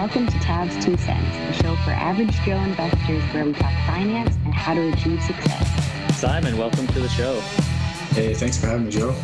Welcome 0.00 0.28
to 0.28 0.38
Tab's 0.38 0.82
Two 0.82 0.96
Cents, 0.96 1.58
the 1.58 1.62
show 1.62 1.76
for 1.84 1.90
average 1.90 2.32
Joe 2.40 2.56
investors 2.56 3.22
where 3.34 3.44
we 3.44 3.52
talk 3.52 3.70
finance 3.86 4.34
and 4.46 4.54
how 4.54 4.72
to 4.72 4.90
achieve 4.94 5.22
success. 5.22 6.18
Simon, 6.18 6.56
welcome 6.56 6.86
to 6.86 7.00
the 7.00 7.08
show. 7.10 7.38
Hey, 8.14 8.32
thanks 8.32 8.56
for 8.56 8.68
having 8.68 8.86
me, 8.86 8.92
Joe. 8.92 9.14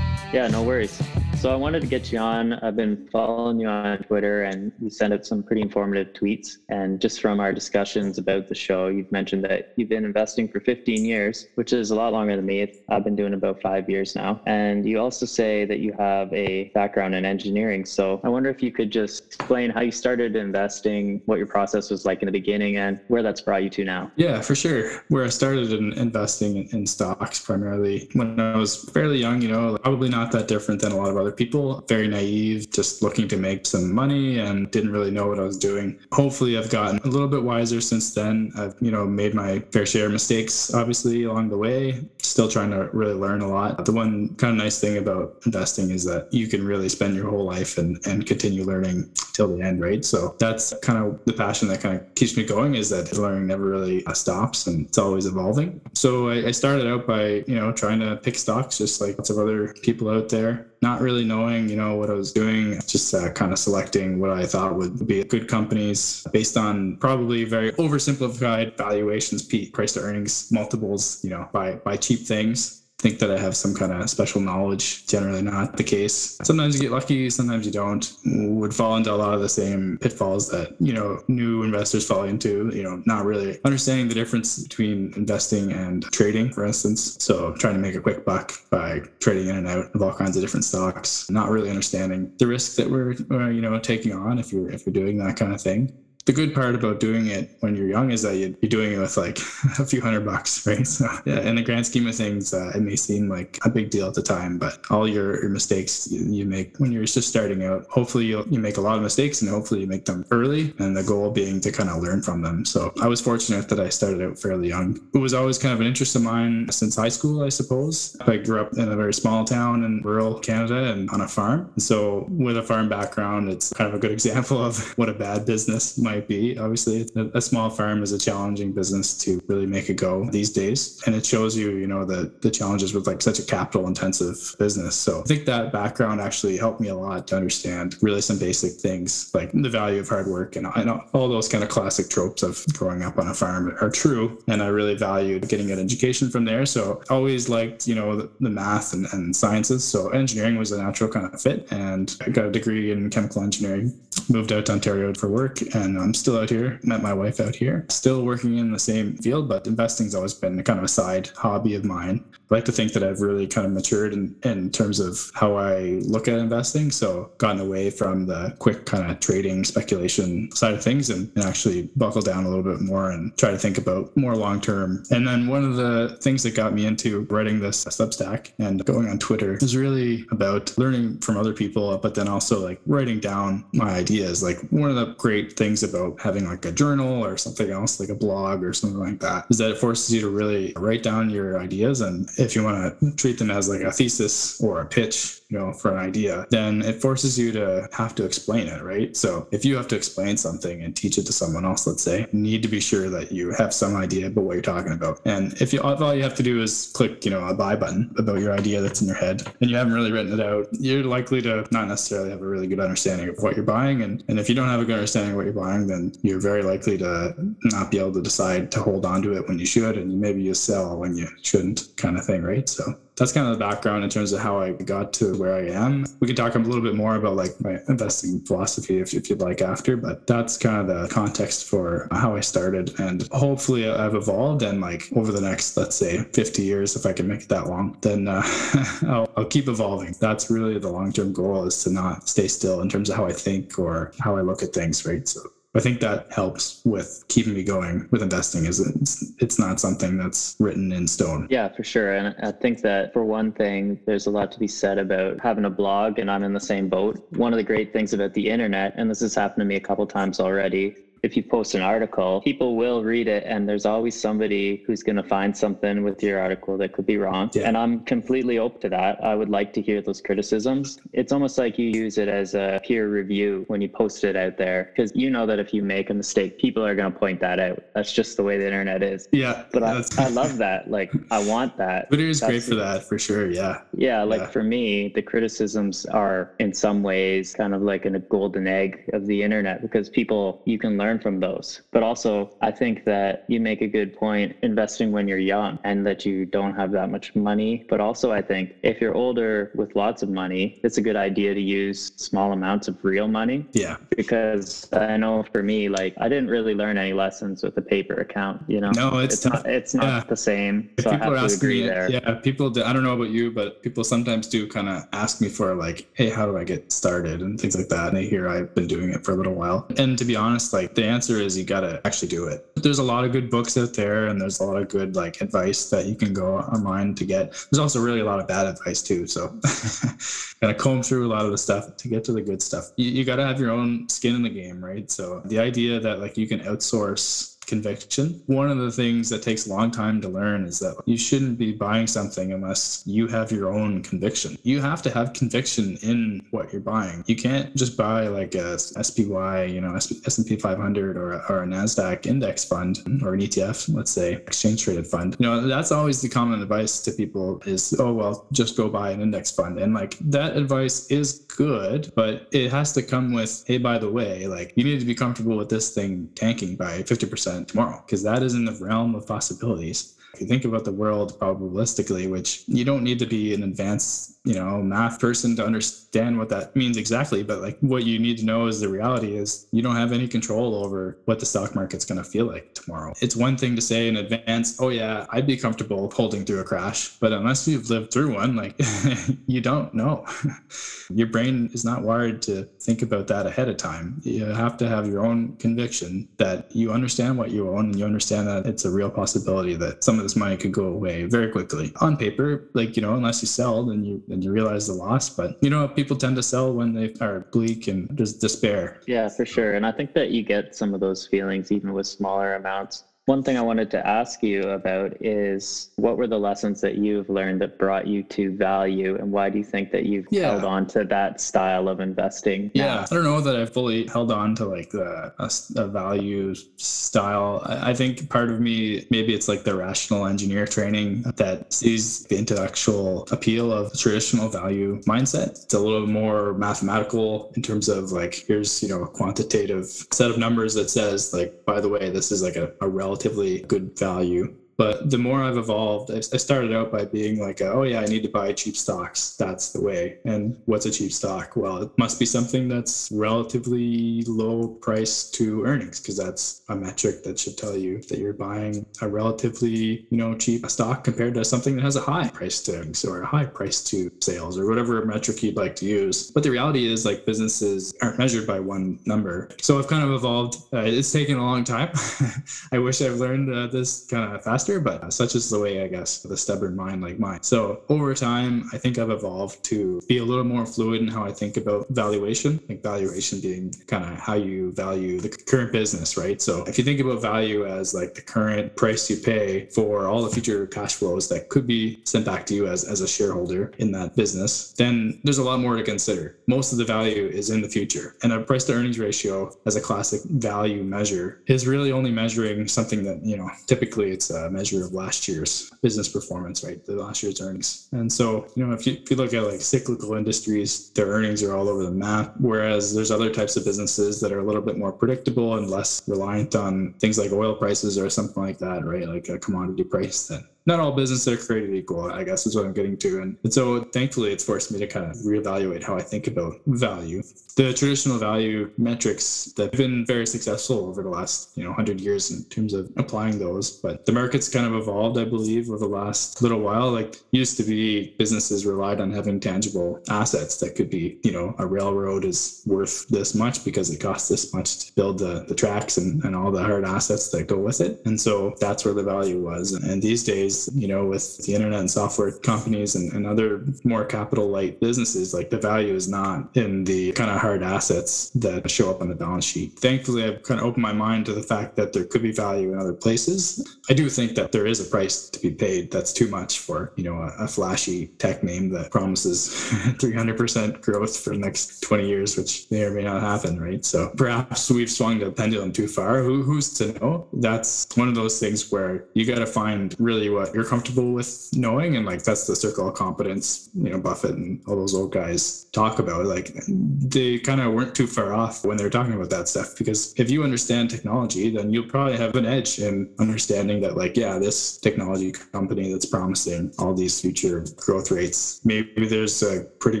Yeah, 0.32 0.46
no 0.46 0.62
worries. 0.62 1.02
So 1.42 1.50
I 1.50 1.56
wanted 1.56 1.80
to 1.80 1.88
get 1.88 2.12
you 2.12 2.20
on. 2.20 2.52
I've 2.52 2.76
been 2.76 3.08
following 3.10 3.58
you 3.58 3.66
on 3.66 3.98
Twitter 3.98 4.44
and 4.44 4.70
you 4.80 4.88
send 4.88 5.12
out 5.12 5.26
some 5.26 5.42
pretty 5.42 5.60
informative 5.60 6.12
tweets. 6.12 6.58
And 6.68 7.00
just 7.00 7.20
from 7.20 7.40
our 7.40 7.52
discussions 7.52 8.16
about 8.16 8.46
the 8.46 8.54
show, 8.54 8.86
you've 8.86 9.10
mentioned 9.10 9.42
that 9.46 9.72
you've 9.74 9.88
been 9.88 10.04
investing 10.04 10.46
for 10.46 10.60
15 10.60 11.04
years, 11.04 11.48
which 11.56 11.72
is 11.72 11.90
a 11.90 11.96
lot 11.96 12.12
longer 12.12 12.36
than 12.36 12.46
me. 12.46 12.72
I've 12.88 13.02
been 13.02 13.16
doing 13.16 13.34
about 13.34 13.60
five 13.60 13.90
years 13.90 14.14
now. 14.14 14.40
And 14.46 14.86
you 14.86 15.00
also 15.00 15.26
say 15.26 15.64
that 15.64 15.80
you 15.80 15.92
have 15.98 16.32
a 16.32 16.70
background 16.74 17.16
in 17.16 17.24
engineering. 17.24 17.86
So 17.86 18.20
I 18.22 18.28
wonder 18.28 18.48
if 18.48 18.62
you 18.62 18.70
could 18.70 18.92
just 18.92 19.24
explain 19.34 19.70
how 19.70 19.80
you 19.80 19.90
started 19.90 20.36
investing, 20.36 21.22
what 21.26 21.38
your 21.38 21.48
process 21.48 21.90
was 21.90 22.06
like 22.06 22.22
in 22.22 22.26
the 22.26 22.32
beginning, 22.32 22.76
and 22.76 23.00
where 23.08 23.24
that's 23.24 23.40
brought 23.40 23.64
you 23.64 23.70
to 23.70 23.82
now. 23.82 24.12
Yeah, 24.14 24.40
for 24.42 24.54
sure. 24.54 25.02
Where 25.08 25.24
I 25.24 25.28
started 25.28 25.72
in 25.72 25.92
investing 25.94 26.68
in 26.68 26.86
stocks 26.86 27.44
primarily 27.44 28.08
when 28.12 28.38
I 28.38 28.56
was 28.56 28.84
fairly 28.92 29.18
young, 29.18 29.42
you 29.42 29.48
know, 29.48 29.76
probably 29.82 30.08
not 30.08 30.30
that 30.30 30.46
different 30.46 30.80
than 30.80 30.92
a 30.92 30.96
lot 30.96 31.10
of 31.10 31.16
other 31.16 31.31
people, 31.32 31.84
very 31.88 32.08
naive, 32.08 32.70
just 32.70 33.02
looking 33.02 33.28
to 33.28 33.36
make 33.36 33.66
some 33.66 33.92
money 33.94 34.38
and 34.38 34.70
didn't 34.70 34.92
really 34.92 35.10
know 35.10 35.26
what 35.26 35.38
I 35.38 35.42
was 35.42 35.56
doing. 35.56 35.98
Hopefully, 36.12 36.58
I've 36.58 36.70
gotten 36.70 36.98
a 37.04 37.08
little 37.08 37.28
bit 37.28 37.42
wiser 37.42 37.80
since 37.80 38.14
then. 38.14 38.52
I've, 38.56 38.74
you 38.80 38.90
know, 38.90 39.06
made 39.06 39.34
my 39.34 39.60
fair 39.72 39.86
share 39.86 40.06
of 40.06 40.12
mistakes, 40.12 40.72
obviously, 40.74 41.24
along 41.24 41.48
the 41.48 41.58
way. 41.58 42.04
Still 42.18 42.48
trying 42.48 42.70
to 42.70 42.88
really 42.92 43.14
learn 43.14 43.40
a 43.40 43.48
lot. 43.48 43.84
The 43.84 43.92
one 43.92 44.34
kind 44.36 44.52
of 44.52 44.62
nice 44.62 44.80
thing 44.80 44.98
about 44.98 45.36
investing 45.46 45.90
is 45.90 46.04
that 46.04 46.28
you 46.32 46.46
can 46.46 46.64
really 46.64 46.88
spend 46.88 47.14
your 47.14 47.28
whole 47.28 47.44
life 47.44 47.78
and, 47.78 48.04
and 48.06 48.26
continue 48.26 48.64
learning 48.64 49.10
till 49.32 49.54
the 49.54 49.62
end, 49.62 49.80
right? 49.80 50.04
So 50.04 50.36
that's 50.38 50.74
kind 50.80 50.98
of 50.98 51.20
the 51.24 51.32
passion 51.32 51.68
that 51.68 51.80
kind 51.80 52.00
of 52.00 52.14
keeps 52.14 52.36
me 52.36 52.44
going 52.44 52.74
is 52.74 52.90
that 52.90 53.12
learning 53.16 53.46
never 53.46 53.64
really 53.64 54.04
stops 54.14 54.66
and 54.66 54.86
it's 54.86 54.98
always 54.98 55.26
evolving. 55.26 55.80
So 55.94 56.28
I, 56.28 56.48
I 56.48 56.50
started 56.50 56.86
out 56.86 57.06
by, 57.06 57.44
you 57.46 57.54
know, 57.54 57.72
trying 57.72 58.00
to 58.00 58.16
pick 58.16 58.36
stocks 58.36 58.78
just 58.78 59.00
like 59.00 59.18
lots 59.18 59.30
of 59.30 59.38
other 59.38 59.74
people 59.82 60.10
out 60.10 60.28
there 60.28 60.72
not 60.82 61.00
really 61.00 61.21
knowing, 61.24 61.68
you 61.68 61.76
know, 61.76 61.94
what 61.96 62.10
I 62.10 62.14
was 62.14 62.32
doing, 62.32 62.80
just 62.86 63.14
uh, 63.14 63.30
kind 63.32 63.52
of 63.52 63.58
selecting 63.58 64.20
what 64.20 64.30
I 64.30 64.46
thought 64.46 64.74
would 64.76 65.06
be 65.06 65.22
good 65.24 65.48
companies 65.48 66.26
based 66.32 66.56
on 66.56 66.96
probably 66.96 67.44
very 67.44 67.72
oversimplified 67.72 68.76
valuations, 68.76 69.42
price 69.70 69.92
to 69.94 70.00
earnings 70.00 70.50
multiples, 70.50 71.22
you 71.24 71.30
know, 71.30 71.48
by 71.52 71.74
by 71.76 71.96
cheap 71.96 72.20
things 72.26 72.81
think 73.02 73.18
that 73.18 73.30
I 73.30 73.38
have 73.38 73.56
some 73.56 73.74
kind 73.74 73.92
of 73.92 74.08
special 74.08 74.40
knowledge. 74.40 75.06
Generally, 75.08 75.42
not 75.42 75.76
the 75.76 75.82
case. 75.82 76.38
Sometimes 76.42 76.76
you 76.76 76.82
get 76.82 76.92
lucky, 76.92 77.28
sometimes 77.30 77.66
you 77.66 77.72
don't. 77.72 78.12
Would 78.24 78.74
fall 78.74 78.96
into 78.96 79.12
a 79.12 79.16
lot 79.16 79.34
of 79.34 79.40
the 79.40 79.48
same 79.48 79.98
pitfalls 79.98 80.48
that 80.50 80.76
you 80.78 80.92
know 80.92 81.20
new 81.28 81.64
investors 81.64 82.06
fall 82.06 82.22
into. 82.22 82.70
You 82.72 82.84
know, 82.84 83.02
not 83.04 83.24
really 83.24 83.58
understanding 83.64 84.08
the 84.08 84.14
difference 84.14 84.62
between 84.62 85.12
investing 85.16 85.72
and 85.72 86.04
trading, 86.12 86.52
for 86.52 86.64
instance. 86.64 87.16
So 87.20 87.52
trying 87.54 87.74
to 87.74 87.80
make 87.80 87.96
a 87.96 88.00
quick 88.00 88.24
buck 88.24 88.52
by 88.70 89.00
trading 89.18 89.48
in 89.48 89.56
and 89.56 89.68
out 89.68 89.90
of 89.94 90.00
all 90.00 90.14
kinds 90.14 90.36
of 90.36 90.42
different 90.42 90.64
stocks. 90.64 91.28
Not 91.28 91.50
really 91.50 91.70
understanding 91.70 92.32
the 92.38 92.46
risk 92.46 92.76
that 92.76 92.88
we're 92.88 93.16
uh, 93.30 93.48
you 93.48 93.60
know 93.60 93.78
taking 93.80 94.12
on 94.12 94.38
if 94.38 94.52
you're 94.52 94.70
if 94.70 94.86
you're 94.86 94.92
doing 94.92 95.18
that 95.18 95.36
kind 95.36 95.52
of 95.52 95.60
thing 95.60 95.92
the 96.24 96.32
good 96.32 96.54
part 96.54 96.74
about 96.74 97.00
doing 97.00 97.26
it 97.26 97.50
when 97.60 97.74
you're 97.74 97.88
young 97.88 98.10
is 98.10 98.22
that 98.22 98.36
you're 98.36 98.50
doing 98.70 98.92
it 98.92 98.98
with 98.98 99.16
like 99.16 99.38
a 99.78 99.84
few 99.84 100.00
hundred 100.00 100.24
bucks, 100.24 100.66
right? 100.66 100.86
So 100.86 101.08
yeah, 101.24 101.40
in 101.40 101.56
the 101.56 101.62
grand 101.62 101.86
scheme 101.86 102.06
of 102.06 102.14
things, 102.14 102.54
uh, 102.54 102.72
it 102.74 102.80
may 102.80 102.96
seem 102.96 103.28
like 103.28 103.58
a 103.64 103.70
big 103.70 103.90
deal 103.90 104.06
at 104.06 104.14
the 104.14 104.22
time, 104.22 104.58
but 104.58 104.78
all 104.90 105.08
your, 105.08 105.40
your 105.40 105.50
mistakes 105.50 106.08
you 106.10 106.44
make 106.44 106.76
when 106.78 106.92
you're 106.92 107.04
just 107.04 107.28
starting 107.28 107.64
out, 107.64 107.86
hopefully 107.86 108.26
you 108.26 108.46
you 108.50 108.58
make 108.58 108.76
a 108.76 108.80
lot 108.80 108.96
of 108.96 109.02
mistakes 109.02 109.42
and 109.42 109.50
hopefully 109.50 109.80
you 109.80 109.86
make 109.86 110.04
them 110.04 110.24
early 110.30 110.74
and 110.78 110.96
the 110.96 111.02
goal 111.02 111.30
being 111.30 111.60
to 111.60 111.72
kind 111.72 111.88
of 111.88 112.02
learn 112.02 112.22
from 112.22 112.42
them. 112.42 112.64
So 112.64 112.92
I 113.02 113.08
was 113.08 113.20
fortunate 113.20 113.68
that 113.68 113.80
I 113.80 113.88
started 113.88 114.22
out 114.22 114.38
fairly 114.38 114.68
young. 114.68 115.00
It 115.14 115.18
was 115.18 115.34
always 115.34 115.58
kind 115.58 115.74
of 115.74 115.80
an 115.80 115.86
interest 115.86 116.14
of 116.14 116.22
mine 116.22 116.70
since 116.70 116.96
high 116.96 117.08
school, 117.08 117.42
I 117.42 117.48
suppose. 117.48 118.16
I 118.26 118.36
grew 118.36 118.60
up 118.60 118.74
in 118.74 118.88
a 118.88 118.96
very 118.96 119.14
small 119.14 119.44
town 119.44 119.84
in 119.84 120.02
rural 120.02 120.38
Canada 120.38 120.92
and 120.92 121.10
on 121.10 121.20
a 121.20 121.28
farm. 121.28 121.72
So 121.78 122.26
with 122.28 122.56
a 122.56 122.62
farm 122.62 122.88
background, 122.88 123.48
it's 123.48 123.72
kind 123.72 123.88
of 123.88 123.94
a 123.94 123.98
good 123.98 124.12
example 124.18 124.64
of 124.64 124.96
what 124.98 125.08
a 125.08 125.14
bad 125.14 125.46
business 125.46 125.98
might 125.98 126.11
might 126.12 126.28
be. 126.28 126.58
Obviously, 126.58 127.08
a 127.34 127.40
small 127.40 127.70
farm 127.70 128.02
is 128.02 128.12
a 128.12 128.18
challenging 128.18 128.72
business 128.72 129.16
to 129.24 129.42
really 129.46 129.66
make 129.66 129.88
a 129.88 129.94
go 129.94 130.28
these 130.30 130.50
days. 130.50 131.02
And 131.06 131.14
it 131.14 131.24
shows 131.24 131.56
you, 131.56 131.76
you 131.82 131.86
know, 131.86 132.04
the, 132.04 132.32
the 132.42 132.50
challenges 132.50 132.92
with 132.94 133.06
like 133.06 133.22
such 133.22 133.38
a 133.38 133.42
capital 133.42 133.86
intensive 133.86 134.36
business. 134.58 134.94
So 134.94 135.20
I 135.20 135.24
think 135.24 135.46
that 135.46 135.72
background 135.72 136.20
actually 136.20 136.56
helped 136.56 136.80
me 136.80 136.88
a 136.88 136.94
lot 136.94 137.26
to 137.28 137.36
understand 137.36 137.96
really 138.02 138.20
some 138.20 138.38
basic 138.38 138.72
things 138.72 139.30
like 139.32 139.50
the 139.52 139.70
value 139.70 140.00
of 140.00 140.08
hard 140.08 140.26
work. 140.26 140.56
And 140.56 140.66
know 140.84 141.04
all 141.12 141.28
those 141.28 141.48
kind 141.48 141.64
of 141.64 141.70
classic 141.70 142.10
tropes 142.10 142.42
of 142.42 142.64
growing 142.74 143.02
up 143.02 143.18
on 143.18 143.28
a 143.28 143.34
farm 143.34 143.74
are 143.80 143.90
true. 143.90 144.42
And 144.48 144.62
I 144.62 144.66
really 144.66 144.94
valued 144.94 145.48
getting 145.48 145.70
an 145.70 145.78
education 145.78 146.30
from 146.30 146.44
there. 146.44 146.66
So 146.66 147.02
I 147.08 147.14
always 147.14 147.48
liked, 147.48 147.86
you 147.86 147.94
know, 147.94 148.16
the, 148.16 148.30
the 148.40 148.50
math 148.50 148.92
and, 148.92 149.06
and 149.12 149.34
sciences. 149.34 149.84
So 149.84 150.10
engineering 150.10 150.58
was 150.58 150.72
a 150.72 150.82
natural 150.82 151.10
kind 151.10 151.26
of 151.32 151.40
fit. 151.40 151.70
And 151.72 152.14
I 152.20 152.30
got 152.30 152.44
a 152.46 152.50
degree 152.50 152.92
in 152.92 153.08
chemical 153.10 153.42
engineering, 153.42 153.98
moved 154.28 154.52
out 154.52 154.66
to 154.66 154.72
Ontario 154.72 155.14
for 155.14 155.28
work. 155.28 155.60
And 155.74 155.98
I'm 156.02 156.14
still 156.14 156.38
out 156.38 156.50
here, 156.50 156.80
met 156.82 157.02
my 157.02 157.14
wife 157.14 157.40
out 157.40 157.54
here, 157.54 157.86
still 157.88 158.24
working 158.24 158.58
in 158.58 158.72
the 158.72 158.78
same 158.78 159.16
field, 159.16 159.48
but 159.48 159.66
investing's 159.66 160.14
always 160.14 160.34
been 160.34 160.62
kind 160.62 160.78
of 160.78 160.84
a 160.84 160.88
side 160.88 161.28
hobby 161.36 161.74
of 161.74 161.84
mine. 161.84 162.24
Like 162.52 162.66
to 162.66 162.72
think 162.72 162.92
that 162.92 163.02
I've 163.02 163.20
really 163.20 163.46
kind 163.46 163.66
of 163.66 163.72
matured 163.72 164.12
in, 164.12 164.36
in 164.44 164.70
terms 164.70 165.00
of 165.00 165.30
how 165.34 165.56
I 165.56 166.00
look 166.04 166.28
at 166.28 166.38
investing. 166.38 166.90
So 166.90 167.32
gotten 167.38 167.60
away 167.60 167.90
from 167.90 168.26
the 168.26 168.54
quick 168.58 168.84
kind 168.84 169.10
of 169.10 169.20
trading 169.20 169.64
speculation 169.64 170.52
side 170.52 170.74
of 170.74 170.82
things 170.82 171.08
and, 171.10 171.32
and 171.34 171.44
actually 171.44 171.90
buckle 171.96 172.20
down 172.20 172.44
a 172.44 172.48
little 172.48 172.62
bit 172.62 172.82
more 172.82 173.10
and 173.10 173.36
try 173.38 173.50
to 173.50 173.58
think 173.58 173.78
about 173.78 174.14
more 174.16 174.36
long 174.36 174.60
term. 174.60 175.02
And 175.10 175.26
then 175.26 175.48
one 175.48 175.64
of 175.64 175.76
the 175.76 176.18
things 176.20 176.42
that 176.42 176.54
got 176.54 176.74
me 176.74 176.84
into 176.84 177.22
writing 177.30 177.58
this 177.58 177.84
Substack 177.86 178.52
and 178.58 178.84
going 178.84 179.08
on 179.08 179.18
Twitter 179.18 179.54
is 179.54 179.76
really 179.76 180.26
about 180.30 180.76
learning 180.76 181.20
from 181.20 181.38
other 181.38 181.54
people, 181.54 181.96
but 181.98 182.14
then 182.14 182.28
also 182.28 182.60
like 182.62 182.80
writing 182.86 183.18
down 183.18 183.64
my 183.72 183.90
ideas. 183.90 184.42
Like 184.42 184.58
one 184.70 184.90
of 184.90 184.96
the 184.96 185.14
great 185.14 185.56
things 185.56 185.82
about 185.82 186.20
having 186.20 186.46
like 186.46 186.66
a 186.66 186.72
journal 186.72 187.24
or 187.24 187.38
something 187.38 187.70
else, 187.70 187.98
like 187.98 188.10
a 188.10 188.14
blog 188.14 188.62
or 188.62 188.74
something 188.74 189.00
like 189.00 189.20
that, 189.20 189.46
is 189.48 189.58
that 189.58 189.70
it 189.70 189.78
forces 189.78 190.14
you 190.14 190.20
to 190.20 190.28
really 190.28 190.72
write 190.76 191.02
down 191.02 191.30
your 191.30 191.58
ideas. 191.58 192.00
And 192.02 192.28
if 192.42 192.56
you 192.56 192.64
want 192.64 192.98
to 193.00 193.16
treat 193.16 193.38
them 193.38 193.50
as 193.50 193.68
like 193.68 193.80
a 193.80 193.92
thesis 193.92 194.60
or 194.60 194.80
a 194.80 194.86
pitch, 194.86 195.41
you 195.52 195.58
know, 195.58 195.70
for 195.72 195.92
an 195.92 195.98
idea, 195.98 196.46
then 196.48 196.80
it 196.80 197.02
forces 197.02 197.38
you 197.38 197.52
to 197.52 197.86
have 197.92 198.14
to 198.14 198.24
explain 198.24 198.66
it, 198.68 198.82
right? 198.82 199.14
So 199.14 199.46
if 199.52 199.66
you 199.66 199.76
have 199.76 199.86
to 199.88 199.96
explain 199.96 200.38
something 200.38 200.82
and 200.82 200.96
teach 200.96 201.18
it 201.18 201.26
to 201.26 201.32
someone 201.32 201.66
else, 201.66 201.86
let's 201.86 202.02
say, 202.02 202.20
you 202.32 202.38
need 202.38 202.62
to 202.62 202.68
be 202.68 202.80
sure 202.80 203.10
that 203.10 203.30
you 203.30 203.52
have 203.52 203.74
some 203.74 203.94
idea 203.94 204.28
about 204.28 204.44
what 204.44 204.54
you're 204.54 204.62
talking 204.62 204.92
about. 204.92 205.20
And 205.26 205.52
if 205.60 205.74
you 205.74 205.82
all 205.82 206.14
you 206.14 206.22
have 206.22 206.34
to 206.36 206.42
do 206.42 206.62
is 206.62 206.90
click, 206.94 207.26
you 207.26 207.30
know, 207.30 207.44
a 207.46 207.52
buy 207.52 207.76
button 207.76 208.14
about 208.16 208.40
your 208.40 208.52
idea 208.52 208.80
that's 208.80 209.02
in 209.02 209.06
your 209.06 209.16
head 209.16 209.42
and 209.60 209.68
you 209.68 209.76
haven't 209.76 209.92
really 209.92 210.10
written 210.10 210.32
it 210.32 210.40
out, 210.40 210.68
you're 210.72 211.04
likely 211.04 211.42
to 211.42 211.66
not 211.70 211.86
necessarily 211.86 212.30
have 212.30 212.40
a 212.40 212.46
really 212.46 212.66
good 212.66 212.80
understanding 212.80 213.28
of 213.28 213.36
what 213.42 213.54
you're 213.54 213.64
buying. 213.64 214.00
And, 214.00 214.24
and 214.28 214.40
if 214.40 214.48
you 214.48 214.54
don't 214.54 214.68
have 214.68 214.80
a 214.80 214.86
good 214.86 214.94
understanding 214.94 215.32
of 215.32 215.36
what 215.36 215.44
you're 215.44 215.52
buying, 215.52 215.86
then 215.86 216.12
you're 216.22 216.40
very 216.40 216.62
likely 216.62 216.96
to 216.96 217.34
not 217.64 217.90
be 217.90 217.98
able 217.98 218.12
to 218.12 218.22
decide 218.22 218.72
to 218.72 218.80
hold 218.80 219.04
on 219.04 219.20
to 219.20 219.36
it 219.36 219.46
when 219.48 219.58
you 219.58 219.66
should. 219.66 219.98
And 219.98 220.18
maybe 220.18 220.42
you 220.42 220.54
sell 220.54 220.96
when 220.96 221.14
you 221.14 221.28
shouldn't 221.42 221.88
kind 221.98 222.16
of 222.16 222.24
thing, 222.24 222.42
right? 222.42 222.66
So 222.66 222.94
that's 223.16 223.32
kind 223.32 223.46
of 223.46 223.52
the 223.52 223.58
background 223.58 224.04
in 224.04 224.10
terms 224.10 224.32
of 224.32 224.40
how 224.40 224.60
I 224.60 224.72
got 224.72 225.12
to 225.14 225.36
where 225.36 225.54
I 225.54 225.66
am. 225.66 226.06
We 226.20 226.26
could 226.26 226.36
talk 226.36 226.54
a 226.54 226.58
little 226.58 226.82
bit 226.82 226.94
more 226.94 227.16
about 227.16 227.36
like 227.36 227.60
my 227.60 227.78
investing 227.88 228.40
philosophy 228.40 228.98
if, 228.98 229.12
if 229.12 229.28
you'd 229.28 229.40
like 229.40 229.60
after, 229.60 229.96
but 229.96 230.26
that's 230.26 230.56
kind 230.56 230.78
of 230.78 230.86
the 230.86 231.08
context 231.12 231.68
for 231.68 232.08
how 232.10 232.34
I 232.34 232.40
started. 232.40 232.98
And 232.98 233.28
hopefully 233.30 233.88
I've 233.88 234.14
evolved 234.14 234.62
and 234.62 234.80
like 234.80 235.08
over 235.14 235.30
the 235.30 235.40
next, 235.40 235.76
let's 235.76 235.96
say 235.96 236.24
50 236.32 236.62
years, 236.62 236.96
if 236.96 237.04
I 237.04 237.12
can 237.12 237.28
make 237.28 237.42
it 237.42 237.48
that 237.50 237.66
long, 237.66 237.98
then 238.00 238.28
uh, 238.28 238.42
I'll, 239.06 239.30
I'll 239.36 239.44
keep 239.44 239.68
evolving. 239.68 240.14
That's 240.18 240.50
really 240.50 240.78
the 240.78 240.90
long-term 240.90 241.32
goal 241.32 241.66
is 241.66 241.82
to 241.84 241.90
not 241.90 242.28
stay 242.28 242.48
still 242.48 242.80
in 242.80 242.88
terms 242.88 243.10
of 243.10 243.16
how 243.16 243.26
I 243.26 243.32
think 243.32 243.78
or 243.78 244.12
how 244.20 244.36
I 244.36 244.40
look 244.40 244.62
at 244.62 244.72
things, 244.72 245.04
right? 245.04 245.26
So 245.28 245.40
I 245.74 245.80
think 245.80 246.00
that 246.00 246.30
helps 246.30 246.82
with 246.84 247.24
keeping 247.28 247.54
me 247.54 247.64
going 247.64 248.06
with 248.10 248.22
investing 248.22 248.66
is 248.66 248.78
it's, 248.78 249.32
it's 249.38 249.58
not 249.58 249.80
something 249.80 250.18
that's 250.18 250.54
written 250.58 250.92
in 250.92 251.08
stone. 251.08 251.46
Yeah, 251.48 251.68
for 251.68 251.82
sure. 251.82 252.12
And 252.14 252.36
I 252.42 252.52
think 252.52 252.82
that 252.82 253.14
for 253.14 253.24
one 253.24 253.52
thing, 253.52 253.98
there's 254.04 254.26
a 254.26 254.30
lot 254.30 254.52
to 254.52 254.58
be 254.58 254.68
said 254.68 254.98
about 254.98 255.40
having 255.40 255.64
a 255.64 255.70
blog 255.70 256.18
and 256.18 256.30
I'm 256.30 256.42
in 256.42 256.52
the 256.52 256.60
same 256.60 256.90
boat. 256.90 257.26
One 257.30 257.54
of 257.54 257.56
the 257.56 257.62
great 257.62 257.90
things 257.90 258.12
about 258.12 258.34
the 258.34 258.50
internet, 258.50 258.92
and 258.96 259.10
this 259.10 259.20
has 259.20 259.34
happened 259.34 259.62
to 259.62 259.64
me 259.64 259.76
a 259.76 259.80
couple 259.80 260.06
times 260.06 260.40
already, 260.40 260.94
if 261.22 261.36
you 261.36 261.42
post 261.42 261.74
an 261.74 261.82
article, 261.82 262.40
people 262.40 262.74
will 262.74 263.04
read 263.04 263.28
it 263.28 263.44
and 263.46 263.68
there's 263.68 263.86
always 263.86 264.20
somebody 264.20 264.82
who's 264.86 265.04
going 265.04 265.16
to 265.16 265.22
find 265.22 265.56
something 265.56 266.02
with 266.02 266.20
your 266.20 266.40
article 266.40 266.76
that 266.76 266.92
could 266.92 267.06
be 267.06 267.16
wrong. 267.16 267.48
Yeah. 267.54 267.68
And 267.68 267.78
I'm 267.78 268.00
completely 268.04 268.58
open 268.58 268.80
to 268.80 268.88
that. 268.88 269.22
I 269.22 269.36
would 269.36 269.48
like 269.48 269.72
to 269.74 269.82
hear 269.82 270.02
those 270.02 270.20
criticisms. 270.20 270.98
It's 271.12 271.32
almost 271.32 271.58
like 271.58 271.78
you 271.78 271.86
use 271.86 272.18
it 272.18 272.26
as 272.26 272.54
a 272.54 272.80
peer 272.84 273.08
review 273.08 273.64
when 273.68 273.80
you 273.80 273.88
post 273.88 274.24
it 274.24 274.34
out 274.34 274.56
there 274.56 274.90
because 274.94 275.12
you 275.14 275.30
know 275.30 275.46
that 275.46 275.60
if 275.60 275.72
you 275.72 275.82
make 275.84 276.10
a 276.10 276.14
mistake, 276.14 276.58
people 276.58 276.84
are 276.84 276.96
going 276.96 277.12
to 277.12 277.18
point 277.18 277.38
that 277.40 277.60
out. 277.60 277.84
That's 277.94 278.12
just 278.12 278.36
the 278.36 278.42
way 278.42 278.58
the 278.58 278.66
internet 278.66 279.04
is. 279.04 279.28
Yeah. 279.30 279.64
But 279.72 279.84
I, 279.84 280.02
I 280.18 280.28
love 280.28 280.56
that. 280.58 280.90
Like, 280.90 281.12
I 281.30 281.44
want 281.44 281.76
that. 281.76 282.08
Twitter 282.08 282.26
is 282.26 282.40
great 282.40 282.64
for 282.64 282.74
that, 282.74 283.04
for 283.04 283.18
sure. 283.18 283.48
Yeah. 283.48 283.82
Yeah. 283.96 284.24
Like, 284.24 284.40
yeah. 284.40 284.46
for 284.48 284.64
me, 284.64 285.12
the 285.14 285.22
criticisms 285.22 286.04
are 286.06 286.50
in 286.58 286.74
some 286.74 287.04
ways 287.04 287.54
kind 287.54 287.74
of 287.74 287.82
like 287.82 288.06
in 288.06 288.16
a 288.16 288.20
golden 288.20 288.66
egg 288.66 289.08
of 289.12 289.26
the 289.28 289.40
internet 289.40 289.82
because 289.82 290.08
people, 290.08 290.62
you 290.64 290.80
can 290.80 290.98
learn 290.98 291.11
from 291.18 291.40
those. 291.40 291.82
But 291.90 292.02
also, 292.02 292.56
I 292.60 292.70
think 292.70 293.04
that 293.04 293.44
you 293.48 293.60
make 293.60 293.80
a 293.82 293.86
good 293.86 294.16
point 294.16 294.56
investing 294.62 295.12
when 295.12 295.28
you're 295.28 295.38
young 295.38 295.78
and 295.84 296.06
that 296.06 296.24
you 296.24 296.46
don't 296.46 296.74
have 296.74 296.92
that 296.92 297.10
much 297.10 297.34
money. 297.34 297.84
But 297.88 298.00
also, 298.00 298.32
I 298.32 298.42
think 298.42 298.74
if 298.82 299.00
you're 299.00 299.14
older 299.14 299.70
with 299.74 299.94
lots 299.96 300.22
of 300.22 300.28
money, 300.28 300.80
it's 300.82 300.98
a 300.98 301.02
good 301.02 301.16
idea 301.16 301.54
to 301.54 301.60
use 301.60 302.12
small 302.16 302.52
amounts 302.52 302.88
of 302.88 303.04
real 303.04 303.28
money. 303.28 303.66
Yeah. 303.72 303.96
Because 304.16 304.92
I 304.92 305.16
know 305.16 305.44
for 305.52 305.62
me, 305.62 305.88
like, 305.88 306.14
I 306.18 306.28
didn't 306.28 306.48
really 306.48 306.74
learn 306.74 306.98
any 306.98 307.12
lessons 307.12 307.62
with 307.62 307.76
a 307.76 307.82
paper 307.82 308.14
account, 308.14 308.62
you 308.68 308.80
know? 308.80 308.90
No, 308.90 309.18
it's, 309.18 309.34
it's 309.34 309.44
not, 309.46 309.66
it's 309.66 309.94
not 309.94 310.04
yeah. 310.04 310.24
the 310.28 310.36
same. 310.36 310.90
So 311.00 311.10
I 311.10 311.16
have 311.16 311.34
to 311.34 311.54
agree 311.54 311.82
me, 311.82 311.88
there. 311.88 312.10
Yeah. 312.10 312.34
People, 312.34 312.70
do, 312.70 312.82
I 312.82 312.92
don't 312.92 313.02
know 313.02 313.14
about 313.14 313.30
you, 313.30 313.50
but 313.50 313.82
people 313.82 314.04
sometimes 314.04 314.46
do 314.46 314.66
kind 314.68 314.88
of 314.88 315.04
ask 315.12 315.40
me 315.40 315.48
for, 315.48 315.74
like, 315.74 316.08
hey, 316.14 316.30
how 316.30 316.46
do 316.46 316.56
I 316.56 316.64
get 316.64 316.92
started 316.92 317.42
and 317.42 317.60
things 317.60 317.76
like 317.76 317.88
that. 317.88 318.08
And 318.08 318.16
they 318.16 318.26
hear 318.26 318.48
I've 318.48 318.74
been 318.74 318.86
doing 318.86 319.10
it 319.10 319.24
for 319.24 319.32
a 319.32 319.34
little 319.34 319.54
while. 319.54 319.86
And 319.96 320.18
to 320.18 320.24
be 320.24 320.36
honest, 320.36 320.72
like, 320.72 320.94
the 321.02 321.08
answer 321.08 321.40
is 321.40 321.58
you 321.58 321.64
got 321.64 321.80
to 321.80 322.00
actually 322.04 322.28
do 322.28 322.46
it. 322.46 322.64
There's 322.76 323.00
a 323.00 323.02
lot 323.02 323.24
of 323.24 323.32
good 323.32 323.50
books 323.50 323.76
out 323.76 323.92
there 323.94 324.26
and 324.26 324.40
there's 324.40 324.60
a 324.60 324.64
lot 324.64 324.80
of 324.80 324.88
good, 324.88 325.16
like, 325.16 325.40
advice 325.40 325.90
that 325.90 326.06
you 326.06 326.14
can 326.14 326.32
go 326.32 326.58
online 326.58 327.14
to 327.16 327.24
get. 327.24 327.50
There's 327.70 327.80
also 327.80 328.00
really 328.00 328.20
a 328.20 328.24
lot 328.24 328.38
of 328.38 328.46
bad 328.46 328.66
advice 328.66 329.02
too. 329.02 329.26
So 329.26 329.48
gotta 330.60 330.74
comb 330.74 331.02
through 331.02 331.26
a 331.26 331.30
lot 331.30 331.44
of 331.44 331.50
the 331.50 331.58
stuff 331.58 331.96
to 331.96 332.08
get 332.08 332.22
to 332.24 332.32
the 332.32 332.40
good 332.40 332.62
stuff. 332.62 332.92
You, 332.96 333.10
you 333.10 333.24
gotta 333.24 333.44
have 333.44 333.58
your 333.58 333.72
own 333.72 334.08
skin 334.08 334.36
in 334.36 334.42
the 334.42 334.50
game, 334.50 334.82
right? 334.84 335.10
So 335.10 335.42
the 335.44 335.58
idea 335.58 335.98
that 335.98 336.20
like 336.20 336.36
you 336.36 336.46
can 336.46 336.60
outsource 336.60 337.51
conviction. 337.72 338.42
One 338.46 338.70
of 338.70 338.76
the 338.76 338.92
things 338.92 339.30
that 339.30 339.42
takes 339.42 339.66
a 339.66 339.70
long 339.70 339.90
time 339.90 340.20
to 340.20 340.28
learn 340.28 340.66
is 340.66 340.78
that 340.80 340.94
you 341.06 341.16
shouldn't 341.16 341.56
be 341.56 341.72
buying 341.72 342.06
something 342.06 342.52
unless 342.52 343.02
you 343.06 343.26
have 343.28 343.50
your 343.50 343.72
own 343.72 344.02
conviction. 344.02 344.58
You 344.62 344.82
have 344.82 345.00
to 345.02 345.10
have 345.10 345.32
conviction 345.32 345.96
in 346.02 346.44
what 346.50 346.70
you're 346.70 346.82
buying. 346.82 347.24
You 347.26 347.36
can't 347.36 347.74
just 347.74 347.96
buy 347.96 348.28
like 348.28 348.54
a 348.54 348.78
SPY, 348.78 349.64
you 349.64 349.80
know, 349.80 349.94
S&P 349.94 350.56
500 350.56 351.16
or, 351.16 351.32
or 351.50 351.62
a 351.62 351.66
NASDAQ 351.66 352.26
index 352.26 352.62
fund 352.62 352.98
or 353.22 353.32
an 353.32 353.40
ETF, 353.40 353.94
let's 353.94 354.10
say 354.10 354.34
exchange 354.34 354.84
traded 354.84 355.06
fund. 355.06 355.34
You 355.38 355.46
know, 355.46 355.66
that's 355.66 355.92
always 355.92 356.20
the 356.20 356.28
common 356.28 356.60
advice 356.60 357.00
to 357.04 357.10
people 357.12 357.62
is, 357.64 357.94
oh, 357.98 358.12
well, 358.12 358.46
just 358.52 358.76
go 358.76 358.90
buy 358.90 359.12
an 359.12 359.22
index 359.22 359.50
fund. 359.50 359.78
And 359.78 359.94
like 359.94 360.18
that 360.18 360.58
advice 360.58 361.10
is 361.10 361.46
good, 361.56 362.12
but 362.14 362.48
it 362.52 362.70
has 362.70 362.92
to 362.92 363.02
come 363.02 363.32
with, 363.32 363.64
hey, 363.66 363.78
by 363.78 363.96
the 363.96 364.10
way, 364.10 364.46
like 364.46 364.74
you 364.76 364.84
need 364.84 365.00
to 365.00 365.06
be 365.06 365.14
comfortable 365.14 365.56
with 365.56 365.70
this 365.70 365.94
thing 365.94 366.28
tanking 366.34 366.76
by 366.76 367.02
50% 367.02 367.61
tomorrow 367.66 368.02
because 368.06 368.22
that 368.22 368.42
is 368.42 368.54
in 368.54 368.64
the 368.64 368.72
realm 368.74 369.14
of 369.14 369.26
possibilities. 369.26 370.14
If 370.34 370.40
you 370.40 370.46
think 370.46 370.64
about 370.64 370.84
the 370.84 370.92
world 370.92 371.38
probabilistically, 371.38 372.30
which 372.30 372.64
you 372.66 372.84
don't 372.84 373.02
need 373.02 373.18
to 373.18 373.26
be 373.26 373.54
an 373.54 373.62
advanced 373.62 374.38
you 374.44 374.54
know 374.54 374.82
math 374.82 375.20
person 375.20 375.54
to 375.54 375.64
understand 375.64 376.36
what 376.36 376.48
that 376.48 376.74
means 376.74 376.96
exactly 376.96 377.44
but 377.44 377.60
like 377.60 377.78
what 377.78 378.02
you 378.02 378.18
need 378.18 378.36
to 378.38 378.44
know 378.44 378.66
is 378.66 378.80
the 378.80 378.88
reality 378.88 379.36
is 379.36 379.68
you 379.70 379.80
don't 379.82 379.94
have 379.94 380.10
any 380.10 380.26
control 380.26 380.74
over 380.74 381.16
what 381.26 381.38
the 381.38 381.46
stock 381.46 381.76
market's 381.76 382.04
going 382.04 382.18
to 382.18 382.28
feel 382.28 382.46
like 382.46 382.74
tomorrow. 382.74 383.12
It's 383.20 383.36
one 383.36 383.56
thing 383.56 383.76
to 383.76 383.82
say 383.82 384.08
in 384.08 384.16
advance 384.16 384.80
oh 384.80 384.88
yeah 384.88 385.26
i'd 385.30 385.46
be 385.46 385.56
comfortable 385.56 386.10
holding 386.10 386.44
through 386.44 386.58
a 386.60 386.64
crash 386.64 387.16
but 387.20 387.32
unless 387.32 387.68
you've 387.68 387.88
lived 387.88 388.12
through 388.12 388.34
one 388.34 388.56
like 388.56 388.74
you 389.46 389.60
don't 389.60 389.94
know. 389.94 390.26
Your 391.10 391.26
brain 391.26 391.70
is 391.72 391.84
not 391.84 392.02
wired 392.02 392.42
to 392.42 392.64
think 392.80 393.02
about 393.02 393.26
that 393.28 393.46
ahead 393.46 393.68
of 393.68 393.76
time. 393.76 394.20
You 394.24 394.46
have 394.46 394.76
to 394.78 394.88
have 394.88 395.06
your 395.06 395.24
own 395.24 395.56
conviction 395.56 396.28
that 396.38 396.74
you 396.74 396.90
understand 396.90 397.36
what 397.36 397.50
you 397.50 397.68
own 397.68 397.86
and 397.86 397.98
you 397.98 398.04
understand 398.04 398.48
that 398.48 398.66
it's 398.66 398.84
a 398.84 398.90
real 398.90 399.10
possibility 399.10 399.74
that 399.76 400.02
some 400.02 400.18
of 400.22 400.24
this 400.26 400.36
money 400.36 400.56
could 400.56 400.72
go 400.72 400.86
away 400.86 401.24
very 401.24 401.50
quickly 401.50 401.92
on 402.00 402.16
paper 402.16 402.68
like 402.74 402.96
you 402.96 403.02
know 403.02 403.14
unless 403.14 403.42
you 403.42 403.48
sell 403.48 403.84
then 403.84 404.04
you 404.04 404.22
and 404.30 404.42
you 404.44 404.50
realize 404.50 404.86
the 404.86 404.94
loss. 404.94 405.28
But 405.28 405.58
you 405.60 405.70
know, 405.70 405.86
people 405.88 406.16
tend 406.16 406.36
to 406.36 406.42
sell 406.42 406.72
when 406.72 406.92
they 406.92 407.14
are 407.20 407.40
bleak 407.52 407.88
and 407.88 408.08
just 408.16 408.40
despair. 408.40 409.00
Yeah, 409.06 409.28
for 409.28 409.44
sure. 409.44 409.74
And 409.74 409.86
I 409.86 409.92
think 409.92 410.14
that 410.14 410.30
you 410.30 410.42
get 410.42 410.74
some 410.74 410.94
of 410.94 411.00
those 411.00 411.26
feelings 411.26 411.72
even 411.72 411.92
with 411.92 412.06
smaller 412.06 412.54
amounts. 412.54 413.04
One 413.26 413.44
thing 413.44 413.56
I 413.56 413.60
wanted 413.60 413.88
to 413.92 414.04
ask 414.04 414.42
you 414.42 414.62
about 414.70 415.16
is 415.20 415.90
what 415.94 416.16
were 416.16 416.26
the 416.26 416.40
lessons 416.40 416.80
that 416.80 416.96
you've 416.96 417.30
learned 417.30 417.60
that 417.60 417.78
brought 417.78 418.08
you 418.08 418.24
to 418.24 418.56
value, 418.56 419.16
and 419.16 419.30
why 419.30 419.48
do 419.48 419.58
you 419.58 419.64
think 419.64 419.92
that 419.92 420.06
you've 420.06 420.26
yeah. 420.32 420.50
held 420.50 420.64
on 420.64 420.88
to 420.88 421.04
that 421.04 421.40
style 421.40 421.88
of 421.88 422.00
investing? 422.00 422.72
Yeah, 422.74 422.86
now? 422.86 423.00
I 423.02 423.14
don't 423.14 423.22
know 423.22 423.40
that 423.40 423.54
I've 423.54 423.72
fully 423.72 424.08
held 424.08 424.32
on 424.32 424.56
to 424.56 424.64
like 424.64 424.90
the 424.90 425.32
a, 425.38 425.50
a 425.80 425.86
value 425.86 426.52
style. 426.76 427.62
I, 427.64 427.90
I, 427.90 427.94
think 427.94 428.28
part 428.28 428.50
of 428.50 428.58
me 428.58 429.06
maybe 429.10 429.34
it's 429.34 429.46
like 429.46 429.62
the 429.62 429.76
rational 429.76 430.26
engineer 430.26 430.66
training 430.66 431.22
that 431.36 431.72
sees 431.72 432.24
the 432.24 432.36
intellectual 432.36 433.28
appeal 433.30 433.72
of 433.72 433.96
traditional 433.96 434.48
value 434.48 435.00
mindset. 435.02 435.50
It's 435.62 435.74
a 435.74 435.78
little 435.78 436.08
more 436.08 436.54
mathematical 436.54 437.52
in 437.54 437.62
terms 437.62 437.88
of 437.88 438.10
like 438.10 438.34
here's 438.48 438.82
you 438.82 438.88
know 438.88 439.04
a 439.04 439.08
quantitative 439.08 439.86
set 439.86 440.28
of 440.28 440.38
numbers 440.38 440.74
that 440.74 440.90
says 440.90 441.32
like 441.32 441.64
by 441.64 441.80
the 441.80 441.88
way 441.88 442.10
this 442.10 442.32
is 442.32 442.42
like 442.42 442.56
a, 442.56 442.72
a 442.80 442.88
relative 442.88 443.11
relatively 443.12 443.60
good 443.60 443.98
value 443.98 444.54
but 444.76 445.10
the 445.10 445.18
more 445.18 445.42
I've 445.42 445.56
evolved, 445.56 446.10
I 446.10 446.20
started 446.20 446.72
out 446.72 446.90
by 446.90 447.04
being 447.04 447.40
like, 447.40 447.60
oh 447.60 447.82
yeah, 447.82 448.00
I 448.00 448.06
need 448.06 448.22
to 448.22 448.28
buy 448.28 448.52
cheap 448.52 448.76
stocks. 448.76 449.36
That's 449.36 449.72
the 449.72 449.80
way. 449.80 450.18
And 450.24 450.56
what's 450.66 450.86
a 450.86 450.90
cheap 450.90 451.12
stock? 451.12 451.56
Well, 451.56 451.82
it 451.82 451.90
must 451.98 452.18
be 452.18 452.26
something 452.26 452.68
that's 452.68 453.10
relatively 453.12 454.22
low 454.26 454.68
price 454.68 455.30
to 455.32 455.64
earnings 455.64 456.00
because 456.00 456.16
that's 456.16 456.62
a 456.68 456.76
metric 456.76 457.22
that 457.24 457.38
should 457.38 457.58
tell 457.58 457.76
you 457.76 458.00
that 458.02 458.18
you're 458.18 458.32
buying 458.32 458.86
a 459.00 459.08
relatively, 459.08 460.06
you 460.10 460.16
know, 460.16 460.34
cheap 460.34 460.68
stock 460.70 461.04
compared 461.04 461.34
to 461.34 461.44
something 461.44 461.76
that 461.76 461.82
has 461.82 461.96
a 461.96 462.00
high 462.00 462.28
price 462.28 462.60
to 462.62 462.78
earnings 462.78 463.04
or 463.04 463.22
a 463.22 463.26
high 463.26 463.46
price 463.46 463.82
to 463.84 464.10
sales 464.20 464.58
or 464.58 464.66
whatever 464.68 465.04
metric 465.04 465.42
you'd 465.42 465.56
like 465.56 465.76
to 465.76 465.86
use. 465.86 466.30
But 466.30 466.42
the 466.42 466.50
reality 466.50 466.90
is 466.90 467.04
like 467.04 467.26
businesses 467.26 467.94
aren't 468.02 468.18
measured 468.18 468.46
by 468.46 468.60
one 468.60 468.98
number. 469.04 469.50
So 469.60 469.78
I've 469.78 469.88
kind 469.88 470.04
of 470.04 470.12
evolved. 470.12 470.56
Uh, 470.72 470.78
it's 470.78 471.12
taken 471.12 471.38
a 471.38 471.44
long 471.44 471.64
time. 471.64 471.90
I 472.72 472.78
wish 472.78 473.02
I've 473.02 473.16
learned 473.16 473.52
uh, 473.52 473.66
this 473.66 474.06
kind 474.06 474.34
of 474.34 474.42
faster 474.42 474.61
faster, 474.62 474.80
but 474.80 475.12
such 475.12 475.34
is 475.34 475.50
the 475.50 475.58
way, 475.58 475.82
I 475.82 475.88
guess, 475.88 476.24
a 476.24 476.36
stubborn 476.36 476.76
mind 476.76 477.02
like 477.02 477.18
mine. 477.18 477.42
So 477.42 477.82
over 477.88 478.14
time, 478.14 478.68
I 478.72 478.78
think 478.78 478.98
I've 478.98 479.10
evolved 479.10 479.64
to 479.64 480.00
be 480.08 480.18
a 480.18 480.24
little 480.24 480.44
more 480.44 480.66
fluid 480.66 481.00
in 481.00 481.08
how 481.08 481.24
I 481.24 481.32
think 481.32 481.56
about 481.56 481.86
valuation, 481.90 482.60
like 482.68 482.82
valuation 482.82 483.40
being 483.40 483.74
kind 483.86 484.04
of 484.04 484.18
how 484.18 484.34
you 484.34 484.72
value 484.72 485.20
the 485.20 485.30
current 485.30 485.72
business, 485.72 486.16
right? 486.16 486.40
So 486.40 486.64
if 486.64 486.78
you 486.78 486.84
think 486.84 487.00
about 487.00 487.20
value 487.20 487.66
as 487.66 487.92
like 487.92 488.14
the 488.14 488.22
current 488.22 488.76
price 488.76 489.10
you 489.10 489.16
pay 489.16 489.66
for 489.66 490.06
all 490.06 490.22
the 490.22 490.30
future 490.30 490.66
cash 490.66 490.94
flows 490.94 491.28
that 491.28 491.48
could 491.48 491.66
be 491.66 492.00
sent 492.04 492.24
back 492.24 492.46
to 492.46 492.54
you 492.54 492.68
as, 492.68 492.84
as 492.84 493.00
a 493.00 493.08
shareholder 493.08 493.72
in 493.78 493.90
that 493.92 494.14
business, 494.14 494.72
then 494.72 495.20
there's 495.24 495.38
a 495.38 495.44
lot 495.44 495.58
more 495.58 495.76
to 495.76 495.82
consider. 495.82 496.38
Most 496.46 496.72
of 496.72 496.78
the 496.78 496.84
value 496.84 497.26
is 497.26 497.50
in 497.50 497.62
the 497.62 497.68
future. 497.68 498.14
And 498.22 498.32
a 498.32 498.40
price 498.40 498.64
to 498.64 498.74
earnings 498.74 498.98
ratio 498.98 499.52
as 499.66 499.76
a 499.76 499.80
classic 499.80 500.20
value 500.24 500.84
measure 500.84 501.42
is 501.46 501.66
really 501.66 501.90
only 501.90 502.10
measuring 502.10 502.68
something 502.68 503.02
that, 503.04 503.24
you 503.24 503.36
know, 503.36 503.50
typically 503.66 504.10
it's 504.10 504.30
a 504.30 504.50
measure 504.52 504.84
of 504.84 504.92
last 504.92 505.28
year's 505.28 505.70
business 505.82 506.08
performance, 506.08 506.62
right? 506.64 506.84
The 506.84 506.96
last 506.96 507.22
year's 507.22 507.40
earnings. 507.40 507.88
And 507.92 508.12
so, 508.12 508.46
you 508.54 508.66
know, 508.66 508.72
if 508.72 508.86
you, 508.86 508.94
if 508.94 509.10
you 509.10 509.16
look 509.16 509.34
at 509.34 509.42
like 509.42 509.60
cyclical 509.60 510.14
industries, 510.14 510.90
their 510.90 511.06
earnings 511.06 511.42
are 511.42 511.56
all 511.56 511.68
over 511.68 511.84
the 511.84 511.90
map. 511.90 512.34
Whereas 512.38 512.94
there's 512.94 513.10
other 513.10 513.30
types 513.30 513.56
of 513.56 513.64
businesses 513.64 514.20
that 514.20 514.32
are 514.32 514.40
a 514.40 514.44
little 514.44 514.62
bit 514.62 514.78
more 514.78 514.92
predictable 514.92 515.56
and 515.56 515.70
less 515.70 516.02
reliant 516.06 516.54
on 516.54 516.94
things 517.00 517.18
like 517.18 517.32
oil 517.32 517.54
prices 517.54 517.98
or 517.98 518.10
something 518.10 518.42
like 518.42 518.58
that, 518.58 518.84
right? 518.84 519.08
Like 519.08 519.28
a 519.28 519.38
commodity 519.38 519.84
price 519.84 520.28
that 520.28 520.44
not 520.66 520.80
all 520.80 520.92
businesses 520.92 521.28
are 521.28 521.36
created 521.36 521.74
equal, 521.74 522.10
I 522.12 522.24
guess 522.24 522.46
is 522.46 522.54
what 522.54 522.64
I'm 522.64 522.72
getting 522.72 522.96
to. 522.98 523.22
And, 523.22 523.36
and 523.42 523.52
so 523.52 523.80
thankfully 523.84 524.32
it's 524.32 524.44
forced 524.44 524.70
me 524.70 524.78
to 524.78 524.86
kind 524.86 525.06
of 525.06 525.16
reevaluate 525.18 525.82
how 525.82 525.96
I 525.96 526.02
think 526.02 526.26
about 526.26 526.56
value. 526.66 527.22
The 527.56 527.74
traditional 527.74 528.18
value 528.18 528.70
metrics 528.78 529.52
that 529.56 529.64
have 529.64 529.78
been 529.78 530.06
very 530.06 530.26
successful 530.26 530.86
over 530.86 531.02
the 531.02 531.10
last, 531.10 531.56
you 531.56 531.64
know, 531.64 531.70
100 531.70 532.00
years 532.00 532.30
in 532.30 532.44
terms 532.44 532.72
of 532.72 532.90
applying 532.96 533.38
those. 533.38 533.70
But 533.70 534.06
the 534.06 534.12
market's 534.12 534.48
kind 534.48 534.66
of 534.66 534.74
evolved, 534.74 535.18
I 535.18 535.24
believe, 535.24 535.68
over 535.68 535.78
the 535.78 535.86
last 535.86 536.40
little 536.40 536.60
while. 536.60 536.90
Like 536.90 537.16
used 537.30 537.56
to 537.58 537.64
be 537.64 538.14
businesses 538.18 538.64
relied 538.64 539.00
on 539.00 539.12
having 539.12 539.40
tangible 539.40 540.00
assets 540.08 540.58
that 540.58 540.76
could 540.76 540.88
be, 540.88 541.18
you 541.22 541.32
know, 541.32 541.54
a 541.58 541.66
railroad 541.66 542.24
is 542.24 542.62
worth 542.66 543.06
this 543.08 543.34
much 543.34 543.64
because 543.64 543.90
it 543.90 544.00
costs 544.00 544.28
this 544.28 544.54
much 544.54 544.86
to 544.86 544.94
build 544.94 545.18
the, 545.18 545.44
the 545.48 545.54
tracks 545.54 545.98
and, 545.98 546.24
and 546.24 546.34
all 546.34 546.50
the 546.50 546.62
hard 546.62 546.84
assets 546.84 547.30
that 547.30 547.48
go 547.48 547.58
with 547.58 547.80
it. 547.80 548.00
And 548.06 548.18
so 548.18 548.54
that's 548.60 548.84
where 548.84 548.94
the 548.94 549.02
value 549.02 549.40
was. 549.40 549.72
And, 549.72 549.84
and 549.84 550.02
these 550.02 550.24
days 550.24 550.51
you 550.74 550.88
know, 550.88 551.06
with 551.06 551.38
the 551.44 551.54
internet 551.54 551.80
and 551.80 551.90
software 551.90 552.32
companies 552.32 552.94
and, 552.94 553.12
and 553.12 553.26
other 553.26 553.64
more 553.84 554.04
capital 554.04 554.48
light 554.48 554.80
businesses, 554.80 555.34
like 555.34 555.50
the 555.50 555.58
value 555.58 555.94
is 555.94 556.08
not 556.08 556.56
in 556.56 556.84
the 556.84 557.12
kind 557.12 557.30
of 557.30 557.40
hard 557.40 557.62
assets 557.62 558.30
that 558.30 558.70
show 558.70 558.90
up 558.90 559.00
on 559.00 559.08
the 559.08 559.14
balance 559.14 559.44
sheet. 559.44 559.78
Thankfully, 559.78 560.24
I've 560.24 560.42
kind 560.42 560.60
of 560.60 560.66
opened 560.66 560.82
my 560.82 560.92
mind 560.92 561.26
to 561.26 561.32
the 561.32 561.42
fact 561.42 561.76
that 561.76 561.92
there 561.92 562.04
could 562.04 562.22
be 562.22 562.32
value 562.32 562.72
in 562.72 562.78
other 562.78 562.92
places. 562.92 563.78
I 563.90 563.94
do 563.94 564.08
think 564.08 564.34
that 564.34 564.52
there 564.52 564.66
is 564.66 564.80
a 564.80 564.88
price 564.90 565.28
to 565.30 565.40
be 565.40 565.50
paid 565.50 565.90
that's 565.90 566.12
too 566.12 566.28
much 566.28 566.58
for, 566.58 566.92
you 566.96 567.04
know, 567.04 567.16
a, 567.16 567.44
a 567.44 567.48
flashy 567.48 568.08
tech 568.18 568.42
name 568.42 568.70
that 568.70 568.90
promises 568.90 569.48
300% 569.98 570.80
growth 570.80 571.18
for 571.18 571.30
the 571.30 571.38
next 571.38 571.80
20 571.82 572.06
years, 572.06 572.36
which 572.36 572.66
may 572.70 572.84
or 572.84 572.90
may 572.90 573.04
not 573.04 573.22
happen, 573.22 573.60
right? 573.60 573.84
So 573.84 574.12
perhaps 574.16 574.70
we've 574.70 574.90
swung 574.90 575.18
the 575.18 575.30
pendulum 575.30 575.72
too 575.72 575.88
far. 575.88 576.22
Who, 576.22 576.42
who's 576.42 576.72
to 576.74 576.92
know? 576.98 577.28
That's 577.32 577.86
one 577.96 578.08
of 578.08 578.14
those 578.14 578.38
things 578.38 578.70
where 578.70 579.04
you 579.14 579.26
got 579.26 579.38
to 579.38 579.46
find 579.46 579.94
really 579.98 580.28
what 580.30 580.41
you're 580.54 580.64
comfortable 580.64 581.12
with 581.12 581.48
knowing. 581.52 581.96
And 581.96 582.06
like 582.06 582.22
that's 582.24 582.46
the 582.46 582.56
circle 582.56 582.88
of 582.88 582.94
competence, 582.94 583.70
you 583.74 583.90
know, 583.90 584.00
Buffett 584.00 584.36
and 584.36 584.62
all 584.66 584.76
those 584.76 584.94
old 584.94 585.12
guys 585.12 585.64
talk 585.72 585.98
about. 585.98 586.26
Like 586.26 586.52
they 586.66 587.38
kind 587.38 587.60
of 587.60 587.72
weren't 587.72 587.94
too 587.94 588.06
far 588.06 588.32
off 588.32 588.64
when 588.64 588.76
they 588.76 588.84
were 588.84 588.90
talking 588.90 589.14
about 589.14 589.30
that 589.30 589.48
stuff 589.48 589.76
because 589.76 590.14
if 590.16 590.30
you 590.30 590.44
understand 590.44 590.90
technology, 590.90 591.50
then 591.50 591.72
you'll 591.72 591.88
probably 591.88 592.16
have 592.16 592.34
an 592.36 592.46
edge 592.46 592.78
in 592.78 593.12
understanding 593.18 593.80
that, 593.80 593.96
like, 593.96 594.16
yeah, 594.16 594.38
this 594.38 594.78
technology 594.78 595.32
company 595.32 595.92
that's 595.92 596.06
promising 596.06 596.72
all 596.78 596.94
these 596.94 597.20
future 597.20 597.64
growth 597.76 598.10
rates, 598.10 598.60
maybe 598.64 599.06
there's 599.06 599.42
a 599.42 599.64
pretty 599.80 600.00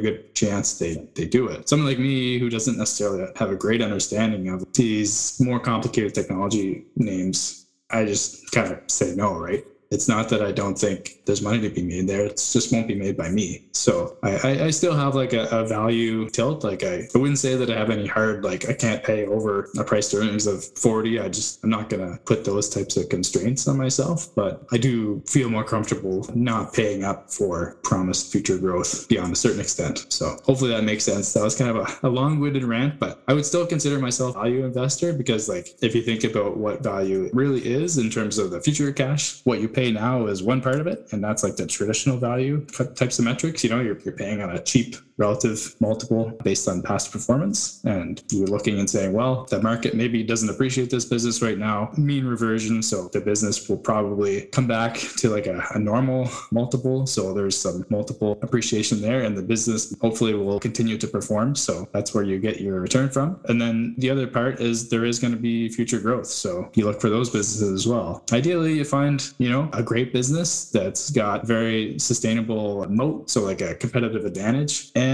good 0.00 0.34
chance 0.34 0.78
they, 0.78 1.08
they 1.14 1.26
do 1.26 1.48
it. 1.48 1.68
Someone 1.68 1.88
like 1.88 1.98
me 1.98 2.38
who 2.38 2.48
doesn't 2.50 2.78
necessarily 2.78 3.26
have 3.36 3.50
a 3.50 3.56
great 3.56 3.82
understanding 3.82 4.48
of 4.48 4.64
these 4.72 5.40
more 5.40 5.60
complicated 5.60 6.14
technology 6.14 6.84
names, 6.96 7.66
I 7.90 8.04
just 8.04 8.50
kind 8.52 8.72
of 8.72 8.80
say 8.88 9.14
no, 9.14 9.34
right? 9.34 9.64
It's 9.92 10.08
not 10.08 10.30
that 10.30 10.42
I 10.42 10.52
don't 10.52 10.78
think 10.78 11.20
there's 11.26 11.42
money 11.42 11.60
to 11.60 11.68
be 11.68 11.82
made 11.82 12.08
there. 12.08 12.24
It 12.24 12.36
just 12.36 12.72
won't 12.72 12.88
be 12.88 12.94
made 12.94 13.14
by 13.14 13.28
me. 13.28 13.66
So 13.72 14.16
I, 14.22 14.30
I, 14.36 14.64
I 14.64 14.70
still 14.70 14.96
have 14.96 15.14
like 15.14 15.34
a, 15.34 15.44
a, 15.50 15.66
value 15.66 16.30
tilt. 16.30 16.64
Like 16.64 16.82
I, 16.82 17.08
I 17.14 17.18
wouldn't 17.18 17.38
say 17.38 17.56
that 17.56 17.70
I 17.70 17.76
have 17.78 17.90
any 17.90 18.06
hard, 18.06 18.42
like 18.42 18.68
I 18.68 18.72
can't 18.72 19.04
pay 19.04 19.26
over 19.26 19.68
a 19.78 19.84
price 19.84 20.08
to 20.10 20.18
earnings 20.18 20.46
of 20.46 20.64
40. 20.64 21.20
I 21.20 21.28
just, 21.28 21.62
I'm 21.62 21.70
not 21.70 21.90
going 21.90 22.10
to 22.10 22.18
put 22.24 22.44
those 22.44 22.70
types 22.70 22.96
of 22.96 23.10
constraints 23.10 23.68
on 23.68 23.76
myself, 23.76 24.28
but 24.34 24.66
I 24.72 24.78
do 24.78 25.22
feel 25.26 25.50
more 25.50 25.64
comfortable 25.64 26.26
not 26.34 26.72
paying 26.72 27.04
up 27.04 27.30
for 27.30 27.76
promised 27.84 28.32
future 28.32 28.58
growth 28.58 29.08
beyond 29.08 29.32
a 29.32 29.36
certain 29.36 29.60
extent. 29.60 30.06
So 30.08 30.38
hopefully 30.44 30.70
that 30.70 30.84
makes 30.84 31.04
sense. 31.04 31.34
That 31.34 31.42
was 31.42 31.54
kind 31.54 31.70
of 31.70 31.76
a, 31.76 32.08
a 32.08 32.10
long 32.10 32.40
winded 32.40 32.64
rant, 32.64 32.98
but 32.98 33.22
I 33.28 33.34
would 33.34 33.44
still 33.44 33.66
consider 33.66 33.98
myself 33.98 34.36
a 34.36 34.40
value 34.40 34.64
investor 34.64 35.12
because 35.12 35.50
like 35.50 35.68
if 35.82 35.94
you 35.94 36.02
think 36.02 36.24
about 36.24 36.56
what 36.56 36.82
value 36.82 37.28
really 37.34 37.60
is 37.60 37.98
in 37.98 38.08
terms 38.08 38.38
of 38.38 38.50
the 38.50 38.60
future 38.60 38.90
cash, 38.92 39.40
what 39.44 39.60
you 39.60 39.68
pay 39.68 39.81
pay 39.82 39.90
now 39.90 40.26
is 40.26 40.42
one 40.42 40.60
part 40.60 40.80
of 40.80 40.86
it, 40.86 41.08
and 41.12 41.22
that's 41.22 41.42
like 41.42 41.56
the 41.56 41.66
traditional 41.66 42.16
value 42.16 42.64
types 42.94 43.18
of 43.18 43.24
metrics. 43.24 43.64
You 43.64 43.70
know, 43.70 43.80
you're, 43.80 43.98
you're 44.00 44.14
paying 44.14 44.40
on 44.40 44.50
a 44.50 44.62
cheap 44.62 44.96
relative 45.24 45.58
multiple 45.80 46.24
based 46.42 46.66
on 46.68 46.82
past 46.82 47.12
performance. 47.12 47.80
And 47.84 48.22
you're 48.30 48.52
looking 48.56 48.78
and 48.80 48.88
saying, 48.94 49.12
well, 49.20 49.34
the 49.52 49.60
market 49.70 49.94
maybe 50.02 50.18
doesn't 50.32 50.50
appreciate 50.54 50.90
this 50.90 51.06
business 51.14 51.36
right 51.48 51.58
now, 51.70 51.78
mean 51.96 52.24
reversion. 52.36 52.82
So 52.82 52.96
the 53.16 53.20
business 53.20 53.56
will 53.68 53.82
probably 53.92 54.34
come 54.56 54.66
back 54.66 54.92
to 55.20 55.24
like 55.36 55.46
a, 55.46 55.56
a 55.76 55.78
normal 55.78 56.28
multiple. 56.50 57.06
So 57.06 57.20
there's 57.36 57.56
some 57.66 57.78
multiple 57.88 58.32
appreciation 58.46 58.96
there, 59.00 59.20
and 59.26 59.32
the 59.40 59.46
business 59.54 59.80
hopefully 60.04 60.34
will 60.34 60.60
continue 60.68 60.98
to 61.04 61.08
perform. 61.16 61.54
So 61.66 61.72
that's 61.94 62.10
where 62.14 62.24
you 62.30 62.36
get 62.48 62.60
your 62.60 62.80
return 62.80 63.08
from. 63.16 63.28
And 63.48 63.60
then 63.60 63.94
the 63.98 64.10
other 64.14 64.26
part 64.26 64.60
is 64.60 64.88
there 64.88 65.04
is 65.04 65.18
going 65.22 65.34
to 65.38 65.42
be 65.50 65.68
future 65.78 66.00
growth. 66.06 66.26
So 66.44 66.50
you 66.74 66.84
look 66.88 67.00
for 67.00 67.10
those 67.16 67.30
businesses 67.36 67.72
as 67.78 67.84
well. 67.92 68.10
Ideally, 68.40 68.72
you 68.80 68.84
find, 68.84 69.18
you 69.38 69.50
know, 69.52 69.62
a 69.72 69.82
great 69.90 70.12
business 70.18 70.48
that's 70.76 71.10
got 71.10 71.46
very 71.46 71.98
sustainable 71.98 72.88
moat. 73.00 73.30
So 73.30 73.38
like 73.50 73.60
a 73.60 73.74
competitive 73.84 74.24
advantage 74.32 74.90
and 74.94 75.11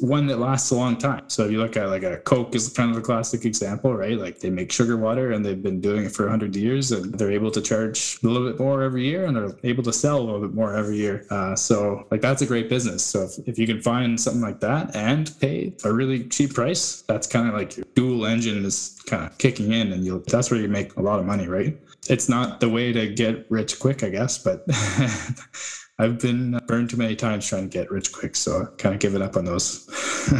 one 0.00 0.26
that 0.26 0.38
lasts 0.38 0.70
a 0.70 0.74
long 0.74 0.96
time. 0.96 1.28
So 1.28 1.44
if 1.44 1.52
you 1.52 1.58
look 1.58 1.76
at 1.76 1.88
like 1.88 2.02
a 2.02 2.18
Coke 2.18 2.54
is 2.54 2.68
kind 2.68 2.90
of 2.90 2.96
a 2.96 3.00
classic 3.00 3.44
example, 3.44 3.94
right? 3.94 4.18
Like 4.18 4.40
they 4.40 4.50
make 4.50 4.72
sugar 4.72 4.96
water 4.96 5.32
and 5.32 5.44
they've 5.44 5.62
been 5.62 5.80
doing 5.80 6.04
it 6.04 6.12
for 6.12 6.24
100 6.24 6.54
years 6.56 6.92
and 6.92 7.14
they're 7.14 7.30
able 7.30 7.50
to 7.52 7.60
charge 7.60 8.18
a 8.22 8.26
little 8.26 8.48
bit 8.48 8.58
more 8.58 8.82
every 8.82 9.04
year 9.04 9.26
and 9.26 9.36
they're 9.36 9.54
able 9.64 9.82
to 9.84 9.92
sell 9.92 10.18
a 10.18 10.24
little 10.24 10.40
bit 10.40 10.54
more 10.54 10.74
every 10.74 10.96
year. 10.96 11.26
Uh, 11.30 11.54
so 11.54 12.06
like 12.10 12.20
that's 12.20 12.42
a 12.42 12.46
great 12.46 12.68
business. 12.68 13.04
So 13.04 13.24
if, 13.24 13.48
if 13.48 13.58
you 13.58 13.66
can 13.66 13.80
find 13.80 14.20
something 14.20 14.42
like 14.42 14.60
that 14.60 14.94
and 14.94 15.30
pay 15.40 15.74
a 15.84 15.92
really 15.92 16.24
cheap 16.28 16.54
price, 16.54 17.02
that's 17.02 17.26
kind 17.26 17.48
of 17.48 17.54
like 17.54 17.76
your 17.76 17.86
dual 17.94 18.26
engine 18.26 18.64
is 18.64 19.00
kind 19.06 19.24
of 19.24 19.36
kicking 19.38 19.72
in 19.72 19.92
and 19.92 20.04
you'll 20.04 20.22
that's 20.26 20.50
where 20.50 20.60
you 20.60 20.68
make 20.68 20.96
a 20.96 21.02
lot 21.02 21.18
of 21.18 21.26
money, 21.26 21.48
right? 21.48 21.78
It's 22.08 22.28
not 22.28 22.60
the 22.60 22.68
way 22.68 22.92
to 22.92 23.08
get 23.08 23.46
rich 23.50 23.78
quick, 23.78 24.02
I 24.02 24.08
guess, 24.08 24.38
but 24.38 24.64
I've 26.00 26.20
been 26.20 26.60
burned 26.68 26.90
too 26.90 26.96
many 26.96 27.16
times 27.16 27.48
trying 27.48 27.68
to 27.68 27.68
get 27.68 27.90
rich 27.90 28.12
quick, 28.12 28.36
so 28.36 28.62
I 28.62 28.64
kind 28.80 28.94
of 28.94 29.00
given 29.00 29.20
up 29.20 29.36
on 29.36 29.44
those. 29.44 29.84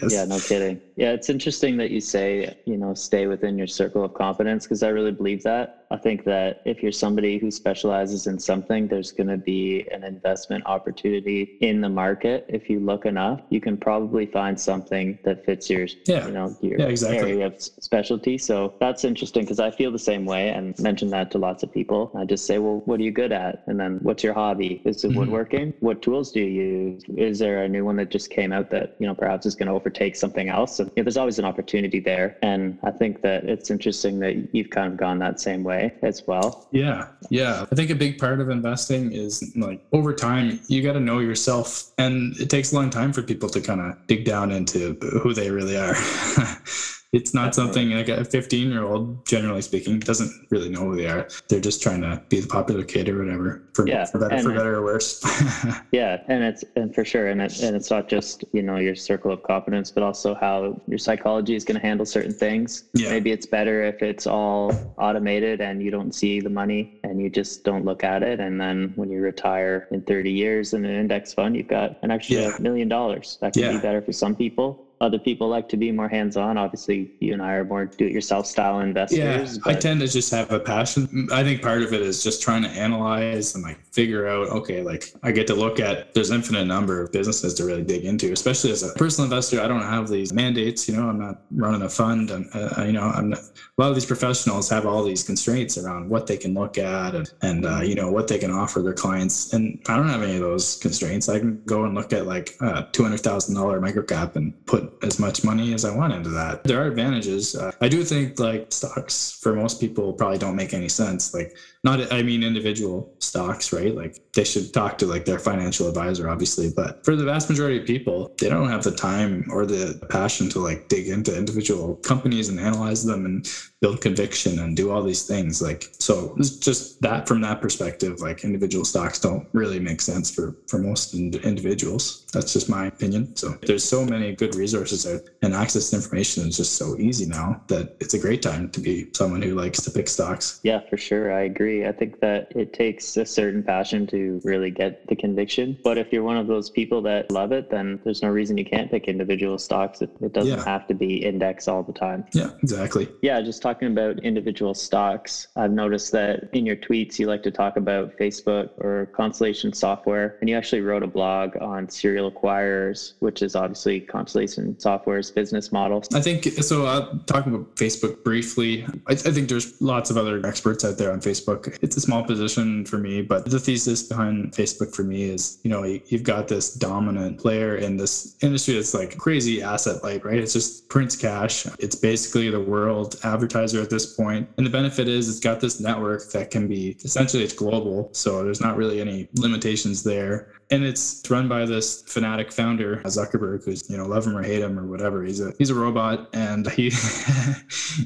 yes. 0.00 0.12
Yeah, 0.12 0.24
no 0.24 0.38
kidding. 0.38 0.80
Yeah, 0.94 1.10
it's 1.10 1.28
interesting 1.28 1.76
that 1.78 1.90
you 1.90 2.00
say, 2.00 2.54
you 2.66 2.76
know, 2.76 2.94
stay 2.94 3.26
within 3.26 3.58
your 3.58 3.66
circle 3.66 4.04
of 4.04 4.14
competence 4.14 4.64
because 4.64 4.84
I 4.84 4.88
really 4.90 5.10
believe 5.10 5.42
that. 5.42 5.86
I 5.90 5.96
think 5.96 6.24
that 6.24 6.60
if 6.64 6.82
you're 6.82 6.92
somebody 6.92 7.38
who 7.38 7.50
specializes 7.50 8.26
in 8.26 8.38
something, 8.38 8.88
there's 8.88 9.12
going 9.12 9.28
to 9.28 9.36
be 9.36 9.86
an 9.90 10.04
investment 10.04 10.64
opportunity 10.66 11.56
in 11.60 11.80
the 11.80 11.88
market. 11.88 12.44
If 12.48 12.68
you 12.68 12.80
look 12.80 13.06
enough, 13.06 13.40
you 13.50 13.60
can 13.60 13.76
probably 13.76 14.26
find 14.26 14.58
something 14.58 15.18
that 15.24 15.44
fits 15.44 15.70
your, 15.70 15.86
yeah. 16.06 16.26
you 16.26 16.32
know, 16.32 16.54
your 16.60 16.78
yeah, 16.80 16.86
exactly. 16.86 17.18
area 17.18 17.46
of 17.46 17.54
specialty. 17.58 18.38
So 18.38 18.74
that's 18.80 19.04
interesting 19.04 19.44
because 19.44 19.60
I 19.60 19.70
feel 19.70 19.90
the 19.90 19.98
same 19.98 20.24
way 20.24 20.50
and 20.50 20.78
mention 20.78 21.08
that 21.10 21.30
to 21.32 21.38
lots 21.38 21.62
of 21.62 21.72
people. 21.72 22.10
I 22.14 22.24
just 22.24 22.44
say, 22.46 22.58
well, 22.58 22.82
what 22.84 23.00
are 23.00 23.02
you 23.02 23.12
good 23.12 23.32
at? 23.32 23.62
And 23.66 23.80
then 23.80 23.98
what's 24.02 24.22
your 24.22 24.34
hobby? 24.34 24.82
Is 24.84 25.04
it 25.04 25.08
mm-hmm. 25.08 25.18
woodworking? 25.20 25.74
What 25.80 26.02
tools 26.02 26.32
do 26.32 26.40
you 26.40 26.46
use? 26.46 27.02
Is 27.16 27.38
there 27.38 27.64
a 27.64 27.68
new 27.68 27.84
one 27.84 27.96
that 27.96 28.10
just 28.10 28.30
came 28.30 28.52
out 28.52 28.70
that, 28.70 28.94
you 28.98 29.06
know, 29.06 29.14
perhaps 29.14 29.46
is 29.46 29.54
going 29.54 29.68
to 29.68 29.72
overtake 29.72 30.16
something 30.16 30.48
else? 30.48 30.76
So, 30.76 30.84
you 30.84 30.92
know, 30.98 31.04
there's 31.04 31.16
always 31.16 31.38
an 31.38 31.44
opportunity 31.44 32.00
there. 32.00 32.36
And 32.42 32.78
I 32.82 32.90
think 32.90 33.22
that 33.22 33.44
it's 33.44 33.70
interesting 33.70 34.18
that 34.20 34.54
you've 34.54 34.70
kind 34.70 34.92
of 34.92 34.98
gone 34.98 35.18
that 35.20 35.40
same 35.40 35.62
way 35.64 35.77
way 35.78 35.94
as 36.02 36.26
well. 36.26 36.68
Yeah. 36.72 37.08
Yeah. 37.30 37.66
I 37.70 37.74
think 37.74 37.90
a 37.90 37.94
big 37.94 38.18
part 38.18 38.40
of 38.40 38.50
investing 38.50 39.12
is 39.12 39.52
like 39.56 39.80
over 39.92 40.12
time, 40.12 40.60
you 40.68 40.82
got 40.82 40.94
to 40.94 41.00
know 41.00 41.18
yourself. 41.18 41.90
And 41.98 42.36
it 42.38 42.50
takes 42.50 42.72
a 42.72 42.74
long 42.74 42.90
time 42.90 43.12
for 43.12 43.22
people 43.22 43.48
to 43.50 43.60
kind 43.60 43.80
of 43.80 44.06
dig 44.06 44.24
down 44.24 44.50
into 44.50 44.96
who 45.22 45.34
they 45.34 45.50
really 45.50 45.76
are. 45.76 45.94
it's 47.12 47.32
not 47.32 47.54
something 47.54 47.90
like 47.90 48.08
a 48.08 48.22
15 48.22 48.70
year 48.70 48.84
old 48.84 49.24
generally 49.26 49.62
speaking 49.62 49.98
doesn't 49.98 50.30
really 50.50 50.68
know 50.68 50.80
who 50.80 50.96
they 50.96 51.06
are. 51.06 51.26
They're 51.48 51.60
just 51.60 51.82
trying 51.82 52.02
to 52.02 52.22
be 52.28 52.40
the 52.40 52.46
popular 52.46 52.84
kid 52.84 53.08
or 53.08 53.24
whatever 53.24 53.62
for, 53.72 53.88
yeah, 53.88 54.04
for 54.04 54.18
better 54.18 54.42
for 54.42 54.52
better 54.52 54.74
or 54.76 54.82
worse. 54.82 55.24
Yeah 55.92 56.22
and 56.28 56.44
it's 56.44 56.64
and 56.76 56.94
for 56.94 57.04
sure 57.04 57.28
and, 57.28 57.40
it, 57.40 57.62
and 57.62 57.74
it's 57.74 57.90
not 57.90 58.08
just 58.08 58.44
you 58.52 58.62
know 58.62 58.76
your 58.76 58.94
circle 58.94 59.32
of 59.32 59.42
competence 59.42 59.90
but 59.90 60.02
also 60.02 60.34
how 60.34 60.80
your 60.86 60.98
psychology 60.98 61.54
is 61.54 61.64
going 61.64 61.80
to 61.80 61.86
handle 61.86 62.04
certain 62.04 62.32
things. 62.32 62.84
Yeah. 62.92 63.08
maybe 63.08 63.32
it's 63.32 63.46
better 63.46 63.84
if 63.84 64.02
it's 64.02 64.26
all 64.26 64.72
automated 64.98 65.62
and 65.62 65.82
you 65.82 65.90
don't 65.90 66.14
see 66.14 66.40
the 66.40 66.50
money 66.50 67.00
and 67.04 67.20
you 67.22 67.30
just 67.30 67.64
don't 67.64 67.86
look 67.86 68.04
at 68.04 68.22
it 68.22 68.38
and 68.38 68.60
then 68.60 68.92
when 68.96 69.10
you 69.10 69.20
retire 69.20 69.88
in 69.92 70.02
30 70.02 70.30
years 70.30 70.74
in 70.74 70.84
an 70.84 70.94
index 70.94 71.32
fund 71.32 71.56
you've 71.56 71.68
got 71.68 71.98
an 72.02 72.10
extra 72.10 72.36
yeah. 72.36 72.56
million 72.60 72.88
dollars. 72.88 73.38
That 73.40 73.54
could 73.54 73.70
be 73.70 73.78
better 73.78 74.02
for 74.02 74.12
some 74.12 74.36
people 74.36 74.87
other 75.00 75.18
people 75.18 75.48
like 75.48 75.68
to 75.68 75.76
be 75.76 75.92
more 75.92 76.08
hands-on. 76.08 76.56
Obviously 76.56 77.12
you 77.20 77.32
and 77.32 77.42
i 77.42 77.52
are 77.52 77.64
more 77.64 77.86
do-it-yourself 77.86 78.46
style 78.46 78.80
investors 78.80 79.18
yeah 79.18 79.46
but... 79.64 79.76
i 79.76 79.78
tend 79.78 80.00
to 80.00 80.08
just 80.08 80.30
have 80.30 80.50
a 80.50 80.60
passion. 80.60 81.28
I 81.32 81.42
think 81.42 81.62
part 81.62 81.82
of 81.82 81.92
it 81.92 82.02
is 82.02 82.22
just 82.22 82.42
trying 82.42 82.62
to 82.62 82.68
analyze 82.68 83.54
and 83.54 83.62
like 83.62 83.84
figure 83.92 84.28
out 84.28 84.48
okay 84.48 84.82
like 84.82 85.12
i 85.22 85.30
get 85.32 85.46
to 85.48 85.54
look 85.54 85.80
at 85.80 86.14
there's 86.14 86.30
infinite 86.30 86.64
number 86.64 87.02
of 87.02 87.12
businesses 87.12 87.54
to 87.54 87.64
really 87.64 87.82
dig 87.82 88.04
into 88.04 88.32
especially 88.32 88.70
as 88.70 88.82
a 88.82 88.92
personal 88.94 89.24
investor. 89.24 89.60
I 89.60 89.68
don't 89.68 89.82
have 89.82 90.08
these 90.08 90.32
mandates 90.32 90.88
you 90.88 90.96
know 90.96 91.08
i'm 91.08 91.18
not 91.18 91.42
running 91.50 91.82
a 91.82 91.88
fund. 91.88 92.30
And 92.30 92.48
uh, 92.54 92.82
you 92.82 92.92
know 92.92 93.02
i'm 93.02 93.30
not, 93.30 93.38
a 93.40 93.82
lot 93.82 93.88
of 93.88 93.94
these 93.94 94.06
professionals 94.06 94.68
have 94.70 94.86
all 94.86 95.04
these 95.04 95.22
constraints 95.22 95.78
around 95.78 96.08
what 96.08 96.26
they 96.26 96.36
can 96.36 96.54
look 96.54 96.78
at 96.78 97.14
and, 97.14 97.32
and 97.42 97.66
uh, 97.66 97.80
you 97.80 97.94
know 97.94 98.10
what 98.10 98.28
they 98.28 98.38
can 98.38 98.50
offer 98.50 98.80
their 98.80 98.94
clients. 98.94 99.52
And 99.52 99.80
i 99.88 99.96
don't 99.96 100.08
have 100.08 100.22
any 100.22 100.34
of 100.34 100.40
those 100.40 100.76
constraints. 100.76 101.28
I 101.28 101.38
can 101.38 101.62
go 101.64 101.84
and 101.84 101.94
look 101.94 102.12
at 102.12 102.26
like 102.26 102.56
a 102.60 102.88
$200000 102.92 103.54
microcap 103.54 104.36
and 104.36 104.54
put 104.66 104.87
as 105.02 105.18
much 105.18 105.44
money 105.44 105.74
as 105.74 105.84
I 105.84 105.94
want 105.94 106.12
into 106.12 106.30
that. 106.30 106.64
There 106.64 106.82
are 106.82 106.86
advantages. 106.86 107.54
Uh, 107.54 107.72
I 107.80 107.88
do 107.88 108.04
think 108.04 108.38
like 108.38 108.72
stocks 108.72 109.38
for 109.40 109.54
most 109.54 109.80
people 109.80 110.12
probably 110.12 110.38
don't 110.38 110.56
make 110.56 110.74
any 110.74 110.88
sense. 110.88 111.34
Like 111.34 111.56
not, 111.84 112.12
I 112.12 112.22
mean, 112.22 112.42
individual 112.42 113.14
stocks, 113.18 113.72
right? 113.72 113.94
Like 113.94 114.20
they 114.34 114.44
should 114.44 114.72
talk 114.74 114.98
to 114.98 115.06
like 115.06 115.24
their 115.24 115.38
financial 115.38 115.88
advisor, 115.88 116.28
obviously. 116.28 116.70
But 116.74 117.04
for 117.04 117.14
the 117.14 117.24
vast 117.24 117.48
majority 117.48 117.78
of 117.78 117.86
people, 117.86 118.34
they 118.40 118.48
don't 118.48 118.68
have 118.68 118.84
the 118.84 118.90
time 118.90 119.46
or 119.50 119.64
the 119.64 120.00
passion 120.10 120.48
to 120.50 120.58
like 120.60 120.88
dig 120.88 121.08
into 121.08 121.36
individual 121.36 121.96
companies 121.96 122.48
and 122.48 122.58
analyze 122.58 123.04
them 123.04 123.26
and 123.26 123.48
build 123.80 124.00
conviction 124.00 124.58
and 124.58 124.76
do 124.76 124.90
all 124.90 125.02
these 125.02 125.24
things. 125.24 125.62
Like, 125.62 125.88
so 126.00 126.34
it's 126.36 126.56
just 126.56 127.00
that 127.02 127.28
from 127.28 127.40
that 127.42 127.60
perspective, 127.60 128.20
like 128.20 128.42
individual 128.42 128.84
stocks 128.84 129.20
don't 129.20 129.46
really 129.52 129.78
make 129.78 130.00
sense 130.00 130.34
for, 130.34 130.56
for 130.66 130.78
most 130.78 131.14
ind- 131.14 131.36
individuals. 131.36 132.26
That's 132.32 132.52
just 132.52 132.68
my 132.68 132.86
opinion. 132.86 133.36
So 133.36 133.56
there's 133.66 133.84
so 133.84 134.04
many 134.04 134.34
good 134.34 134.56
resources 134.56 135.06
out 135.06 135.20
and 135.42 135.54
access 135.54 135.90
to 135.90 135.96
information 135.96 136.48
is 136.48 136.56
just 136.56 136.76
so 136.76 136.96
easy 136.98 137.26
now 137.26 137.62
that 137.68 137.96
it's 138.00 138.14
a 138.14 138.18
great 138.18 138.42
time 138.42 138.70
to 138.70 138.80
be 138.80 139.08
someone 139.14 139.42
who 139.42 139.54
likes 139.54 139.80
to 139.82 139.90
pick 139.92 140.08
stocks. 140.08 140.60
Yeah, 140.64 140.80
for 140.90 140.96
sure. 140.96 141.32
I 141.32 141.42
agree. 141.42 141.67
I 141.68 141.92
think 141.92 142.20
that 142.20 142.52
it 142.56 142.72
takes 142.72 143.16
a 143.16 143.26
certain 143.26 143.62
passion 143.62 144.06
to 144.08 144.40
really 144.44 144.70
get 144.70 145.06
the 145.08 145.16
conviction. 145.16 145.76
But 145.84 145.98
if 145.98 146.12
you're 146.12 146.22
one 146.22 146.36
of 146.36 146.46
those 146.46 146.70
people 146.70 147.00
that 147.02 147.30
love 147.30 147.52
it, 147.52 147.70
then 147.70 148.00
there's 148.04 148.22
no 148.22 148.28
reason 148.30 148.56
you 148.58 148.64
can't 148.64 148.90
pick 148.90 149.04
individual 149.08 149.58
stocks. 149.58 150.00
It, 150.02 150.10
it 150.20 150.32
doesn't 150.32 150.58
Yeah. 150.58 150.64
have 150.64 150.86
to 150.88 150.94
be 150.94 151.16
index 151.24 151.68
all 151.68 151.82
the 151.82 151.92
time. 151.92 152.24
Yeah, 152.32 152.50
exactly. 152.62 153.08
Yeah, 153.22 153.40
just 153.42 153.60
talking 153.62 153.88
about 153.88 154.18
individual 154.24 154.74
stocks, 154.74 155.48
I've 155.56 155.72
noticed 155.72 156.12
that 156.12 156.48
in 156.52 156.64
your 156.66 156.76
tweets, 156.76 157.18
you 157.18 157.26
like 157.26 157.42
to 157.44 157.50
talk 157.50 157.76
about 157.76 158.16
Facebook 158.18 158.70
or 158.78 159.06
Constellation 159.14 159.72
Software. 159.72 160.36
And 160.40 160.48
you 160.48 160.56
actually 160.56 160.82
wrote 160.82 161.02
a 161.02 161.06
blog 161.06 161.56
on 161.60 161.88
serial 161.88 162.30
acquirers, 162.30 163.14
which 163.20 163.42
is 163.42 163.54
obviously 163.54 164.00
Constellation 164.00 164.78
Software's 164.78 165.30
business 165.30 165.72
model. 165.72 166.02
I 166.14 166.20
think 166.20 166.44
so. 166.44 166.86
Uh, 166.86 167.18
talking 167.26 167.54
about 167.54 167.74
Facebook 167.76 168.22
briefly, 168.24 168.84
I, 169.06 169.12
I 169.12 169.14
think 169.16 169.48
there's 169.48 169.80
lots 169.80 170.10
of 170.10 170.16
other 170.16 170.44
experts 170.46 170.84
out 170.84 170.98
there 170.98 171.12
on 171.12 171.20
Facebook. 171.20 171.57
It's 171.66 171.96
a 171.96 172.00
small 172.00 172.24
position 172.24 172.84
for 172.84 172.98
me, 172.98 173.22
but 173.22 173.44
the 173.44 173.58
thesis 173.58 174.02
behind 174.02 174.52
Facebook 174.52 174.94
for 174.94 175.02
me 175.02 175.24
is, 175.24 175.58
you 175.62 175.70
know, 175.70 175.84
you, 175.84 176.00
you've 176.06 176.22
got 176.22 176.48
this 176.48 176.74
dominant 176.74 177.38
player 177.38 177.76
in 177.76 177.96
this 177.96 178.36
industry 178.42 178.74
that's 178.74 178.94
like 178.94 179.16
crazy 179.18 179.62
asset 179.62 180.02
light, 180.02 180.24
right? 180.24 180.38
It's 180.38 180.52
just 180.52 180.88
prints 180.88 181.16
cash. 181.16 181.66
It's 181.78 181.96
basically 181.96 182.50
the 182.50 182.60
world 182.60 183.16
advertiser 183.24 183.80
at 183.80 183.90
this 183.90 184.14
point, 184.14 184.48
and 184.56 184.66
the 184.66 184.70
benefit 184.70 185.08
is 185.08 185.28
it's 185.28 185.40
got 185.40 185.60
this 185.60 185.80
network 185.80 186.30
that 186.32 186.50
can 186.50 186.68
be 186.68 186.96
essentially 187.04 187.42
it's 187.42 187.54
global, 187.54 188.10
so 188.12 188.44
there's 188.44 188.60
not 188.60 188.76
really 188.76 189.00
any 189.00 189.28
limitations 189.34 190.02
there 190.02 190.52
and 190.70 190.84
it's 190.84 191.28
run 191.30 191.48
by 191.48 191.64
this 191.64 192.02
fanatic 192.02 192.52
founder 192.52 192.98
Zuckerberg, 193.04 193.64
who's 193.64 193.88
you 193.88 193.96
know 193.96 194.06
love 194.06 194.26
him 194.26 194.36
or 194.36 194.42
hate 194.42 194.60
him 194.60 194.78
or 194.78 194.86
whatever. 194.86 195.22
He's 195.22 195.40
a 195.40 195.52
he's 195.58 195.70
a 195.70 195.74
robot, 195.74 196.28
and 196.34 196.70
he 196.72 196.90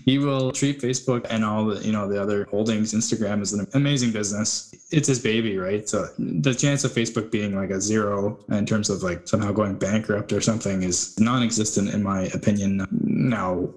he 0.05 0.19
will 0.19 0.53
treat 0.53 0.81
Facebook 0.81 1.27
and 1.31 1.45
all 1.45 1.65
the 1.65 1.85
you 1.85 1.93
know 1.93 2.09
the 2.09 2.21
other 2.21 2.45
holdings. 2.51 2.93
Instagram 2.93 3.43
is 3.43 3.53
an 3.53 3.67
amazing 3.75 4.13
business. 4.13 4.75
It's 4.91 5.09
his 5.09 5.19
baby, 5.19 5.59
right? 5.59 5.89
So 5.89 6.09
the 6.19 6.55
chance 6.55 6.85
of 6.85 6.93
Facebook 6.93 7.31
being 7.31 7.57
like 7.57 7.71
a 7.71 7.81
zero 7.81 8.39
in 8.51 8.67
terms 8.67 8.91
of 8.91 9.03
like 9.03 9.27
somehow 9.27 9.53
going 9.53 9.77
bankrupt 9.77 10.33
or 10.33 10.41
something 10.41 10.83
is 10.83 11.19
non-existent 11.19 11.91
in 11.91 12.03
my 12.03 12.25
opinion. 12.35 12.87
Now, 12.91 13.69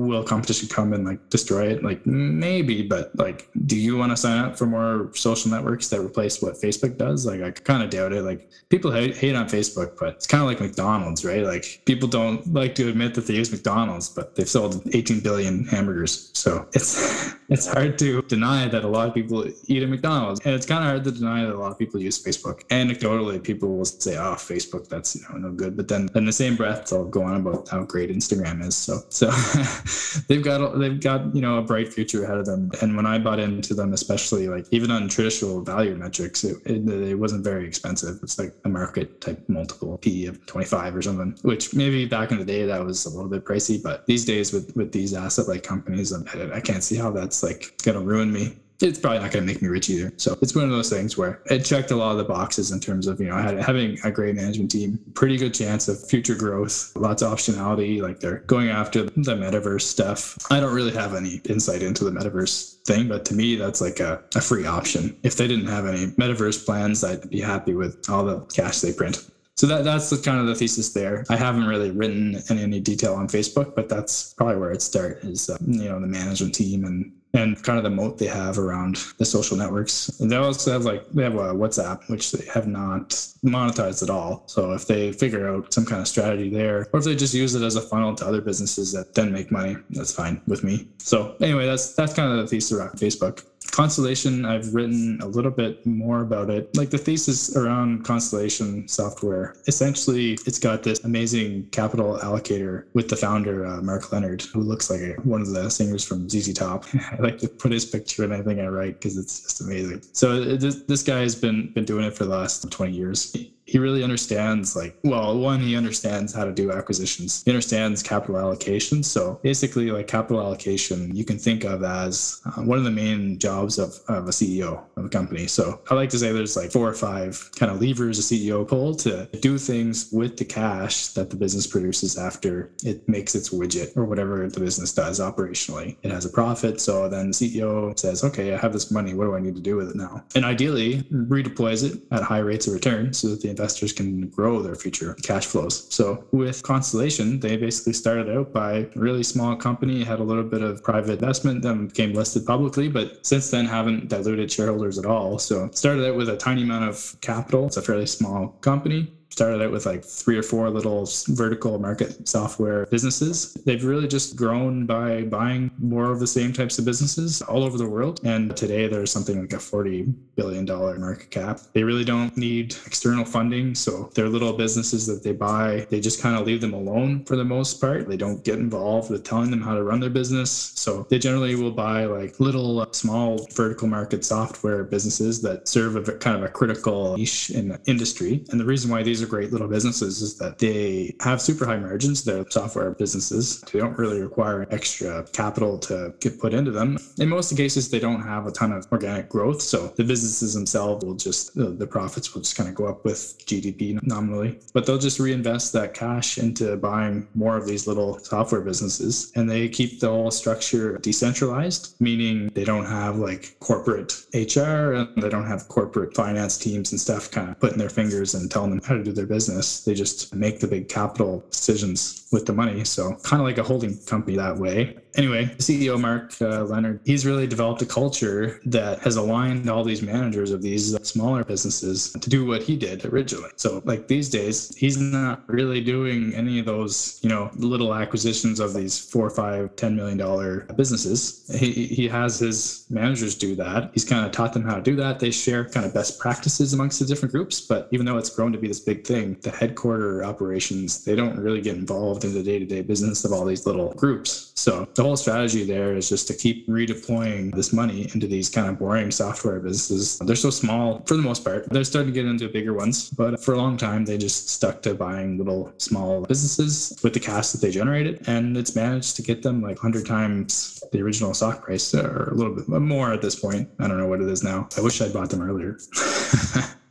will 0.00 0.24
competition 0.24 0.68
come 0.68 0.92
and 0.92 1.04
like 1.04 1.30
destroy 1.30 1.68
it? 1.68 1.82
Like 1.82 2.06
maybe, 2.06 2.82
but 2.82 3.14
like, 3.16 3.48
do 3.66 3.76
you 3.76 3.96
want 3.96 4.12
to 4.12 4.16
sign 4.16 4.38
up 4.38 4.56
for 4.56 4.66
more 4.66 5.10
social 5.14 5.50
networks 5.50 5.88
that 5.88 6.00
replace 6.00 6.42
what 6.42 6.54
Facebook 6.54 6.96
does? 6.96 7.26
Like, 7.26 7.42
I 7.42 7.50
kind 7.50 7.82
of 7.82 7.90
doubt 7.90 8.12
it. 8.12 8.22
Like, 8.22 8.50
people 8.68 8.90
hate, 8.90 9.16
hate 9.16 9.34
on 9.34 9.46
Facebook, 9.46 9.98
but 9.98 10.14
it's 10.14 10.26
kind 10.26 10.42
of 10.42 10.48
like 10.48 10.60
McDonald's, 10.60 11.24
right? 11.24 11.44
Like, 11.44 11.82
people 11.84 12.08
don't 12.08 12.52
like 12.52 12.74
to 12.76 12.88
admit 12.88 13.14
that 13.14 13.26
they 13.26 13.34
use 13.34 13.50
McDonald's, 13.50 14.08
but 14.08 14.34
they've 14.34 14.48
sold 14.48 14.82
18 14.94 15.20
billion 15.20 15.64
hamburgers. 15.66 16.30
So 16.34 16.66
it's 16.72 17.34
it's 17.48 17.66
hard 17.66 17.98
to 17.98 18.22
deny 18.22 18.66
that 18.68 18.84
a 18.84 18.88
lot 18.88 19.08
of 19.08 19.14
people 19.14 19.46
eat 19.66 19.82
at 19.82 19.88
McDonald's, 19.88 20.40
and 20.44 20.54
it's 20.54 20.66
kind 20.66 20.82
of 20.82 20.90
hard 20.90 21.04
to 21.04 21.12
deny 21.12 21.44
that 21.44 21.54
a 21.54 21.58
lot 21.58 21.72
of 21.72 21.78
people 21.78 22.00
use 22.00 22.22
Facebook. 22.22 22.66
Anecdotally, 22.68 23.42
people 23.42 23.76
will 23.76 23.84
say, 23.84 24.16
"Oh, 24.16 24.34
Facebook, 24.34 24.88
that's 24.88 25.14
you 25.14 25.22
know 25.28 25.36
no 25.48 25.52
good," 25.52 25.76
but 25.76 25.88
then 25.88 26.08
in 26.14 26.24
the 26.24 26.32
same 26.32 26.56
breath, 26.56 26.88
they'll 26.88 27.04
go 27.04 27.22
on 27.22 27.36
about 27.36 27.68
how 27.68 27.84
great 27.84 28.10
Instagram 28.10 28.64
is. 28.64 28.76
So 28.76 29.02
so 29.10 29.26
they've 30.28 30.42
got 30.42 30.78
they've 30.78 31.00
got 31.00 31.34
you 31.34 31.40
know 31.40 31.58
a 31.58 31.62
bright 31.62 31.92
future 31.92 32.24
ahead 32.24 32.38
of 32.38 32.46
them. 32.46 32.70
And 32.80 32.96
when 32.96 33.06
I 33.06 33.18
bought 33.18 33.38
into 33.38 33.74
them, 33.74 33.92
especially 33.92 34.48
like 34.48 34.66
even 34.70 34.90
on 34.90 35.08
traditional 35.08 35.62
value 35.62 35.94
metrics, 35.94 36.44
it, 36.44 36.58
it, 36.64 36.88
it 36.88 37.14
wasn't 37.14 37.44
very 37.44 37.66
expensive. 37.66 38.18
It's 38.22 38.38
like 38.38 38.54
a 38.64 38.68
market 38.68 39.20
type 39.20 39.42
multiple 39.48 39.98
P 39.98 40.26
of 40.26 40.44
25 40.46 40.96
or 40.96 41.02
something, 41.02 41.36
which 41.42 41.74
maybe 41.74 42.06
back 42.06 42.30
in 42.30 42.38
the 42.38 42.44
day 42.44 42.66
that 42.66 42.84
was 42.84 43.04
a 43.06 43.10
little 43.10 43.30
bit 43.30 43.44
pricey, 43.44 43.82
but 43.82 44.06
these 44.06 44.24
days 44.24 44.52
with 44.52 44.74
with 44.76 44.92
these 44.92 45.14
asset 45.14 45.48
light 45.48 45.62
companies, 45.62 46.12
I, 46.12 46.56
I 46.56 46.60
can't 46.60 46.82
see 46.82 46.96
how 46.96 47.10
that's 47.10 47.42
like 47.42 47.72
gonna 47.84 48.00
ruin 48.00 48.32
me 48.32 48.56
it's 48.82 48.98
probably 48.98 49.20
not 49.20 49.32
going 49.32 49.46
to 49.46 49.52
make 49.52 49.62
me 49.62 49.68
rich 49.68 49.88
either. 49.90 50.12
So 50.16 50.36
it's 50.42 50.54
one 50.54 50.64
of 50.64 50.70
those 50.70 50.90
things 50.90 51.16
where 51.16 51.42
it 51.46 51.64
checked 51.64 51.90
a 51.90 51.96
lot 51.96 52.12
of 52.12 52.18
the 52.18 52.24
boxes 52.24 52.70
in 52.72 52.80
terms 52.80 53.06
of, 53.06 53.20
you 53.20 53.28
know, 53.28 53.36
having 53.36 53.98
a 54.04 54.10
great 54.10 54.34
management 54.34 54.70
team, 54.70 54.98
pretty 55.14 55.36
good 55.36 55.54
chance 55.54 55.88
of 55.88 56.06
future 56.08 56.34
growth, 56.34 56.92
lots 56.96 57.22
of 57.22 57.32
optionality. 57.32 58.00
Like 58.02 58.20
they're 58.20 58.40
going 58.40 58.68
after 58.68 59.04
the 59.04 59.36
metaverse 59.36 59.82
stuff. 59.82 60.38
I 60.50 60.60
don't 60.60 60.74
really 60.74 60.92
have 60.92 61.14
any 61.14 61.40
insight 61.48 61.82
into 61.82 62.04
the 62.04 62.10
metaverse 62.10 62.82
thing, 62.84 63.08
but 63.08 63.24
to 63.26 63.34
me, 63.34 63.56
that's 63.56 63.80
like 63.80 64.00
a, 64.00 64.22
a 64.34 64.40
free 64.40 64.66
option. 64.66 65.16
If 65.22 65.36
they 65.36 65.46
didn't 65.46 65.66
have 65.66 65.86
any 65.86 66.06
metaverse 66.06 66.64
plans, 66.64 67.04
I'd 67.04 67.30
be 67.30 67.40
happy 67.40 67.74
with 67.74 68.08
all 68.10 68.24
the 68.24 68.40
cash 68.46 68.80
they 68.80 68.92
print. 68.92 69.28
So 69.56 69.66
that 69.66 69.84
that's 69.84 70.10
the 70.10 70.16
kind 70.16 70.40
of 70.40 70.46
the 70.46 70.54
thesis 70.54 70.92
there. 70.92 71.24
I 71.28 71.36
haven't 71.36 71.66
really 71.66 71.90
written 71.90 72.42
any 72.50 72.80
detail 72.80 73.14
on 73.14 73.28
Facebook, 73.28 73.74
but 73.76 73.88
that's 73.88 74.34
probably 74.34 74.56
where 74.56 74.72
it 74.72 74.82
starts. 74.82 75.24
Is 75.24 75.50
uh, 75.50 75.58
you 75.60 75.88
know 75.88 76.00
the 76.00 76.06
management 76.06 76.54
team 76.54 76.84
and 76.84 77.12
and 77.34 77.62
kind 77.62 77.78
of 77.78 77.84
the 77.84 77.90
moat 77.90 78.18
they 78.18 78.26
have 78.26 78.58
around 78.58 78.96
the 79.18 79.24
social 79.24 79.56
networks. 79.56 80.20
And 80.20 80.30
they 80.30 80.36
also 80.36 80.72
have 80.72 80.84
like 80.84 81.08
they 81.10 81.22
have 81.22 81.34
a 81.34 81.54
WhatsApp, 81.54 82.08
which 82.08 82.32
they 82.32 82.44
have 82.46 82.66
not 82.66 83.10
monetized 83.44 84.02
at 84.02 84.10
all. 84.10 84.44
So 84.46 84.72
if 84.72 84.86
they 84.86 85.12
figure 85.12 85.48
out 85.48 85.72
some 85.72 85.86
kind 85.86 86.00
of 86.00 86.08
strategy 86.08 86.50
there, 86.50 86.88
or 86.92 86.98
if 86.98 87.04
they 87.04 87.16
just 87.16 87.34
use 87.34 87.54
it 87.54 87.62
as 87.62 87.76
a 87.76 87.80
funnel 87.82 88.14
to 88.16 88.26
other 88.26 88.40
businesses 88.40 88.92
that 88.92 89.14
then 89.14 89.32
make 89.32 89.50
money, 89.50 89.76
that's 89.90 90.12
fine 90.14 90.40
with 90.46 90.62
me. 90.62 90.88
So 90.98 91.36
anyway, 91.40 91.66
that's 91.66 91.94
that's 91.94 92.14
kind 92.14 92.30
of 92.30 92.38
the 92.38 92.46
thesis 92.46 92.72
around 92.72 92.92
Facebook. 92.92 93.44
Constellation, 93.72 94.44
I've 94.44 94.74
written 94.74 95.18
a 95.22 95.26
little 95.26 95.50
bit 95.50 95.84
more 95.86 96.20
about 96.20 96.50
it. 96.50 96.76
Like 96.76 96.90
the 96.90 96.98
thesis 96.98 97.56
around 97.56 98.04
Constellation 98.04 98.86
software, 98.86 99.56
essentially, 99.66 100.34
it's 100.46 100.58
got 100.58 100.82
this 100.82 101.02
amazing 101.04 101.68
capital 101.70 102.18
allocator 102.22 102.84
with 102.92 103.08
the 103.08 103.16
founder, 103.16 103.66
uh, 103.66 103.80
Mark 103.80 104.12
Leonard, 104.12 104.42
who 104.42 104.60
looks 104.60 104.90
like 104.90 105.16
one 105.24 105.40
of 105.40 105.48
the 105.48 105.70
singers 105.70 106.04
from 106.04 106.28
ZZ 106.28 106.52
Top. 106.52 106.84
I 106.94 107.16
like 107.20 107.38
to 107.38 107.48
put 107.48 107.72
his 107.72 107.86
picture 107.86 108.24
in 108.24 108.32
anything 108.32 108.60
I 108.60 108.66
write 108.66 109.00
because 109.00 109.16
it's 109.16 109.40
just 109.40 109.62
amazing. 109.62 110.02
So 110.12 110.56
this, 110.56 110.82
this 110.82 111.02
guy 111.02 111.20
has 111.20 111.34
been 111.34 111.72
been 111.72 111.86
doing 111.86 112.04
it 112.04 112.14
for 112.14 112.24
the 112.24 112.30
last 112.30 112.70
20 112.70 112.92
years 112.92 113.34
he 113.64 113.78
really 113.78 114.02
understands 114.02 114.74
like 114.74 114.96
well 115.04 115.38
one 115.38 115.60
he 115.60 115.76
understands 115.76 116.34
how 116.34 116.44
to 116.44 116.52
do 116.52 116.72
acquisitions. 116.72 117.42
He 117.44 117.50
understands 117.50 118.02
capital 118.02 118.38
allocation. 118.38 119.02
So 119.02 119.40
basically 119.42 119.90
like 119.90 120.08
capital 120.08 120.40
allocation 120.40 121.14
you 121.14 121.24
can 121.24 121.38
think 121.38 121.64
of 121.64 121.82
as 121.82 122.40
uh, 122.44 122.62
one 122.62 122.78
of 122.78 122.84
the 122.84 122.90
main 122.90 123.38
jobs 123.38 123.78
of, 123.78 123.98
of 124.08 124.26
a 124.26 124.30
ceo 124.30 124.82
of 124.96 125.04
a 125.04 125.08
company. 125.08 125.46
So 125.46 125.80
i 125.90 125.94
like 125.94 126.10
to 126.10 126.18
say 126.18 126.32
there's 126.32 126.56
like 126.56 126.72
four 126.72 126.88
or 126.88 126.94
five 126.94 127.50
kind 127.56 127.70
of 127.70 127.80
levers 127.80 128.18
a 128.18 128.22
ceo 128.22 128.66
pull 128.66 128.94
to 128.96 129.26
do 129.40 129.58
things 129.58 130.10
with 130.12 130.36
the 130.36 130.44
cash 130.44 131.08
that 131.08 131.30
the 131.30 131.36
business 131.36 131.66
produces 131.66 132.18
after 132.18 132.70
it 132.84 133.08
makes 133.08 133.34
its 133.34 133.50
widget 133.50 133.96
or 133.96 134.04
whatever 134.04 134.48
the 134.48 134.60
business 134.60 134.92
does 134.92 135.20
operationally. 135.20 135.96
It 136.02 136.10
has 136.10 136.24
a 136.24 136.30
profit. 136.30 136.80
So 136.80 137.08
then 137.08 137.30
the 137.30 137.34
ceo 137.34 137.98
says 137.98 138.24
okay 138.24 138.52
i 138.54 138.58
have 138.58 138.72
this 138.72 138.90
money. 138.90 139.14
What 139.14 139.26
do 139.26 139.36
i 139.36 139.40
need 139.40 139.54
to 139.54 139.62
do 139.62 139.76
with 139.76 139.90
it 139.90 139.96
now? 139.96 140.24
And 140.34 140.44
ideally 140.44 141.02
redeploys 141.12 141.84
it 141.84 142.02
at 142.10 142.22
high 142.22 142.38
rates 142.38 142.66
of 142.66 142.74
return 142.74 143.12
so 143.12 143.28
that 143.28 143.40
the 143.40 143.51
investors 143.52 143.92
can 143.92 144.28
grow 144.28 144.60
their 144.60 144.74
future 144.74 145.14
cash 145.22 145.46
flows. 145.46 145.86
So 145.94 146.24
with 146.32 146.62
Constellation, 146.62 147.38
they 147.38 147.56
basically 147.56 147.92
started 147.92 148.28
out 148.34 148.52
by 148.52 148.72
a 148.72 148.86
really 148.96 149.22
small 149.22 149.54
company, 149.56 150.02
had 150.02 150.20
a 150.20 150.24
little 150.24 150.48
bit 150.54 150.62
of 150.62 150.82
private 150.82 151.12
investment, 151.12 151.62
then 151.62 151.86
became 151.86 152.12
listed 152.12 152.44
publicly, 152.46 152.88
but 152.88 153.24
since 153.24 153.50
then 153.50 153.66
haven't 153.66 154.08
diluted 154.08 154.50
shareholders 154.50 154.98
at 154.98 155.06
all. 155.06 155.38
So 155.38 155.70
started 155.72 156.08
out 156.08 156.16
with 156.16 156.28
a 156.28 156.36
tiny 156.36 156.62
amount 156.62 156.88
of 156.88 157.16
capital. 157.20 157.66
It's 157.66 157.76
a 157.76 157.82
fairly 157.82 158.06
small 158.06 158.48
company 158.60 159.12
started 159.32 159.62
out 159.62 159.72
with 159.72 159.86
like 159.86 160.04
three 160.04 160.36
or 160.36 160.42
four 160.42 160.68
little 160.68 161.08
vertical 161.28 161.78
market 161.78 162.28
software 162.28 162.86
businesses. 162.86 163.54
They've 163.64 163.82
really 163.82 164.06
just 164.06 164.36
grown 164.36 164.84
by 164.84 165.22
buying 165.22 165.70
more 165.78 166.12
of 166.12 166.20
the 166.20 166.26
same 166.26 166.52
types 166.52 166.78
of 166.78 166.84
businesses 166.84 167.40
all 167.42 167.64
over 167.64 167.78
the 167.78 167.88
world. 167.88 168.20
And 168.24 168.54
today 168.54 168.86
there's 168.88 169.10
something 169.10 169.40
like 169.40 169.54
a 169.54 169.56
$40 169.56 170.14
billion 170.36 170.66
market 170.66 171.30
cap. 171.30 171.60
They 171.72 171.82
really 171.82 172.04
don't 172.04 172.36
need 172.36 172.76
external 172.86 173.24
funding. 173.24 173.74
So 173.74 174.10
they're 174.14 174.28
little 174.28 174.52
businesses 174.52 175.06
that 175.06 175.22
they 175.22 175.32
buy. 175.32 175.86
They 175.88 176.00
just 176.00 176.20
kind 176.20 176.36
of 176.36 176.46
leave 176.46 176.60
them 176.60 176.74
alone 176.74 177.24
for 177.24 177.36
the 177.36 177.44
most 177.44 177.80
part. 177.80 178.08
They 178.08 178.18
don't 178.18 178.44
get 178.44 178.58
involved 178.58 179.10
with 179.10 179.24
telling 179.24 179.50
them 179.50 179.62
how 179.62 179.74
to 179.74 179.82
run 179.82 180.00
their 180.00 180.10
business. 180.10 180.50
So 180.50 181.06
they 181.08 181.18
generally 181.18 181.54
will 181.54 181.72
buy 181.72 182.04
like 182.04 182.38
little 182.38 182.80
uh, 182.80 182.92
small 182.92 183.46
vertical 183.52 183.88
market 183.88 184.24
software 184.26 184.84
businesses 184.84 185.40
that 185.42 185.68
serve 185.68 185.96
a 185.96 186.12
kind 186.18 186.36
of 186.36 186.42
a 186.42 186.48
critical 186.48 187.16
niche 187.16 187.50
in 187.50 187.68
the 187.68 187.80
industry. 187.86 188.44
And 188.50 188.60
the 188.60 188.64
reason 188.64 188.90
why 188.90 189.02
these 189.02 189.21
are 189.22 189.26
great 189.26 189.52
little 189.52 189.68
businesses 189.68 190.22
is 190.22 190.36
that 190.38 190.58
they 190.58 191.14
have 191.20 191.40
super 191.40 191.66
high 191.66 191.78
margins. 191.78 192.24
They're 192.24 192.48
software 192.50 192.90
businesses. 192.92 193.60
They 193.72 193.78
don't 193.78 193.96
really 193.98 194.20
require 194.20 194.66
extra 194.70 195.24
capital 195.32 195.78
to 195.80 196.14
get 196.20 196.38
put 196.40 196.54
into 196.54 196.70
them. 196.70 196.98
In 197.18 197.28
most 197.28 197.56
cases, 197.56 197.90
they 197.90 197.98
don't 197.98 198.22
have 198.22 198.46
a 198.46 198.52
ton 198.52 198.72
of 198.72 198.86
organic 198.90 199.28
growth. 199.28 199.62
So 199.62 199.88
the 199.88 200.04
businesses 200.04 200.54
themselves 200.54 201.04
will 201.04 201.14
just, 201.14 201.54
the, 201.54 201.66
the 201.70 201.86
profits 201.86 202.34
will 202.34 202.42
just 202.42 202.56
kind 202.56 202.68
of 202.68 202.74
go 202.74 202.86
up 202.86 203.04
with 203.04 203.44
GDP 203.46 203.98
nominally. 204.02 204.58
But 204.72 204.86
they'll 204.86 204.98
just 204.98 205.18
reinvest 205.18 205.72
that 205.72 205.94
cash 205.94 206.38
into 206.38 206.76
buying 206.76 207.28
more 207.34 207.56
of 207.56 207.66
these 207.66 207.86
little 207.86 208.18
software 208.18 208.60
businesses. 208.60 209.32
And 209.36 209.48
they 209.48 209.68
keep 209.68 210.00
the 210.00 210.08
whole 210.08 210.30
structure 210.30 210.98
decentralized, 210.98 211.94
meaning 212.00 212.48
they 212.54 212.64
don't 212.64 212.86
have 212.86 213.16
like 213.16 213.56
corporate 213.60 214.12
HR 214.34 214.92
and 214.92 215.22
they 215.22 215.28
don't 215.28 215.46
have 215.46 215.68
corporate 215.68 216.14
finance 216.14 216.58
teams 216.58 216.92
and 216.92 217.00
stuff 217.00 217.30
kind 217.30 217.50
of 217.50 217.60
putting 217.60 217.78
their 217.78 217.90
fingers 217.90 218.34
and 218.34 218.50
telling 218.50 218.70
them 218.70 218.80
how 218.84 218.94
to 218.94 219.02
do 219.02 219.11
their 219.16 219.26
business. 219.26 219.80
They 219.80 219.94
just 219.94 220.34
make 220.34 220.60
the 220.60 220.66
big 220.66 220.88
capital 220.88 221.44
decisions 221.50 222.26
with 222.32 222.46
the 222.46 222.52
money. 222.52 222.84
So 222.84 223.14
kind 223.22 223.40
of 223.40 223.46
like 223.46 223.58
a 223.58 223.62
holding 223.62 223.96
company 223.98 224.36
that 224.36 224.56
way. 224.56 224.96
Anyway, 225.16 225.46
CEO 225.58 226.00
Mark 226.00 226.32
uh, 226.40 226.64
Leonard, 226.64 227.00
he's 227.04 227.26
really 227.26 227.46
developed 227.46 227.82
a 227.82 227.86
culture 227.86 228.60
that 228.64 228.98
has 229.00 229.16
aligned 229.16 229.68
all 229.68 229.84
these 229.84 230.02
managers 230.02 230.50
of 230.50 230.62
these 230.62 230.96
smaller 231.06 231.44
businesses 231.44 232.12
to 232.12 232.30
do 232.30 232.46
what 232.46 232.62
he 232.62 232.76
did 232.76 233.04
originally. 233.04 233.50
So 233.56 233.82
like 233.84 234.08
these 234.08 234.30
days, 234.30 234.74
he's 234.76 234.98
not 234.98 235.42
really 235.48 235.80
doing 235.80 236.34
any 236.34 236.58
of 236.58 236.66
those, 236.66 237.18
you 237.22 237.28
know, 237.28 237.50
little 237.54 237.94
acquisitions 237.94 238.58
of 238.60 238.74
these 238.74 238.98
four, 238.98 239.28
five, 239.30 239.76
ten 239.76 239.96
million 239.96 240.18
dollar 240.18 240.60
businesses. 240.76 241.50
He 241.58 241.72
he 241.86 242.08
has 242.08 242.38
his 242.38 242.86
managers 242.88 243.34
do 243.34 243.54
that. 243.56 243.90
He's 243.92 244.04
kind 244.04 244.24
of 244.24 244.32
taught 244.32 244.52
them 244.52 244.64
how 244.64 244.76
to 244.76 244.82
do 244.82 244.96
that. 244.96 245.20
They 245.20 245.30
share 245.30 245.64
kind 245.64 245.84
of 245.84 245.92
best 245.92 246.18
practices 246.18 246.72
amongst 246.72 247.00
the 247.00 247.06
different 247.06 247.32
groups. 247.32 247.60
But 247.60 247.88
even 247.90 248.06
though 248.06 248.18
it's 248.18 248.30
grown 248.30 248.52
to 248.52 248.58
be 248.58 248.68
this 248.68 248.80
big 248.80 249.06
thing, 249.06 249.36
the 249.42 249.50
headquarter 249.50 250.24
operations, 250.24 251.04
they 251.04 251.14
don't 251.14 251.38
really 251.38 251.60
get 251.60 251.76
involved 251.76 252.24
in 252.24 252.34
the 252.34 252.42
day-to-day 252.42 252.82
business 252.82 253.24
of 253.24 253.32
all 253.32 253.44
these 253.44 253.66
little 253.66 253.92
groups. 253.94 254.52
So 254.54 254.86
the 255.02 255.08
whole 255.08 255.16
strategy 255.16 255.64
there 255.64 255.96
is 255.96 256.08
just 256.08 256.28
to 256.28 256.34
keep 256.34 256.68
redeploying 256.68 257.52
this 257.56 257.72
money 257.72 258.08
into 258.14 258.28
these 258.28 258.48
kind 258.48 258.68
of 258.68 258.78
boring 258.78 259.10
software 259.10 259.58
businesses. 259.58 260.16
They're 260.20 260.36
so 260.36 260.50
small 260.50 261.02
for 261.06 261.16
the 261.16 261.22
most 261.22 261.44
part. 261.44 261.68
They're 261.70 261.82
starting 261.82 262.12
to 262.12 262.14
get 262.14 262.30
into 262.30 262.48
bigger 262.48 262.72
ones, 262.72 263.10
but 263.10 263.42
for 263.42 263.54
a 263.54 263.56
long 263.56 263.76
time 263.76 264.04
they 264.04 264.16
just 264.16 264.48
stuck 264.48 264.80
to 264.82 264.94
buying 264.94 265.38
little 265.38 265.72
small 265.78 266.22
businesses 266.22 266.96
with 267.02 267.14
the 267.14 267.18
cash 267.18 267.50
that 267.50 267.60
they 267.60 267.72
generated, 267.72 268.22
and 268.28 268.56
it's 268.56 268.76
managed 268.76 269.16
to 269.16 269.22
get 269.22 269.42
them 269.42 269.60
like 269.60 269.82
100 269.82 270.06
times 270.06 270.80
the 270.92 271.02
original 271.02 271.34
stock 271.34 271.64
price, 271.64 271.92
or 271.96 272.28
a 272.30 272.34
little 272.34 272.54
bit 272.54 272.68
more 272.68 273.12
at 273.12 273.22
this 273.22 273.34
point. 273.34 273.68
I 273.80 273.88
don't 273.88 273.98
know 273.98 274.06
what 274.06 274.20
it 274.20 274.28
is 274.28 274.44
now. 274.44 274.68
I 274.78 274.82
wish 274.82 275.00
I'd 275.00 275.12
bought 275.12 275.30
them 275.30 275.42
earlier. 275.42 275.78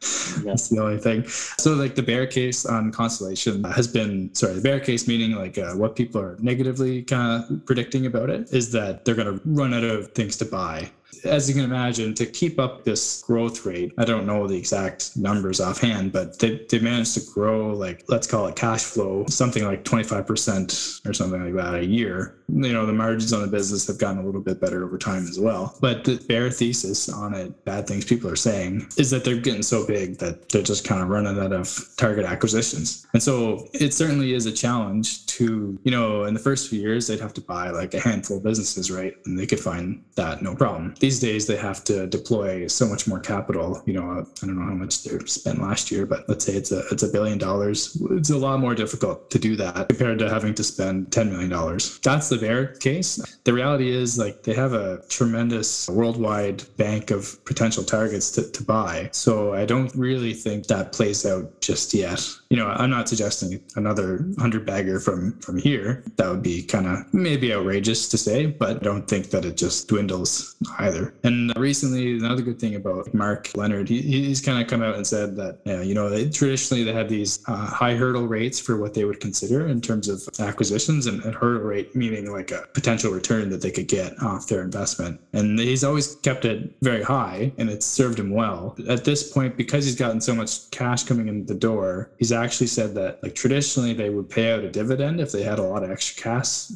That's 0.44 0.70
the 0.70 0.80
only 0.82 0.98
thing. 0.98 1.28
So, 1.28 1.74
like 1.74 1.94
the 1.94 2.02
bear 2.02 2.26
case 2.26 2.66
on 2.66 2.92
Constellation 2.92 3.64
has 3.66 3.88
been 3.88 4.34
sorry, 4.34 4.56
the 4.56 4.62
bear 4.62 4.80
case 4.80 5.08
meaning 5.08 5.34
like 5.34 5.58
uh, 5.60 5.74
what 5.74 5.96
people 5.96 6.20
are 6.20 6.38
negatively 6.40 7.04
kind 7.04 7.44
of 7.44 7.66
predicting 7.66 8.08
about 8.08 8.32
it 8.32 8.52
is 8.52 8.72
that 8.72 9.06
they're 9.06 9.16
going 9.16 9.40
to 9.40 9.42
run 9.46 9.74
out 9.74 9.84
of 9.84 10.12
things 10.14 10.38
to 10.38 10.46
buy 10.46 10.90
as 11.24 11.47
you 11.47 11.56
can 11.56 11.63
imagine, 11.63 12.13
to 12.15 12.26
keep 12.26 12.60
up 12.60 12.84
this 12.84 13.21
growth 13.24 13.65
rate, 13.65 13.93
I 13.97 14.06
don't 14.06 14.26
know 14.26 14.47
the 14.47 14.58
exact 14.58 15.15
numbers 15.15 15.60
offhand, 15.60 16.12
but 16.12 16.39
they, 16.39 16.65
they 16.69 16.80
managed 16.80 17.13
to 17.15 17.34
grow 17.34 17.71
like, 17.71 18.04
let's 18.08 18.28
call 18.28 18.47
it 18.47 18.56
cash 18.56 18.84
flow, 18.84 19.26
something 19.28 19.63
like 19.65 19.84
25% 19.84 21.08
or 21.08 21.13
something 21.13 21.43
like 21.43 21.54
that 21.63 21.76
a 21.76 21.86
year. 21.86 22.38
You 22.47 22.74
know, 22.74 22.86
the 22.86 22.93
margins 22.93 23.34
on 23.34 23.41
the 23.41 23.47
business 23.47 23.88
have 23.88 23.97
gotten 23.97 24.19
a 24.19 24.26
little 24.26 24.41
bit 24.41 24.60
better 24.60 24.84
over 24.84 24.97
time 24.97 25.28
as 25.28 25.39
well. 25.39 25.78
But 25.80 26.04
the 26.04 26.17
bear 26.28 26.50
thesis 26.50 27.08
on 27.10 27.34
it, 27.34 27.63
bad 27.65 27.88
things 27.88 28.06
people 28.06 28.30
are 28.30 28.36
saying, 28.36 28.88
is 28.97 29.10
that 29.12 29.24
they're 29.24 29.38
getting 29.38 29.63
so 29.63 29.86
big 29.86 30.17
that 30.19 30.50
they're 30.50 30.62
just 30.62 30.86
kind 30.86 31.02
of 31.02 31.10
running 31.10 31.39
out 31.39 31.54
of 31.54 31.88
target 31.97 32.26
acquisitions. 32.26 33.06
And 33.13 33.24
so 33.24 33.67
it 33.74 33.93
certainly 33.93 34.34
is 34.34 34.45
a 34.45 34.52
challenge 34.52 35.26
to, 35.28 35.80
you 35.84 35.91
know, 35.91 36.26
in 36.26 36.34
the 36.34 36.39
first 36.39 36.69
few 36.69 36.82
years, 36.82 37.08
they'd 37.08 37.19
have 37.19 37.34
to 37.36 37.41
buy 37.41 37.69
like 37.69 37.93
a 37.93 38.00
handful 38.00 38.38
of 38.38 38.43
businesses, 38.43 38.91
right? 38.91 39.13
And 39.26 39.38
they 39.38 39.45
could 39.45 39.60
find 39.60 40.04
that 40.15 40.41
no 40.41 40.56
problem. 40.56 40.93
These 41.02 41.20
days, 41.20 41.48
they 41.48 41.58
have 41.58 41.84
to 41.86 42.06
deploy 42.06 42.68
so 42.68 42.88
much 42.88 43.08
more 43.08 43.20
capital. 43.20 43.82
You 43.88 43.94
know, 43.94 44.06
I 44.12 44.46
don't 44.46 44.56
know 44.56 44.68
how 44.68 44.76
much 44.76 45.04
they 45.04 45.18
spent 45.26 45.60
last 45.60 45.90
year, 45.90 46.06
but 46.06 46.30
let's 46.30 46.46
say 46.46 46.54
it's 46.54 46.72
a 46.72 46.84
it's 46.92 47.02
a 47.02 47.08
billion 47.08 47.40
dollars. 47.40 47.98
It's 48.12 48.30
a 48.30 48.38
lot 48.38 48.60
more 48.60 48.76
difficult 48.76 49.32
to 49.32 49.40
do 49.40 49.56
that 49.56 49.90
compared 49.90 50.20
to 50.20 50.30
having 50.30 50.54
to 50.54 50.64
spend 50.64 51.12
ten 51.12 51.32
million 51.32 51.50
dollars. 51.50 52.00
That's 52.04 52.30
the 52.30 52.38
bear 52.38 52.76
case. 52.76 53.20
The 53.46 53.54
reality 53.54 53.90
is, 53.90 54.20
like, 54.20 54.44
they 54.44 54.54
have 54.54 54.74
a 54.74 55.02
tremendous 55.10 55.90
worldwide 55.90 56.64
bank 56.78 57.10
of 57.10 57.44
potential 57.46 57.84
targets 57.84 58.30
to, 58.32 58.52
to 58.52 58.64
buy. 58.64 59.10
So 59.12 59.56
I 59.56 59.66
don't 59.66 59.94
really 59.96 60.36
think 60.36 60.68
that 60.68 60.94
plays 60.94 61.26
out 61.26 61.62
just 61.62 61.96
yet 61.96 62.22
you 62.52 62.58
know, 62.58 62.68
I'm 62.68 62.90
not 62.90 63.08
suggesting 63.08 63.64
another 63.78 64.26
hundred 64.38 64.66
bagger 64.66 65.00
from 65.00 65.40
from 65.40 65.58
here. 65.58 66.04
That 66.18 66.30
would 66.30 66.44
be 66.44 66.62
kind 66.62 66.86
of 66.86 67.14
maybe 67.14 67.54
outrageous 67.54 68.10
to 68.10 68.18
say, 68.18 68.48
but 68.48 68.76
I 68.76 68.80
don't 68.80 69.08
think 69.08 69.30
that 69.30 69.46
it 69.46 69.56
just 69.56 69.88
dwindles 69.88 70.58
either. 70.92 71.14
And 71.24 71.56
recently, 71.58 72.18
another 72.18 72.42
good 72.42 72.60
thing 72.60 72.76
about 72.76 73.14
Mark 73.14 73.50
Leonard, 73.56 73.90
he, 73.90 74.02
he's 74.02 74.42
kind 74.42 74.62
of 74.62 74.68
come 74.68 74.82
out 74.82 74.96
and 74.96 75.06
said 75.06 75.36
that 75.38 75.60
you 75.86 75.94
know 75.94 76.10
they, 76.10 76.30
traditionally 76.30 76.84
they 76.84 76.94
had 76.94 77.10
these 77.10 77.44
uh, 77.48 77.68
high 77.68 77.96
hurdle 77.96 78.28
rates 78.28 78.60
for 78.60 78.78
what 78.78 78.94
they 78.94 79.06
would 79.06 79.20
consider 79.20 79.68
in 79.68 79.82
terms 79.82 80.08
of 80.08 80.28
acquisitions, 80.40 81.08
and, 81.08 81.24
and 81.24 81.36
hurdle 81.36 81.64
rate 81.64 81.96
meaning 81.96 82.32
like 82.32 82.52
a 82.52 82.68
potential 82.74 83.12
return 83.12 83.50
that 83.50 83.62
they 83.62 83.72
could 83.72 83.88
get 83.88 84.22
off 84.22 84.48
their 84.48 84.62
investment. 84.62 85.20
And 85.34 85.60
he's 85.60 85.84
always 85.84 86.16
kept 86.18 86.46
it 86.46 86.76
very 86.82 87.04
high, 87.04 87.52
and 87.58 87.70
it's 87.70 87.86
served 87.86 88.20
him 88.20 88.32
well. 88.32 88.76
At 88.88 89.06
this 89.06 89.32
point, 89.32 89.58
because 89.58 89.86
he's 89.86 89.96
gotten 89.96 90.22
so 90.22 90.36
much 90.36 90.70
cash 90.72 91.04
coming 91.04 91.28
in 91.28 91.46
the 91.46 91.56
door, 91.56 92.12
he's 92.18 92.32
actually 92.32 92.68
said 92.68 92.94
that 92.96 93.22
like 93.24 93.36
traditionally 93.36 93.94
they 93.94 94.10
would 94.10 94.30
pay 94.30 94.52
out 94.52 94.64
a 94.64 94.70
dividend 94.70 95.20
if 95.20 95.32
they 95.32 95.44
had 95.44 95.60
a 95.60 95.64
lot 95.64 95.84
of 95.84 95.92
extra 95.92 96.22
cash 96.22 96.70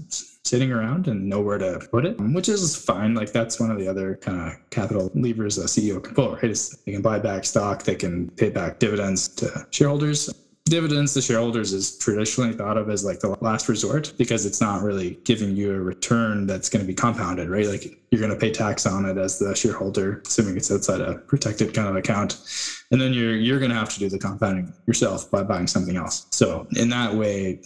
sitting 0.45 0.71
around 0.71 1.07
and 1.07 1.27
nowhere 1.27 1.57
to 1.57 1.79
put 1.91 2.05
it, 2.05 2.19
um, 2.19 2.33
which 2.33 2.47
is 2.47 2.75
fine. 2.75 3.15
Like 3.15 3.33
that's 3.33 3.59
one 3.59 3.71
of 3.71 3.79
the 3.79 3.87
other 3.87 4.15
kind 4.15 4.39
of 4.39 4.69
capital 4.69 5.11
levers 5.15 5.57
a 5.57 5.65
CEO 5.65 6.01
can 6.01 6.13
pull, 6.13 6.35
right? 6.35 6.45
Is 6.45 6.69
they 6.85 6.91
can 6.91 7.01
buy 7.01 7.19
back 7.19 7.45
stock, 7.45 7.83
they 7.83 7.95
can 7.95 8.29
pay 8.31 8.49
back 8.49 8.79
dividends 8.79 9.27
to 9.29 9.67
shareholders 9.71 10.29
dividends 10.65 11.13
to 11.13 11.21
shareholders 11.21 11.73
is 11.73 11.95
traditionally 11.99 12.51
thought 12.51 12.75
of 12.75 12.89
as 12.89 13.05
like 13.05 13.19
the 13.19 13.29
last 13.39 13.69
resort 13.69 14.11
because 14.17 14.47
it's 14.47 14.59
not 14.59 14.81
really 14.81 15.11
giving 15.23 15.55
you 15.55 15.71
a 15.71 15.79
return 15.79 16.47
that's 16.47 16.69
going 16.69 16.83
to 16.83 16.87
be 16.87 16.93
compounded, 16.93 17.49
right? 17.49 17.67
Like 17.67 17.99
you're 18.09 18.19
going 18.19 18.33
to 18.33 18.39
pay 18.39 18.51
tax 18.51 18.87
on 18.87 19.05
it 19.05 19.15
as 19.15 19.37
the 19.37 19.55
shareholder, 19.55 20.23
assuming 20.25 20.57
it's 20.57 20.71
outside 20.71 21.01
a 21.01 21.19
protected 21.19 21.75
kind 21.75 21.87
of 21.87 21.95
account. 21.95 22.41
And 22.89 22.99
then 22.99 23.13
you're 23.13 23.35
you're 23.35 23.59
going 23.59 23.69
to 23.69 23.77
have 23.77 23.89
to 23.89 23.99
do 23.99 24.09
the 24.09 24.17
compounding 24.17 24.73
yourself 24.87 25.29
by 25.29 25.43
buying 25.43 25.67
something 25.67 25.97
else. 25.97 26.25
So 26.31 26.65
in 26.75 26.89
that 26.89 27.13
way, 27.13 27.59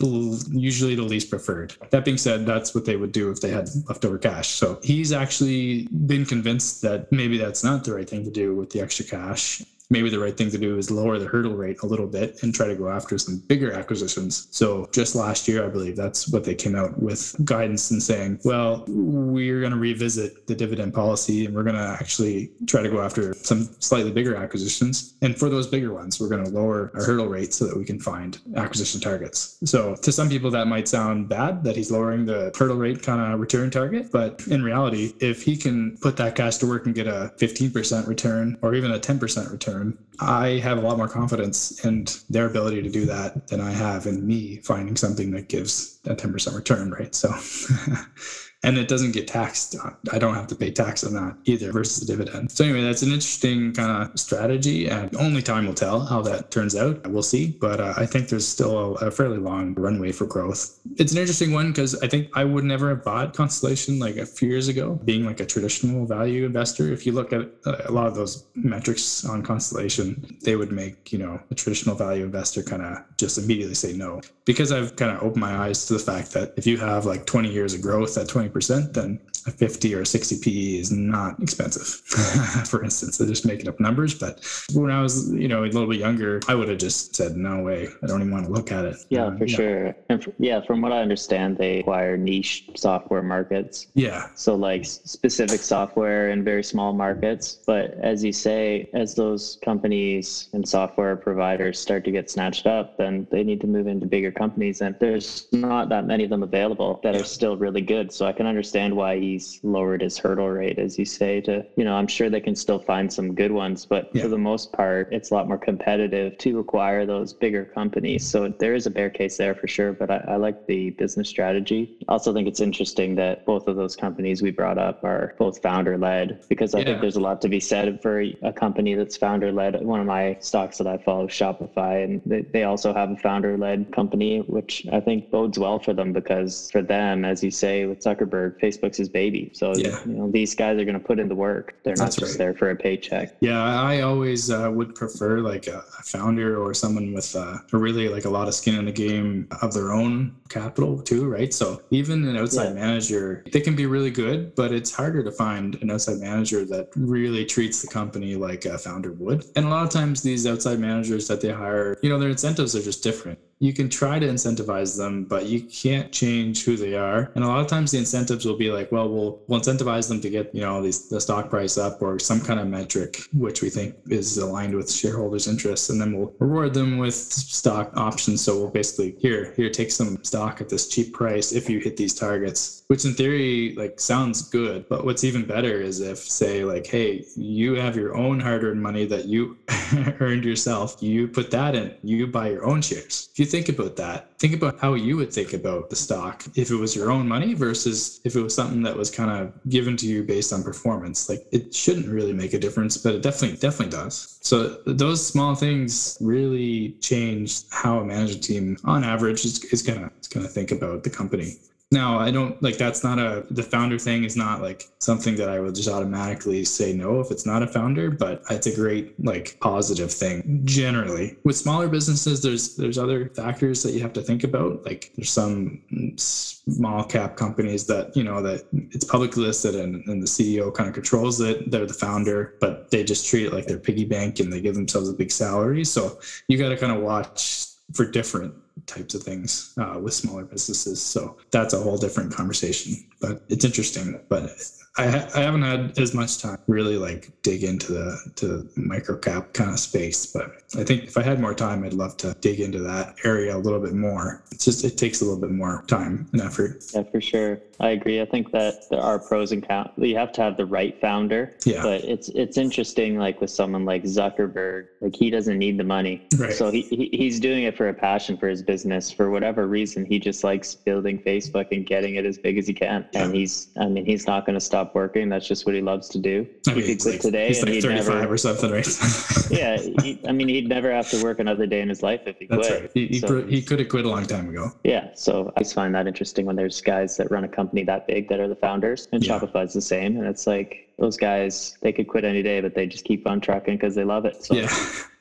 usually 0.52 0.96
the 0.96 1.04
least 1.04 1.30
preferred. 1.30 1.76
That 1.92 2.04
being 2.04 2.18
said, 2.18 2.46
that's 2.46 2.76
what 2.76 2.84
they 2.84 2.98
would 2.98 3.14
do 3.14 3.32
if 3.32 3.40
they 3.40 3.50
had 3.50 3.70
leftover 3.88 4.18
cash. 4.18 4.50
So 4.50 4.78
he's 4.84 5.14
actually 5.14 5.88
been 6.06 6.26
convinced 6.26 6.82
that 6.82 7.10
maybe 7.14 7.38
that's 7.38 7.64
not 7.64 7.86
the 7.86 7.94
right 7.94 8.10
thing 8.10 8.26
to 8.26 8.32
do 8.32 8.56
with 8.56 8.72
the 8.72 8.82
extra 8.82 9.06
cash 9.06 9.64
maybe 9.90 10.10
the 10.10 10.20
right 10.20 10.38
thing 10.38 10.52
to 10.52 10.58
do 10.58 10.78
is 10.78 10.92
lower 10.92 11.18
the 11.18 11.26
hurdle 11.26 11.56
rate 11.56 11.78
a 11.84 11.86
little 11.86 12.08
bit 12.08 12.42
and 12.44 12.54
try 12.54 12.68
to 12.68 12.76
go 12.76 12.90
after 12.90 13.18
some 13.18 13.40
bigger 13.48 13.72
acquisitions. 13.72 14.48
So 14.52 14.88
just 14.92 15.16
last 15.16 15.48
year, 15.48 15.66
I 15.66 15.70
believe 15.70 15.96
that's 15.96 16.30
what 16.30 16.44
they 16.44 16.56
came 16.56 16.76
out 16.76 17.02
with 17.02 17.36
guidance 17.44 17.92
and 17.92 18.02
saying, 18.02 18.40
well, 18.44 18.84
we're 18.88 19.60
going 19.60 19.72
to 19.72 19.78
revisit 19.78 20.48
the 20.48 20.56
dividend 20.56 20.94
policy 20.94 21.46
and 21.46 21.56
we're 21.56 21.64
going 21.64 21.76
to 21.76 21.98
actually 22.00 22.52
try 22.68 22.82
to 22.82 22.90
go 22.90 23.02
after 23.02 23.34
some 23.34 23.64
slightly 23.80 24.12
bigger 24.12 24.36
acquisitions. 24.36 25.16
And 25.22 25.38
for 25.38 25.50
those 25.50 25.68
bigger 25.68 25.94
ones, 25.94 26.20
we're 26.20 26.30
going 26.30 26.46
to 26.46 26.52
lower 26.52 26.92
our 26.94 27.04
hurdle 27.04 27.28
rate 27.28 27.54
so 27.54 27.66
that 27.66 27.78
we 27.78 27.86
can 27.86 28.00
find 28.00 28.40
acquisition 28.56 29.02
targets. 29.02 29.58
So 29.66 29.96
to 29.96 30.12
some 30.12 30.30
people, 30.30 30.52
that 30.52 30.68
might 30.68 30.88
sound 30.88 31.30
bad 31.30 31.64
that 31.64 31.76
he's 31.76 31.92
lowering 31.92 32.26
the 32.26 32.52
hurdle 32.58 32.78
rate 32.78 33.02
kind 33.02 33.22
of 33.22 33.40
return 33.40 33.72
target. 33.72 34.12
But 34.12 34.46
in 34.48 34.64
reality, 34.64 35.14
if 35.20 35.44
he 35.44 35.58
can 35.58 35.98
put 35.98 36.18
that 36.18 36.36
cash 36.36 36.58
to 36.58 36.68
work 36.68 36.86
and 36.86 36.94
get 36.94 37.08
a 37.08 37.34
15% 37.38 38.08
return 38.08 38.58
or 38.62 38.76
even 38.76 38.92
a 38.92 39.00
10% 39.00 39.52
return, 39.52 39.79
I 40.20 40.60
have 40.60 40.78
a 40.78 40.82
lot 40.82 40.98
more 40.98 41.08
confidence 41.08 41.84
in 41.86 42.06
their 42.30 42.46
ability 42.46 42.82
to 42.82 42.90
do 42.90 43.06
that 43.06 43.48
than 43.48 43.62
I 43.62 43.72
have 43.72 44.06
in 44.06 44.26
me 44.26 44.58
finding 44.58 44.96
something 44.96 45.32
that 45.32 45.50
gives 45.50 46.00
a 46.06 46.16
10% 46.16 46.56
return, 46.56 46.92
right? 46.92 47.14
So 47.16 47.30
and 48.64 48.78
it 48.78 48.88
doesn't 48.88 49.12
get 49.12 49.28
taxed. 49.28 49.76
I 50.12 50.20
don't 50.20 50.36
have 50.36 50.48
to 50.48 50.56
pay 50.56 50.72
tax 50.72 51.04
on 51.04 51.14
that 51.14 51.38
either 51.46 51.72
versus 51.72 52.04
a 52.04 52.08
dividend. 52.08 52.52
So 52.52 52.66
anyway, 52.66 52.82
that's 52.82 53.02
an 53.02 53.10
interesting 53.10 53.74
kind 53.74 54.04
of 54.04 54.20
strategy, 54.20 54.90
and 54.90 55.16
only 55.16 55.42
time 55.42 55.66
will 55.66 55.74
tell 55.74 56.02
how 56.02 56.22
that 56.24 56.52
turns 56.52 56.76
out. 56.76 57.08
We'll 57.08 57.24
see, 57.24 57.52
but 57.60 57.80
uh, 57.80 57.94
I 57.96 58.06
think 58.06 58.30
there's 58.30 58.48
still 58.48 58.98
a, 58.98 59.08
a, 59.08 59.12
fairly 59.12 59.38
long 59.38 59.74
runway 59.76 60.12
for 60.12 60.26
growth. 60.26 60.80
It's 60.98 61.14
an 61.14 61.18
interesting 61.18 61.54
one 61.54 61.70
because 61.70 62.00
I 62.02 62.08
think 62.08 62.30
I 62.36 62.44
would 62.44 62.64
never 62.64 62.90
have 62.90 63.04
bought 63.04 63.34
Constellation 63.34 64.00
like 64.00 64.18
a 64.18 64.26
few 64.26 64.50
years 64.50 64.68
ago, 64.68 65.00
being 65.06 65.26
like 65.26 65.40
a 65.40 65.46
traditional 65.46 66.06
value 66.06 66.46
investor. 66.46 66.92
If 66.92 67.06
you 67.06 67.14
look 67.14 67.32
at 67.32 67.50
uh, 67.66 67.78
a 67.86 67.92
lot 67.92 68.08
of 68.08 68.16
those 68.16 68.46
metrics 68.56 69.26
on 69.26 69.42
Constellation, 69.42 70.38
they 70.44 70.56
would 70.56 70.72
make 70.72 71.12
you 71.14 71.20
know 71.20 71.40
a 71.50 71.56
traditional 71.56 71.96
value 71.96 72.26
investor 72.26 72.62
kind 72.62 72.82
of 72.82 72.98
just 73.18 73.38
immediately 73.38 73.76
say 73.76 73.94
no 73.94 74.22
because 74.50 74.72
I've 74.72 74.96
kind 74.96 75.16
of 75.16 75.22
opened 75.22 75.42
my 75.42 75.56
eyes 75.58 75.86
to 75.86 75.94
the 75.94 76.00
fact 76.00 76.32
that 76.34 76.54
if 76.58 76.66
you 76.66 76.78
have 76.78 77.06
like 77.06 77.28
20 77.28 77.52
years 77.52 77.76
of 77.76 77.82
growth 77.82 78.18
at 78.18 78.28
20 78.28 78.49
20%, 78.50 78.94
then 78.94 79.20
a 79.48 79.52
50 79.52 79.94
or 79.96 80.06
60 80.06 80.40
PE 80.40 80.80
is 80.80 80.92
not 80.92 81.42
expensive, 81.42 81.84
for 82.68 82.84
instance. 82.84 83.20
I'm 83.20 83.28
just 83.28 83.46
making 83.46 83.68
up 83.68 83.80
numbers. 83.80 84.14
But 84.14 84.44
when 84.74 84.92
I 84.92 85.02
was, 85.02 85.32
you 85.34 85.48
know, 85.48 85.64
a 85.64 85.66
little 85.66 85.88
bit 85.88 86.00
younger, 86.00 86.40
I 86.48 86.56
would 86.56 86.70
have 86.70 86.78
just 86.78 87.16
said, 87.16 87.36
no 87.36 87.64
way, 87.64 87.88
I 88.04 88.08
don't 88.08 88.22
even 88.22 88.32
want 88.32 88.46
to 88.46 88.52
look 88.52 88.72
at 88.72 88.86
it. 88.86 88.98
Yeah, 89.10 89.26
um, 89.26 89.38
for 89.38 89.46
yeah. 89.46 89.56
sure. 89.56 89.96
And 90.10 90.24
for, 90.24 90.34
yeah, 90.40 90.62
from 90.62 90.82
what 90.82 90.92
I 90.92 91.02
understand, 91.02 91.58
they 91.58 91.80
acquire 91.80 92.18
niche 92.18 92.70
software 92.76 93.22
markets. 93.22 93.88
Yeah. 93.94 94.30
So 94.36 94.56
like 94.56 94.86
specific 94.86 95.62
software 95.62 96.30
in 96.30 96.44
very 96.44 96.64
small 96.64 96.94
markets. 96.94 97.60
But 97.66 97.94
as 98.02 98.24
you 98.24 98.32
say, 98.32 98.90
as 98.94 99.16
those 99.16 99.60
companies 99.64 100.50
and 100.54 100.68
software 100.68 101.16
providers 101.16 101.80
start 101.80 102.04
to 102.06 102.12
get 102.12 102.30
snatched 102.30 102.66
up, 102.66 102.98
then 102.98 103.28
they 103.32 103.44
need 103.44 103.62
to 103.62 103.68
move 103.68 103.88
into 103.88 104.06
bigger 104.06 104.32
companies. 104.32 104.82
And 104.82 104.96
there's 105.00 105.48
not 105.52 105.90
that 105.90 106.06
many 106.06 106.24
of 106.24 106.30
them 106.30 106.44
available 106.44 107.00
that 107.04 107.16
are 107.16 107.24
still 107.24 107.58
really 107.58 107.82
good. 107.82 108.12
So 108.12 108.26
I 108.26 108.34
can 108.34 108.46
understand 108.46 108.96
why 108.96 109.16
he's 109.30 109.60
lowered 109.64 110.02
his 110.02 110.18
hurdle 110.18 110.50
rate, 110.50 110.80
as 110.80 110.98
you 110.98 111.06
say, 111.06 111.42
to, 111.42 111.66
you 111.76 111.84
know, 111.84 111.94
I'm 111.94 112.08
sure 112.08 112.30
they 112.30 112.42
can 112.42 112.56
still 112.56 112.80
find 112.80 113.12
some 113.12 113.36
good 113.36 113.52
ones, 113.52 113.86
but 113.86 114.10
yeah. 114.14 114.24
for 114.24 114.30
the 114.30 114.38
most 114.38 114.72
part, 114.74 115.10
it's 115.12 115.32
a 115.32 115.34
lot 115.34 115.48
more 115.48 115.58
competitive 115.58 116.38
to 116.40 116.60
acquire 116.60 117.06
those 117.06 117.34
bigger 117.34 117.66
companies. 117.66 118.28
So 118.28 118.50
there 118.60 118.74
is 118.74 118.86
a 118.86 118.90
bear 118.90 119.10
case 119.10 119.38
there 119.38 119.56
for 119.56 119.68
sure, 119.68 119.94
but 119.94 120.10
I, 120.10 120.24
I 120.28 120.36
like 120.36 120.66
the 120.68 120.92
business 120.92 121.30
strategy. 121.30 121.98
I 122.08 122.14
also 122.14 122.34
think 122.34 122.48
it's 122.48 122.60
interesting 122.60 123.16
that 123.16 123.46
both 123.46 123.68
of 123.68 123.76
those 123.76 123.96
companies 123.96 124.42
we 124.42 124.52
brought 124.52 124.78
up 124.78 125.04
are 125.04 125.36
both 125.38 125.62
founder 125.62 125.98
led 125.98 126.44
because 126.50 126.74
I 126.74 126.80
yeah. 126.80 126.86
think 126.86 127.02
there's 127.02 127.16
a 127.16 127.22
lot 127.22 127.42
to 127.42 127.50
be 127.50 127.60
said 127.60 128.02
for 128.02 128.22
a 128.22 128.54
company 128.54 128.96
that's 128.96 129.18
founder 129.18 129.52
led. 129.52 129.82
One 129.82 130.00
of 130.00 130.08
my 130.08 130.38
stocks 130.40 130.78
that 130.80 130.88
I 130.88 130.98
follow, 130.98 131.28
Shopify, 131.28 132.04
and 132.04 132.22
they, 132.26 132.42
they 132.42 132.64
also 132.64 132.94
have 132.94 133.12
a 133.12 133.16
founder 133.18 133.58
led 133.58 133.92
company, 133.92 134.40
which 134.40 134.86
I 134.92 135.00
think 135.00 135.30
bodes 135.30 135.60
well 135.60 135.80
for 135.80 135.94
them 135.94 136.14
because 136.14 136.70
for 136.72 136.82
them, 136.82 137.26
as 137.26 137.44
you 137.44 137.52
say, 137.52 137.86
with 137.86 138.00
Zuckerberg, 138.00 138.60
Facebook's 138.60 138.98
his 138.98 139.10
baby. 139.20 139.52
So 139.54 139.74
yeah. 139.76 140.00
you 140.06 140.14
know 140.18 140.32
these 140.32 140.56
guys 140.56 140.76
are 140.80 140.86
going 140.90 141.00
to 141.02 141.08
put 141.12 141.20
in 141.20 141.28
the 141.28 141.40
work. 141.50 141.66
They're 141.84 142.02
not 142.06 142.14
just 142.14 142.22
right. 142.22 142.38
there 142.38 142.54
for 142.54 142.68
a 142.70 142.76
paycheck. 142.76 143.36
Yeah, 143.42 143.62
I 143.92 144.02
always 144.02 144.50
uh, 144.50 144.70
would 144.78 144.96
prefer 144.96 145.40
like 145.52 145.68
a, 145.68 145.80
a, 146.00 146.04
founder 146.14 146.50
or 146.64 146.74
someone 146.74 147.08
with 147.14 147.36
uh, 147.36 147.58
really 147.74 148.08
like 148.16 148.26
a 148.26 148.34
lot 148.38 148.48
of 148.48 148.54
skin 148.54 148.76
in 148.82 148.86
the 148.86 148.98
game 149.08 149.48
of 149.62 149.74
their 149.74 149.92
own 149.92 150.36
capital 150.48 151.02
too, 151.02 151.24
right? 151.38 151.54
So 151.54 151.82
even 151.92 152.18
an 152.30 152.38
outside 152.38 152.70
yeah. 152.70 152.86
manager, 152.86 153.44
they 153.52 153.62
can 153.68 153.76
be 153.76 153.86
really 153.96 154.14
good, 154.24 154.56
but 154.56 154.72
it's 154.72 154.92
harder 154.92 155.22
to 155.24 155.32
find 155.32 155.76
an 155.82 155.92
outside 155.92 156.20
manager 156.20 156.64
that 156.74 156.90
really 156.96 157.44
treats 157.46 157.82
the 157.82 157.90
company 157.90 158.36
like 158.36 158.64
a 158.66 158.78
founder 158.78 159.12
would. 159.14 159.46
And 159.56 159.66
a 159.66 159.70
lot 159.70 159.84
of 159.84 159.90
times 159.90 160.24
these 160.24 160.48
outside 160.48 160.80
managers 160.80 161.28
that 161.28 161.42
they 161.42 161.52
hire, 161.52 161.98
you 162.02 162.10
know, 162.10 162.20
their 162.20 162.30
incentives 162.30 162.76
are 162.76 162.82
just 162.82 163.04
different 163.04 163.40
you 163.60 163.74
can 163.74 163.90
try 163.90 164.18
to 164.20 164.26
incentivize 164.26 164.98
them, 164.98 165.26
but 165.26 165.46
you 165.46 165.62
can't 165.62 166.14
change 166.14 166.64
who 166.64 166.78
they 166.78 166.96
are. 166.96 167.32
And 167.36 167.44
a 167.44 167.48
lot 167.48 167.60
of 167.60 167.68
times 167.68 167.92
the 167.92 167.98
incentives 167.98 168.46
will 168.46 168.58
be 168.58 168.72
like, 168.72 168.90
well, 168.92 169.10
we'll, 169.10 169.42
we'll 169.48 169.60
incentivize 169.60 170.08
them 170.08 170.22
to 170.22 170.30
get, 170.30 170.56
you 170.56 170.62
know, 170.62 170.82
these, 170.82 171.10
the 171.10 171.20
stock 171.20 171.50
price 171.50 171.78
up 171.78 172.02
or 172.02 172.20
some 172.20 172.40
kind 172.40 172.60
of 172.60 172.68
metric, 172.68 173.20
which 173.34 173.62
we 173.62 173.70
think 173.70 173.96
is 174.08 174.38
aligned 174.38 174.74
with 174.74 174.90
shareholders' 174.90 175.48
interests. 175.48 175.90
And 175.90 176.00
then 176.00 176.18
we'll 176.18 176.34
reward 176.40 176.74
them 176.74 177.00
with 177.00 177.14
stock 177.16 177.92
options. 177.98 178.42
So 178.42 178.58
we'll 178.58 178.70
basically, 178.70 179.16
here, 179.20 179.54
here, 179.58 179.70
take 179.70 179.92
some 179.92 180.24
stock 180.24 180.62
at 180.62 180.70
this 180.70 180.88
cheap 180.88 181.14
price 181.14 181.52
if 181.52 181.70
you 181.70 181.80
hit 181.80 181.98
these 181.98 182.14
targets, 182.14 182.79
which 182.90 183.06
in 183.06 183.14
theory, 183.14 183.76
like 183.78 184.00
sounds 184.00 184.42
good. 184.50 184.90
But 184.90 185.06
what's 185.06 185.24
even 185.24 185.46
better 185.46 185.80
is 185.80 186.00
if 186.02 186.18
say 186.18 186.66
like, 186.66 186.88
hey, 186.88 187.24
you 187.36 187.76
have 187.76 187.96
your 187.96 188.18
own 188.18 188.40
hard-earned 188.40 188.82
money 188.82 189.06
that 189.06 189.26
you 189.26 189.60
earned 190.20 190.44
yourself, 190.44 190.98
you 191.00 191.28
put 191.28 191.52
that 191.52 191.76
in, 191.76 191.94
you 192.02 192.26
buy 192.26 192.50
your 192.50 192.66
own 192.66 192.82
shares. 192.82 193.30
If 193.32 193.38
you 193.38 193.46
think 193.46 193.70
about 193.70 193.96
that, 193.98 194.40
think 194.40 194.56
about 194.56 194.80
how 194.80 194.96
you 194.96 195.18
would 195.18 195.32
think 195.32 195.54
about 195.54 195.92
the 195.92 195.96
stock 195.96 196.44
if 196.56 196.72
it 196.72 196.78
was 196.78 196.96
your 196.96 197.12
own 197.12 197.28
money 197.28 197.54
versus 197.54 198.22
if 198.24 198.36
it 198.36 198.42
was 198.42 198.56
something 198.56 198.82
that 198.82 198.98
was 198.98 199.12
kind 199.12 199.30
of 199.30 199.54
given 199.70 199.96
to 199.98 200.08
you 200.08 200.24
based 200.24 200.52
on 200.52 200.64
performance. 200.64 201.30
Like 201.30 201.46
it 201.52 201.76
shouldn't 201.76 202.08
really 202.08 202.34
make 202.34 202.56
a 202.56 202.60
difference, 202.60 202.98
but 202.98 203.14
it 203.14 203.22
definitely 203.22 203.58
definitely 203.58 203.92
does. 203.92 204.40
So 204.42 204.80
those 204.88 205.24
small 205.24 205.54
things 205.54 206.18
really 206.22 206.96
change 207.02 207.70
how 207.70 208.00
a 208.00 208.06
management 208.06 208.44
team, 208.44 208.78
on 208.84 209.04
average, 209.04 209.46
is, 209.46 209.64
is 209.66 209.84
gonna 209.84 210.10
is 210.20 210.28
gonna 210.28 210.48
think 210.48 210.72
about 210.72 211.04
the 211.04 211.12
company. 211.12 211.60
Now, 211.92 212.20
I 212.20 212.30
don't 212.30 212.62
like 212.62 212.78
that's 212.78 213.04
not 213.04 213.18
a 213.18 213.44
the 213.50 213.64
founder 213.64 213.98
thing 213.98 214.24
is 214.24 214.36
not 214.36 214.62
like 214.62 214.88
something 215.00 215.36
that 215.38 215.50
I 215.50 215.60
would 215.60 215.74
just 215.74 215.90
automatically 215.90 216.64
say 216.64 216.94
no 216.94 217.20
if 217.20 217.32
it's 217.32 217.48
not 217.48 217.64
a 217.64 217.68
founder, 217.68 218.12
but 218.12 218.44
it's 218.52 218.68
a 218.68 218.76
great 218.76 219.20
like 219.26 219.58
positive 219.60 220.12
thing 220.12 220.62
generally. 220.66 221.38
With 221.44 221.58
smaller 221.58 221.88
businesses, 221.88 222.44
there's 222.44 222.76
there's 222.76 223.00
other 223.00 223.30
factors 223.30 223.82
that 223.82 223.94
you 223.94 224.02
have 224.02 224.14
to 224.14 224.22
think 224.22 224.44
about. 224.44 224.86
Like 224.86 225.12
there's 225.16 225.32
some 225.32 225.82
small 226.18 227.04
cap 227.06 227.36
companies 227.36 227.88
that 227.88 228.16
you 228.16 228.24
know 228.24 228.40
that 228.44 228.66
it's 228.72 229.06
publicly 229.06 229.44
listed 229.44 229.74
and, 229.74 230.06
and 230.06 230.22
the 230.22 230.28
CEO 230.28 230.72
kind 230.72 230.88
of 230.88 230.94
controls 230.94 231.42
it. 231.42 231.72
They're 231.72 231.88
the 231.88 231.94
founder, 231.94 232.54
but 232.62 232.92
they 232.92 233.04
just 233.04 233.28
treat 233.28 233.48
it 233.48 233.54
like 233.54 233.66
their 233.66 233.80
piggy 233.80 234.06
bank 234.06 234.40
and 234.40 234.54
they 234.54 234.62
give 234.62 234.76
themselves 234.76 235.10
a 235.10 235.14
big 235.14 235.32
salary. 235.32 235.84
So 235.86 236.20
you 236.48 236.60
got 236.60 236.70
to 236.70 236.78
kind 236.78 236.92
of 236.92 237.02
watch 237.02 237.66
for 237.94 238.06
different 238.06 238.54
types 238.86 239.14
of 239.14 239.24
things 239.24 239.74
uh, 239.80 240.00
with 240.02 240.14
smaller 240.14 240.46
businesses. 240.46 241.02
So 241.02 241.38
that's 241.52 241.74
a 241.74 241.80
whole 241.80 241.98
different 241.98 242.34
conversation. 242.34 242.96
But 243.22 243.44
it's 243.50 243.66
interesting. 243.66 244.20
But 244.30 244.52
I, 244.98 245.06
I 245.36 245.42
haven't 245.42 245.62
had 245.62 245.98
as 245.98 246.14
much 246.14 246.40
time 246.40 246.58
really 246.68 246.98
like 246.98 247.32
dig 247.42 247.64
into 247.64 247.94
the 247.94 248.32
to 248.36 248.70
micro 248.76 249.18
cap 249.18 249.54
kind 249.54 249.70
of 249.70 249.80
space, 249.80 250.26
but 250.26 250.64
I 250.78 250.84
think 250.84 251.06
if 251.06 251.18
I 251.18 251.22
had 251.22 251.40
more 251.40 251.54
time, 251.54 251.84
I'd 251.84 251.94
love 251.94 252.18
to 252.18 252.36
dig 252.42 252.60
into 252.60 252.80
that 252.80 253.16
area 253.24 253.56
a 253.56 253.60
little 253.60 253.80
bit 253.80 253.94
more. 253.94 254.44
It's 254.52 254.66
just 254.66 254.84
it 254.84 254.98
takes 254.98 255.22
a 255.22 255.26
little 255.26 255.40
bit 255.40 255.52
more 255.52 255.84
time 255.88 256.28
and 256.34 256.42
effort. 256.42 256.84
Yeah, 256.94 257.04
for 257.04 257.22
sure. 257.22 257.60
I 257.82 257.90
agree. 257.92 258.22
I 258.22 258.26
think 258.26 258.52
that 258.52 258.90
there 258.90 259.00
are 259.00 259.20
pros 259.20 259.52
and 259.52 259.66
cons. 259.66 259.92
You 259.98 260.18
have 260.18 260.34
to 260.34 260.42
have 260.42 260.58
the 260.58 260.66
right 260.66 261.00
founder. 261.00 261.56
Yeah. 261.66 261.82
But 261.82 262.04
it's 262.04 262.30
it's 262.30 262.58
interesting, 262.58 263.18
like 263.18 263.40
with 263.40 263.50
someone 263.50 263.86
like 263.86 264.04
Zuckerberg, 264.04 264.88
like 265.00 265.16
he 265.16 265.30
doesn't 265.30 265.58
need 265.58 265.78
the 265.78 265.86
money. 265.86 266.28
Right. 266.38 266.54
So 266.54 266.72
he, 266.72 266.82
he 266.82 267.10
he's 267.14 267.40
doing 267.40 267.64
it 267.64 267.78
for 267.78 267.88
a 267.88 267.94
passion 267.94 268.38
for 268.38 268.50
his 268.50 268.62
business. 268.62 269.12
For 269.12 269.30
whatever 269.30 269.68
reason, 269.68 270.06
he 270.06 270.20
just 270.20 270.44
likes 270.44 270.76
building 270.76 271.20
Facebook 271.20 271.68
and 271.72 271.86
getting 271.86 272.16
it 272.16 272.26
as 272.26 272.38
big 272.38 272.58
as 272.58 272.68
he 272.68 272.74
can. 272.74 273.08
Yeah. 273.14 273.24
And 273.24 273.36
he's 273.36 273.70
I 273.80 273.88
mean 273.88 274.06
he's 274.06 274.28
not 274.28 274.46
going 274.46 274.56
to 274.56 274.66
stop 274.66 274.94
working. 274.94 275.30
That's 275.30 275.48
just 275.48 275.66
what 275.66 275.74
he 275.74 275.82
loves 275.82 276.10
to 276.10 276.20
do. 276.20 276.46
I 276.68 276.74
mean, 276.74 276.84
he 276.84 276.96
could 276.96 277.02
quit 277.02 277.14
like, 277.16 277.22
today. 277.22 277.48
He's 277.48 277.64
like 277.64 277.82
35 277.82 278.08
never, 278.08 278.34
or 278.34 278.38
something, 278.38 278.72
right? 278.72 278.88
yeah. 279.50 279.78
He, 280.02 280.20
I 280.28 280.34
mean, 280.34 280.50
he'd 280.50 280.68
never 280.68 280.92
have 280.92 281.10
to 281.12 281.24
work 281.24 281.40
another 281.40 281.66
day 281.66 281.80
in 281.82 281.88
his 281.88 282.04
life 282.04 282.22
if 282.26 282.38
he 282.40 282.48
That's 282.48 282.68
quit. 282.68 282.82
Right. 282.82 282.92
He, 282.94 283.08
he, 283.08 283.42
he 283.48 283.62
could 283.62 283.80
have 283.80 283.90
quit 283.90 284.06
a 284.06 284.10
long 284.10 284.26
time 284.26 284.50
ago. 284.50 284.72
Yeah. 284.84 285.12
So 285.16 285.54
I 285.56 285.62
just 285.62 285.76
find 285.76 285.96
that 285.96 286.08
interesting 286.08 286.46
when 286.46 286.58
there's 286.58 286.82
guys 286.82 287.16
that 287.18 287.32
run 287.32 287.46
a 287.46 287.48
company 287.48 287.69
that 287.86 288.08
big 288.08 288.30
that 288.30 288.40
are 288.40 288.48
the 288.48 288.56
founders, 288.56 289.08
and 289.12 289.26
yeah. 289.26 289.40
Shopify's 289.40 289.74
the 289.74 289.82
same. 289.82 290.18
And 290.18 290.26
it's 290.26 290.48
like 290.48 290.90
those 290.98 291.18
guys, 291.18 291.78
they 291.82 291.92
could 291.92 292.08
quit 292.08 292.24
any 292.24 292.44
day, 292.44 292.62
but 292.62 292.76
they 292.76 292.86
just 292.86 293.06
keep 293.06 293.28
on 293.28 293.40
trucking 293.40 293.76
because 293.76 293.96
they 293.96 294.04
love 294.04 294.26
it. 294.26 294.44
So 294.44 294.56
yeah. 294.56 294.70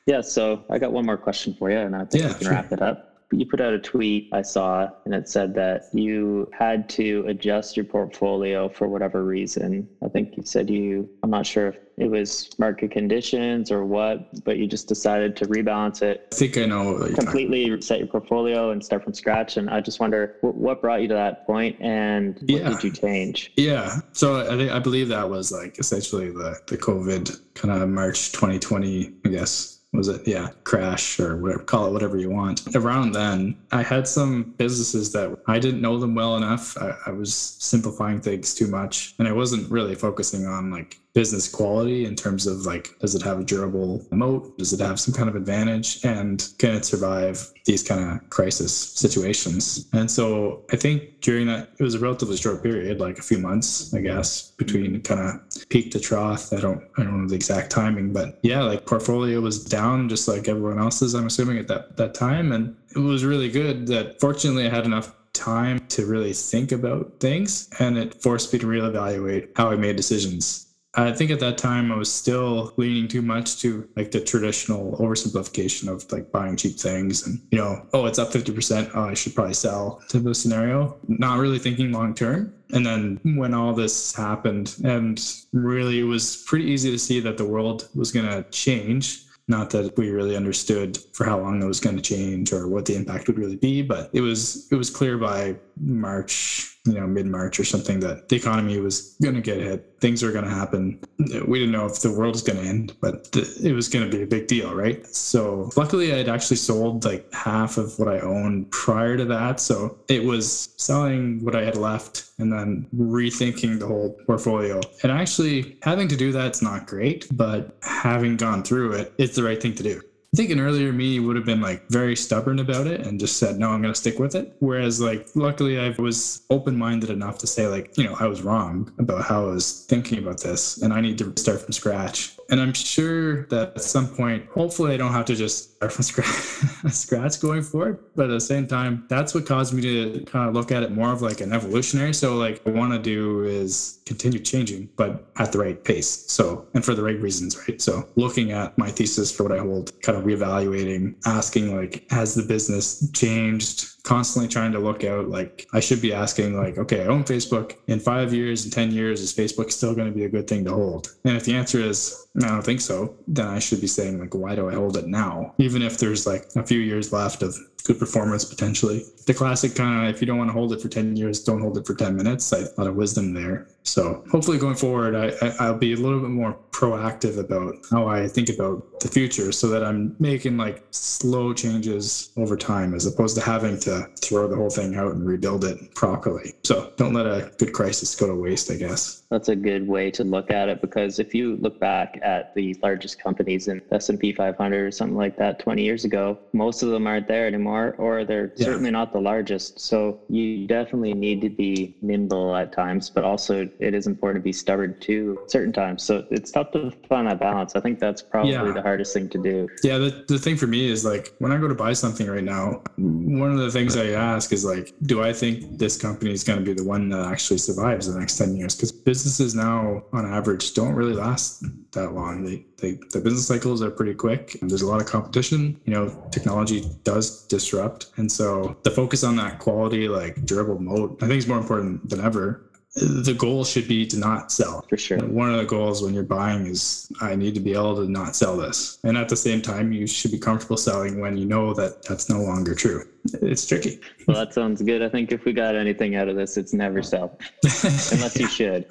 Yeah. 0.05 0.21
So 0.21 0.63
I 0.69 0.79
got 0.79 0.91
one 0.91 1.05
more 1.05 1.17
question 1.17 1.53
for 1.53 1.69
you, 1.69 1.77
and 1.77 1.95
I 1.95 2.05
think 2.05 2.23
yeah, 2.23 2.29
we 2.29 2.33
can 2.35 2.43
sure. 2.43 2.51
wrap 2.51 2.71
it 2.71 2.81
up 2.81 3.08
you 3.31 3.45
put 3.45 3.61
out 3.61 3.73
a 3.73 3.79
tweet 3.79 4.29
I 4.33 4.41
saw 4.41 4.89
and 5.05 5.13
it 5.13 5.29
said 5.29 5.53
that 5.55 5.83
you 5.93 6.49
had 6.57 6.89
to 6.89 7.25
adjust 7.27 7.77
your 7.77 7.85
portfolio 7.85 8.69
for 8.69 8.87
whatever 8.87 9.23
reason. 9.23 9.87
I 10.03 10.07
think 10.07 10.35
you 10.37 10.43
said 10.43 10.69
you, 10.69 11.09
I'm 11.21 11.29
not 11.29 11.45
sure 11.45 11.67
if 11.67 11.77
it 11.97 12.09
was 12.09 12.49
market 12.57 12.91
conditions 12.91 13.71
or 13.71 13.85
what, 13.85 14.43
but 14.43 14.57
you 14.57 14.67
just 14.67 14.87
decided 14.87 15.35
to 15.37 15.45
rebalance 15.45 16.01
it. 16.01 16.27
I 16.31 16.35
think 16.35 16.57
I 16.57 16.65
know. 16.65 17.07
Completely 17.13 17.79
set 17.81 17.99
your 17.99 18.07
portfolio 18.07 18.71
and 18.71 18.83
start 18.83 19.03
from 19.03 19.13
scratch. 19.13 19.57
And 19.57 19.69
I 19.69 19.81
just 19.81 19.99
wonder 19.99 20.37
what 20.41 20.81
brought 20.81 21.01
you 21.01 21.09
to 21.09 21.13
that 21.13 21.45
point 21.45 21.75
and 21.81 22.35
what 22.35 22.49
yeah. 22.49 22.69
did 22.69 22.83
you 22.83 22.91
change? 22.91 23.51
Yeah. 23.57 23.99
So 24.13 24.49
I 24.49 24.57
think, 24.57 24.71
I 24.71 24.79
believe 24.79 25.09
that 25.09 25.29
was 25.29 25.51
like 25.51 25.77
essentially 25.77 26.31
the, 26.31 26.59
the 26.67 26.77
COVID 26.77 27.37
kind 27.53 27.73
of 27.73 27.87
March 27.89 28.31
2020, 28.31 29.13
I 29.25 29.29
guess 29.29 29.78
was 29.93 30.07
it? 30.07 30.27
Yeah 30.27 30.49
crash 30.63 31.19
or 31.19 31.37
whatever 31.37 31.63
call 31.63 31.87
it 31.87 31.93
whatever 31.93 32.17
you 32.17 32.29
want. 32.29 32.75
Around 32.75 33.13
then 33.13 33.57
i 33.71 33.81
had 33.81 34.07
some 34.07 34.53
businesses 34.57 35.11
that 35.13 35.37
i 35.47 35.59
didn't 35.59 35.81
know 35.81 35.97
them 35.97 36.15
well 36.15 36.37
enough. 36.37 36.77
I, 36.77 36.93
I, 37.07 37.11
was 37.11 37.33
simplifying 37.33 38.21
things 38.21 38.53
too 38.53 38.67
much 38.67 39.15
and 39.19 39.27
i 39.27 39.31
wasn't 39.31 39.69
really 39.71 39.95
focusing 39.95 40.45
on 40.45 40.71
like 40.71 40.99
business 41.13 41.47
quality 41.47 42.05
in 42.05 42.15
terms 42.15 42.45
of 42.45 42.65
like 42.65 42.97
does 42.99 43.15
it 43.15 43.21
have 43.21 43.39
a 43.39 43.43
durable 43.43 44.05
moat? 44.11 44.57
Does 44.57 44.73
it 44.73 44.79
have 44.79 44.99
some 44.99 45.13
kind 45.13 45.29
of 45.29 45.35
advantage? 45.35 46.03
And 46.05 46.47
can 46.59 46.75
it 46.75 46.85
survive 46.85 47.51
these 47.65 47.83
kind 47.83 48.11
of 48.11 48.29
crisis 48.29 48.75
situations? 48.75 49.87
And 49.93 50.09
so 50.09 50.63
i 50.71 50.75
think 50.75 51.21
during 51.21 51.47
that 51.47 51.69
it 51.79 51.83
was 51.83 51.95
a 51.95 51.99
relatively 51.99 52.37
short 52.37 52.63
period 52.63 52.99
like 52.99 53.19
a 53.19 53.21
few 53.21 53.37
months 53.37 53.93
i 53.93 53.99
guess 53.99 54.51
between 54.51 55.01
kind 55.01 55.21
of 55.21 55.69
peak 55.69 55.91
to 55.91 55.99
trough. 55.99 56.53
I 56.53 56.59
don't 56.59 56.83
i 56.97 57.03
don't 57.03 57.21
know 57.21 57.27
the 57.27 57.35
exact 57.35 57.71
timing 57.71 58.13
but 58.13 58.39
yeah 58.43 58.61
like 58.63 58.85
portfolio 58.85 59.39
was 59.39 59.63
down 59.63 60.09
just 60.09 60.27
like 60.27 60.47
everyone 60.47 60.79
else's 60.79 61.13
i'm 61.15 61.27
assuming 61.27 61.57
at 61.57 61.67
that 61.67 61.97
that 61.97 62.13
time. 62.13 62.51
And 62.51 62.75
it 62.95 62.99
was 62.99 63.23
really 63.25 63.49
good 63.49 63.87
that 63.87 64.19
fortunately 64.19 64.65
i 64.67 64.69
had 64.69 64.85
enough 64.85 65.13
time 65.33 65.79
to 65.87 66.05
really 66.05 66.33
think 66.33 66.71
about 66.71 67.19
things 67.19 67.69
and 67.79 67.97
it 67.97 68.21
forced 68.21 68.51
me 68.51 68.59
to 68.59 68.65
reevaluate 68.65 69.49
how 69.55 69.71
I 69.71 69.75
made 69.75 69.95
decisions 69.95 70.68
I 70.95 71.11
think 71.11 71.29
at 71.29 71.39
that 71.41 71.57
time 71.57 71.91
I 71.91 71.95
was 71.95 72.11
still 72.11 72.73
leaning 72.77 73.07
too 73.07 73.21
much 73.21 73.61
to 73.61 73.87
like 73.95 74.09
the 74.09 74.19
traditional 74.19 74.97
oversimplification 74.97 75.87
of 75.87 76.11
like 76.11 76.31
buying 76.31 76.55
cheap 76.55 76.79
things 76.79 77.27
and 77.27 77.39
you 77.51 77.59
know, 77.59 77.85
oh, 77.93 78.07
it's 78.07 78.17
up 78.17 78.29
50%, 78.29 78.91
oh, 78.95 79.03
I 79.03 79.13
should 79.13 79.35
probably 79.35 79.53
sell 79.53 80.01
to 80.09 80.19
the 80.19 80.33
scenario, 80.33 80.97
not 81.07 81.37
really 81.37 81.59
thinking 81.59 81.91
long 81.91 82.15
term. 82.15 82.53
And 82.71 82.85
then 82.85 83.19
when 83.23 83.53
all 83.53 83.73
this 83.73 84.15
happened 84.15 84.75
and 84.83 85.21
really 85.53 85.99
it 85.99 86.03
was 86.03 86.43
pretty 86.47 86.65
easy 86.65 86.91
to 86.91 86.99
see 86.99 87.19
that 87.19 87.37
the 87.37 87.45
world 87.45 87.89
was 87.93 88.11
going 88.11 88.27
to 88.27 88.43
change 88.49 89.25
not 89.49 89.71
that 89.71 89.97
we 89.97 90.11
really 90.11 90.35
understood 90.35 90.97
for 91.13 91.25
how 91.25 91.39
long 91.39 91.61
it 91.61 91.65
was 91.65 91.79
going 91.79 91.95
to 91.95 92.01
change 92.03 92.53
or 92.53 92.67
what 92.67 92.85
the 92.85 92.95
impact 92.95 93.27
would 93.27 93.39
really 93.39 93.55
be 93.55 93.81
but 93.81 94.09
it 94.13 94.21
was 94.21 94.71
it 94.71 94.75
was 94.75 94.91
clear 94.91 95.17
by 95.17 95.55
march 95.79 96.78
you 96.91 96.99
know 96.99 97.07
mid 97.07 97.25
march 97.25 97.59
or 97.59 97.63
something 97.63 97.99
that 98.01 98.29
the 98.29 98.35
economy 98.35 98.79
was 98.79 99.15
going 99.21 99.35
to 99.35 99.41
get 99.41 99.57
hit 99.57 99.89
things 99.99 100.23
are 100.23 100.31
going 100.31 100.45
to 100.45 100.51
happen. 100.51 100.99
We 101.17 101.59
didn't 101.59 101.71
know 101.71 101.85
if 101.85 102.01
the 102.01 102.11
world 102.11 102.33
was 102.33 102.41
going 102.41 102.59
to 102.59 102.65
end, 102.65 102.95
but 103.01 103.29
it 103.33 103.73
was 103.73 103.87
going 103.87 104.09
to 104.09 104.17
be 104.17 104.23
a 104.23 104.27
big 104.27 104.47
deal, 104.47 104.73
right? 104.73 105.05
So 105.07 105.69
luckily, 105.75 106.13
I 106.13 106.17
had 106.17 106.29
actually 106.29 106.57
sold 106.57 107.05
like 107.05 107.31
half 107.33 107.77
of 107.77 107.97
what 107.99 108.07
I 108.07 108.19
owned 108.19 108.71
prior 108.71 109.17
to 109.17 109.25
that. 109.25 109.59
So 109.59 109.99
it 110.07 110.23
was 110.23 110.73
selling 110.77 111.43
what 111.43 111.55
I 111.55 111.63
had 111.63 111.75
left 111.75 112.31
and 112.37 112.51
then 112.51 112.87
rethinking 112.95 113.79
the 113.79 113.87
whole 113.87 114.17
portfolio. 114.25 114.79
And 115.03 115.11
actually, 115.11 115.77
having 115.83 116.07
to 116.07 116.15
do 116.15 116.31
that's 116.31 116.61
not 116.61 116.87
great, 116.87 117.27
but 117.31 117.77
having 117.81 118.37
gone 118.37 118.63
through 118.63 118.93
it, 118.93 119.13
it's 119.17 119.35
the 119.35 119.43
right 119.43 119.61
thing 119.61 119.75
to 119.75 119.83
do. 119.83 120.01
I 120.31 120.37
think 120.37 120.51
an 120.51 120.59
earlier 120.59 120.93
me 120.93 121.19
would 121.19 121.35
have 121.35 121.45
been 121.45 121.59
like 121.59 121.87
very 121.89 122.15
stubborn 122.15 122.59
about 122.59 122.85
it 122.85 123.01
and 123.01 123.19
just 123.19 123.37
said, 123.37 123.57
no, 123.57 123.69
I'm 123.71 123.81
going 123.81 123.93
to 123.93 123.99
stick 123.99 124.19
with 124.19 124.35
it. 124.35 124.55
Whereas, 124.59 125.01
like, 125.01 125.27
luckily, 125.33 125.79
I 125.79 125.89
was 125.97 126.43
open 126.51 126.77
minded 126.77 127.09
enough 127.09 127.39
to 127.39 127.47
say, 127.47 127.65
like, 127.67 127.97
you 127.97 128.03
know, 128.03 128.15
I 128.19 128.27
was 128.27 128.43
wrong 128.43 128.93
about 128.99 129.25
how 129.25 129.47
I 129.47 129.53
was 129.53 129.85
thinking 129.85 130.19
about 130.19 130.41
this 130.41 130.83
and 130.83 130.93
I 130.93 131.01
need 131.01 131.17
to 131.17 131.33
start 131.35 131.61
from 131.61 131.73
scratch. 131.73 132.35
And 132.49 132.59
I'm 132.59 132.73
sure 132.73 133.45
that 133.47 133.73
at 133.75 133.81
some 133.81 134.07
point, 134.07 134.47
hopefully, 134.49 134.93
I 134.93 134.97
don't 134.97 135.11
have 135.11 135.25
to 135.25 135.35
just 135.35 135.75
start 135.75 135.93
from 135.93 136.03
scratch, 136.11 136.93
scratch 136.93 137.39
going 137.39 137.61
forward. 137.61 137.99
But 138.15 138.25
at 138.25 138.33
the 138.33 138.41
same 138.41 138.67
time, 138.67 139.05
that's 139.07 139.33
what 139.33 139.45
caused 139.45 139.73
me 139.73 139.81
to 139.83 140.25
kind 140.25 140.49
of 140.49 140.55
look 140.55 140.71
at 140.71 140.81
it 140.83 140.91
more 140.91 141.11
of 141.11 141.21
like 141.21 141.41
an 141.41 141.53
evolutionary. 141.53 142.13
So, 142.13 142.35
like, 142.35 142.61
I 142.65 142.71
want 142.71 142.93
to 142.93 142.99
do 142.99 143.43
is 143.43 143.99
continue 144.05 144.39
changing, 144.39 144.89
but 144.95 145.31
at 145.37 145.51
the 145.51 145.59
right 145.59 145.83
pace. 145.83 146.09
So, 146.31 146.67
and 146.73 146.83
for 146.83 146.95
the 146.95 147.03
right 147.03 147.19
reasons, 147.19 147.57
right? 147.67 147.79
So, 147.79 148.07
looking 148.15 148.51
at 148.51 148.77
my 148.77 148.89
thesis 148.89 149.31
for 149.31 149.43
what 149.43 149.51
I 149.51 149.59
hold, 149.59 149.91
kind 150.01 150.17
of 150.17 150.23
reevaluating, 150.23 151.15
asking, 151.25 151.75
like, 151.75 152.09
has 152.09 152.33
the 152.33 152.43
business 152.43 153.09
changed? 153.11 153.98
Constantly 154.03 154.47
trying 154.47 154.71
to 154.71 154.79
look 154.79 155.03
out 155.03 155.29
like 155.29 155.67
I 155.73 155.79
should 155.79 156.01
be 156.01 156.13
asking 156.13 156.55
like, 156.57 156.77
okay, 156.77 157.03
I 157.03 157.07
own 157.07 157.23
Facebook. 157.23 157.75
In 157.87 157.99
five 157.99 158.33
years 158.33 158.63
and 158.63 158.73
10 158.73 158.91
years, 158.91 159.21
is 159.21 159.33
Facebook 159.33 159.71
still 159.71 159.95
going 159.95 160.07
to 160.07 160.13
be 160.13 160.25
a 160.25 160.29
good 160.29 160.47
thing 160.47 160.65
to 160.65 160.71
hold? 160.71 161.15
And 161.25 161.35
if 161.35 161.45
the 161.45 161.55
answer 161.55 161.79
is, 161.79 162.27
I 162.43 162.47
don't 162.47 162.63
think 162.63 162.81
so, 162.81 163.15
then 163.27 163.47
I 163.47 163.59
should 163.59 163.81
be 163.81 163.87
saying 163.87 164.19
like, 164.19 164.33
why 164.33 164.55
do 164.55 164.69
I 164.69 164.73
hold 164.73 164.97
it 164.97 165.07
now? 165.07 165.53
Even 165.57 165.81
if 165.81 165.97
there's 165.97 166.25
like 166.25 166.45
a 166.55 166.63
few 166.63 166.79
years 166.79 167.11
left 167.11 167.43
of 167.43 167.57
good 167.83 167.99
performance 167.99 168.45
potentially. 168.45 169.05
The 169.25 169.33
classic 169.33 169.75
kind 169.75 170.07
of 170.07 170.13
if 170.13 170.21
you 170.21 170.27
don't 170.27 170.37
want 170.37 170.49
to 170.49 170.53
hold 170.53 170.73
it 170.73 170.81
for 170.81 170.89
10 170.89 171.15
years, 171.15 171.43
don't 171.43 171.61
hold 171.61 171.77
it 171.77 171.85
for 171.85 171.95
10 171.95 172.15
minutes. 172.15 172.51
a 172.51 172.69
lot 172.77 172.87
of 172.87 172.95
wisdom 172.95 173.33
there. 173.33 173.67
So 173.83 174.23
hopefully 174.29 174.57
going 174.57 174.75
forward, 174.75 175.15
I, 175.15 175.53
I, 175.59 175.71
will 175.71 175.77
be 175.77 175.93
a 175.93 175.95
little 175.95 176.19
bit 176.19 176.29
more 176.29 176.57
proactive 176.71 177.39
about 177.39 177.75
how 177.89 178.07
I 178.07 178.27
think 178.27 178.49
about 178.49 178.99
the 178.99 179.07
future 179.07 179.51
so 179.51 179.67
that 179.69 179.83
I'm 179.83 180.15
making 180.19 180.57
like 180.57 180.83
slow 180.91 181.53
changes 181.53 182.31
over 182.37 182.55
time 182.55 182.93
as 182.93 183.05
opposed 183.05 183.35
to 183.37 183.41
having 183.41 183.79
to 183.81 184.07
throw 184.21 184.47
the 184.47 184.55
whole 184.55 184.69
thing 184.69 184.95
out 184.95 185.13
and 185.13 185.25
rebuild 185.25 185.63
it 185.63 185.95
properly. 185.95 186.53
So 186.63 186.93
don't 186.97 187.13
let 187.13 187.25
a 187.25 187.51
good 187.57 187.73
crisis 187.73 188.15
go 188.15 188.27
to 188.27 188.35
waste, 188.35 188.69
I 188.69 188.75
guess. 188.75 189.23
That's 189.31 189.49
a 189.49 189.55
good 189.55 189.87
way 189.87 190.11
to 190.11 190.23
look 190.23 190.51
at 190.51 190.69
it 190.69 190.81
because 190.81 191.19
if 191.19 191.33
you 191.33 191.57
look 191.57 191.79
back 191.79 192.19
at 192.21 192.53
the 192.55 192.75
largest 192.83 193.21
companies 193.21 193.67
in 193.67 193.81
S&P 193.91 194.33
500 194.33 194.85
or 194.85 194.91
something 194.91 195.17
like 195.17 195.37
that 195.37 195.59
20 195.59 195.83
years 195.83 196.05
ago, 196.05 196.37
most 196.53 196.83
of 196.83 196.89
them 196.89 197.07
aren't 197.07 197.27
there 197.27 197.47
anymore 197.47 197.68
or 197.69 198.25
they're 198.25 198.51
yeah. 198.55 198.65
certainly 198.65 198.91
not 198.91 199.13
the 199.13 199.19
largest. 199.19 199.79
So 199.79 200.19
you 200.29 200.67
definitely 200.67 201.13
need 201.13 201.41
to 201.41 201.49
be 201.49 201.95
nimble 202.01 202.55
at 202.55 202.71
times, 202.71 203.09
but 203.09 203.23
also 203.23 203.69
it 203.79 203.93
is 203.93 204.07
important 204.07 204.43
to 204.43 204.43
be 204.43 204.53
stubborn 204.53 204.99
too 204.99 205.39
certain 205.47 205.73
times. 205.73 206.03
So 206.03 206.25
it's 206.31 206.51
tough 206.51 206.71
to 206.71 206.91
find 207.07 207.27
that 207.27 207.39
balance. 207.39 207.75
I 207.75 207.81
think 207.81 207.99
that's 207.99 208.21
probably 208.21 208.53
yeah. 208.53 208.71
the 208.71 208.81
hardest 208.81 209.13
thing 209.13 209.29
to 209.29 209.37
do. 209.37 209.67
Yeah, 209.83 209.97
the, 209.97 210.25
the 210.27 210.39
thing 210.39 210.57
for 210.57 210.67
me 210.67 210.89
is 210.89 211.05
like 211.05 211.33
when 211.39 211.51
I 211.51 211.57
go 211.57 211.67
to 211.67 211.75
buy 211.75 211.93
something 211.93 212.27
right 212.27 212.43
now, 212.43 212.81
one 212.97 213.51
of 213.51 213.59
the 213.59 213.71
things 213.71 213.95
I 213.95 214.11
ask 214.11 214.51
is 214.53 214.65
like, 214.65 214.93
do 215.03 215.23
I 215.23 215.33
think 215.33 215.77
this 215.77 215.97
company 215.97 216.31
is 216.31 216.43
going 216.43 216.59
to 216.59 216.65
be 216.65 216.73
the 216.73 216.83
one 216.83 217.09
that 217.09 217.25
actually 217.25 217.57
survives 217.57 218.11
the 218.11 218.19
next 218.19 218.37
10 218.37 218.55
years? 218.55 218.75
Because 218.75 218.91
businesses 218.91 219.55
now 219.55 220.03
on 220.13 220.25
average 220.25 220.73
don't 220.73 220.93
really 220.93 221.13
last 221.13 221.63
that 221.91 222.13
long. 222.13 222.43
They, 222.43 222.65
they 222.79 222.93
the 223.11 223.19
business 223.19 223.47
cycles 223.47 223.81
are 223.81 223.91
pretty 223.91 224.13
quick. 224.13 224.57
There's 224.61 224.81
a 224.81 224.87
lot 224.87 225.01
of 225.01 225.07
competition. 225.07 225.79
You 225.85 225.93
know, 225.93 226.29
technology 226.31 226.85
does 227.03 227.45
disrupt. 227.47 228.07
And 228.17 228.31
so 228.31 228.77
the 228.83 228.91
focus 228.91 229.23
on 229.23 229.35
that 229.37 229.59
quality, 229.59 230.07
like 230.07 230.45
durable 230.45 230.79
moat, 230.79 231.17
I 231.21 231.27
think 231.27 231.37
is 231.37 231.47
more 231.47 231.59
important 231.59 232.09
than 232.09 232.21
ever 232.21 232.69
the 232.95 233.35
goal 233.37 233.63
should 233.63 233.87
be 233.87 234.05
to 234.07 234.17
not 234.17 234.51
sell. 234.51 234.83
For 234.89 234.97
sure. 234.97 235.19
One 235.19 235.49
of 235.51 235.57
the 235.57 235.65
goals 235.65 236.01
when 236.01 236.13
you're 236.13 236.23
buying 236.23 236.65
is 236.65 237.11
I 237.21 237.35
need 237.35 237.53
to 237.55 237.59
be 237.59 237.73
able 237.73 237.95
to 237.97 238.09
not 238.09 238.35
sell 238.35 238.57
this. 238.57 238.99
And 239.03 239.17
at 239.17 239.29
the 239.29 239.35
same 239.35 239.61
time, 239.61 239.91
you 239.91 240.07
should 240.07 240.31
be 240.31 240.39
comfortable 240.39 240.77
selling 240.77 241.19
when 241.19 241.37
you 241.37 241.45
know 241.45 241.73
that 241.75 242.03
that's 242.03 242.29
no 242.29 242.41
longer 242.41 242.73
true. 242.73 243.07
It's 243.41 243.65
tricky. 243.67 243.99
Well, 244.27 244.37
that 244.37 244.53
sounds 244.53 244.81
good. 244.81 245.03
I 245.03 245.09
think 245.09 245.31
if 245.31 245.45
we 245.45 245.53
got 245.53 245.75
anything 245.75 246.15
out 246.15 246.29
of 246.29 246.35
this, 246.35 246.57
it's 246.57 246.73
never 246.73 247.03
sell, 247.03 247.37
unless 247.63 248.37
you 248.39 248.47
should. 248.47 248.87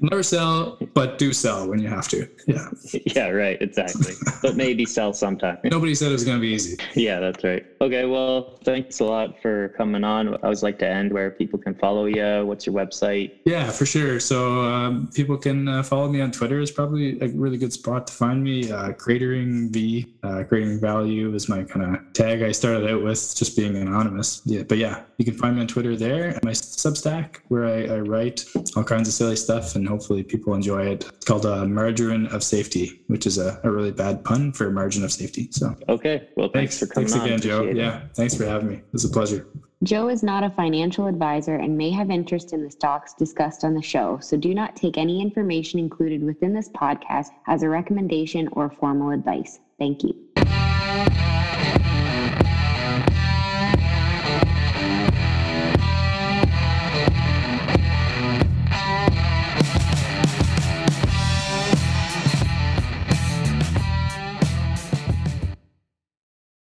Never 0.00 0.22
sell, 0.22 0.78
but 0.94 1.18
do 1.18 1.32
sell 1.32 1.68
when 1.68 1.78
you 1.78 1.88
have 1.88 2.08
to. 2.08 2.28
Yeah. 2.46 2.68
Yeah, 3.14 3.28
right. 3.28 3.60
Exactly. 3.60 4.14
but 4.42 4.56
maybe 4.56 4.84
sell 4.84 5.12
sometime. 5.12 5.58
Nobody 5.64 5.94
said 5.94 6.08
it 6.08 6.12
was 6.12 6.24
going 6.24 6.36
to 6.38 6.40
be 6.40 6.48
easy. 6.48 6.76
Yeah, 6.94 7.20
that's 7.20 7.44
right. 7.44 7.64
Okay. 7.80 8.06
Well, 8.06 8.58
thanks 8.64 9.00
a 9.00 9.04
lot 9.04 9.40
for 9.40 9.68
coming 9.76 10.02
on. 10.04 10.34
I 10.34 10.38
always 10.42 10.62
like 10.62 10.78
to 10.80 10.88
end 10.88 11.12
where 11.12 11.30
people 11.30 11.58
can 11.58 11.74
follow 11.74 12.06
you. 12.06 12.44
What's 12.44 12.66
your 12.66 12.74
website? 12.74 13.32
Yeah, 13.44 13.70
for 13.70 13.86
sure. 13.86 14.18
So 14.20 14.62
um, 14.62 15.10
people 15.14 15.36
can 15.36 15.68
uh, 15.68 15.82
follow 15.82 16.08
me 16.08 16.20
on 16.20 16.32
Twitter 16.32 16.60
is 16.60 16.70
probably 16.70 17.20
a 17.20 17.28
really 17.28 17.58
good 17.58 17.72
spot 17.72 18.06
to 18.08 18.12
find 18.12 18.42
me. 18.42 18.70
Uh, 18.70 18.92
Cratering 18.92 19.70
V, 19.70 20.14
uh, 20.22 20.44
Creating 20.48 20.80
Value 20.80 21.34
is 21.34 21.48
my 21.48 21.62
kind 21.62 21.94
of 21.96 22.12
tag 22.14 22.42
I 22.42 22.52
started 22.52 22.90
out 22.90 23.02
with, 23.02 23.34
just 23.36 23.56
being 23.56 23.76
anonymous. 23.76 24.42
Yeah, 24.44 24.62
but 24.62 24.78
yeah, 24.78 25.02
you 25.18 25.24
can 25.24 25.34
find 25.34 25.56
me 25.56 25.60
on 25.60 25.68
Twitter 25.68 25.94
there. 25.96 26.38
My 26.42 26.52
Substack 26.52 27.36
where 27.48 27.66
I, 27.66 27.96
I 27.96 27.98
write 28.00 28.44
all 28.76 28.84
kinds 28.84 29.08
of 29.08 29.14
silly 29.14 29.36
stuff 29.36 29.73
and 29.76 29.88
hopefully 29.88 30.22
people 30.22 30.54
enjoy 30.54 30.86
it. 30.86 31.04
It's 31.14 31.24
called 31.24 31.46
a 31.46 31.62
uh, 31.62 31.66
Margarine 31.66 32.26
of 32.28 32.42
Safety, 32.42 33.02
which 33.08 33.26
is 33.26 33.38
a, 33.38 33.60
a 33.64 33.70
really 33.70 33.92
bad 33.92 34.24
pun 34.24 34.52
for 34.52 34.70
margin 34.70 35.04
of 35.04 35.12
safety. 35.12 35.48
So 35.50 35.76
okay, 35.88 36.28
well, 36.36 36.48
thanks, 36.52 36.78
thanks 36.78 36.78
for 36.78 36.86
coming. 36.86 37.08
Thanks 37.08 37.24
again, 37.24 37.40
Joe. 37.40 37.64
It. 37.64 37.76
Yeah, 37.76 38.02
thanks 38.14 38.34
for 38.34 38.44
having 38.44 38.68
me. 38.68 38.74
It 38.76 38.92
was 38.92 39.04
a 39.04 39.10
pleasure. 39.10 39.46
Joe 39.82 40.08
is 40.08 40.22
not 40.22 40.42
a 40.42 40.50
financial 40.50 41.06
advisor 41.06 41.56
and 41.56 41.76
may 41.76 41.90
have 41.90 42.10
interest 42.10 42.54
in 42.54 42.64
the 42.64 42.70
stocks 42.70 43.12
discussed 43.12 43.64
on 43.64 43.74
the 43.74 43.82
show, 43.82 44.18
so 44.18 44.36
do 44.36 44.54
not 44.54 44.76
take 44.76 44.96
any 44.96 45.20
information 45.20 45.78
included 45.78 46.22
within 46.22 46.54
this 46.54 46.70
podcast 46.70 47.28
as 47.48 47.62
a 47.62 47.68
recommendation 47.68 48.48
or 48.52 48.70
formal 48.70 49.10
advice. 49.10 49.60
Thank 49.78 50.02
you. 50.02 50.14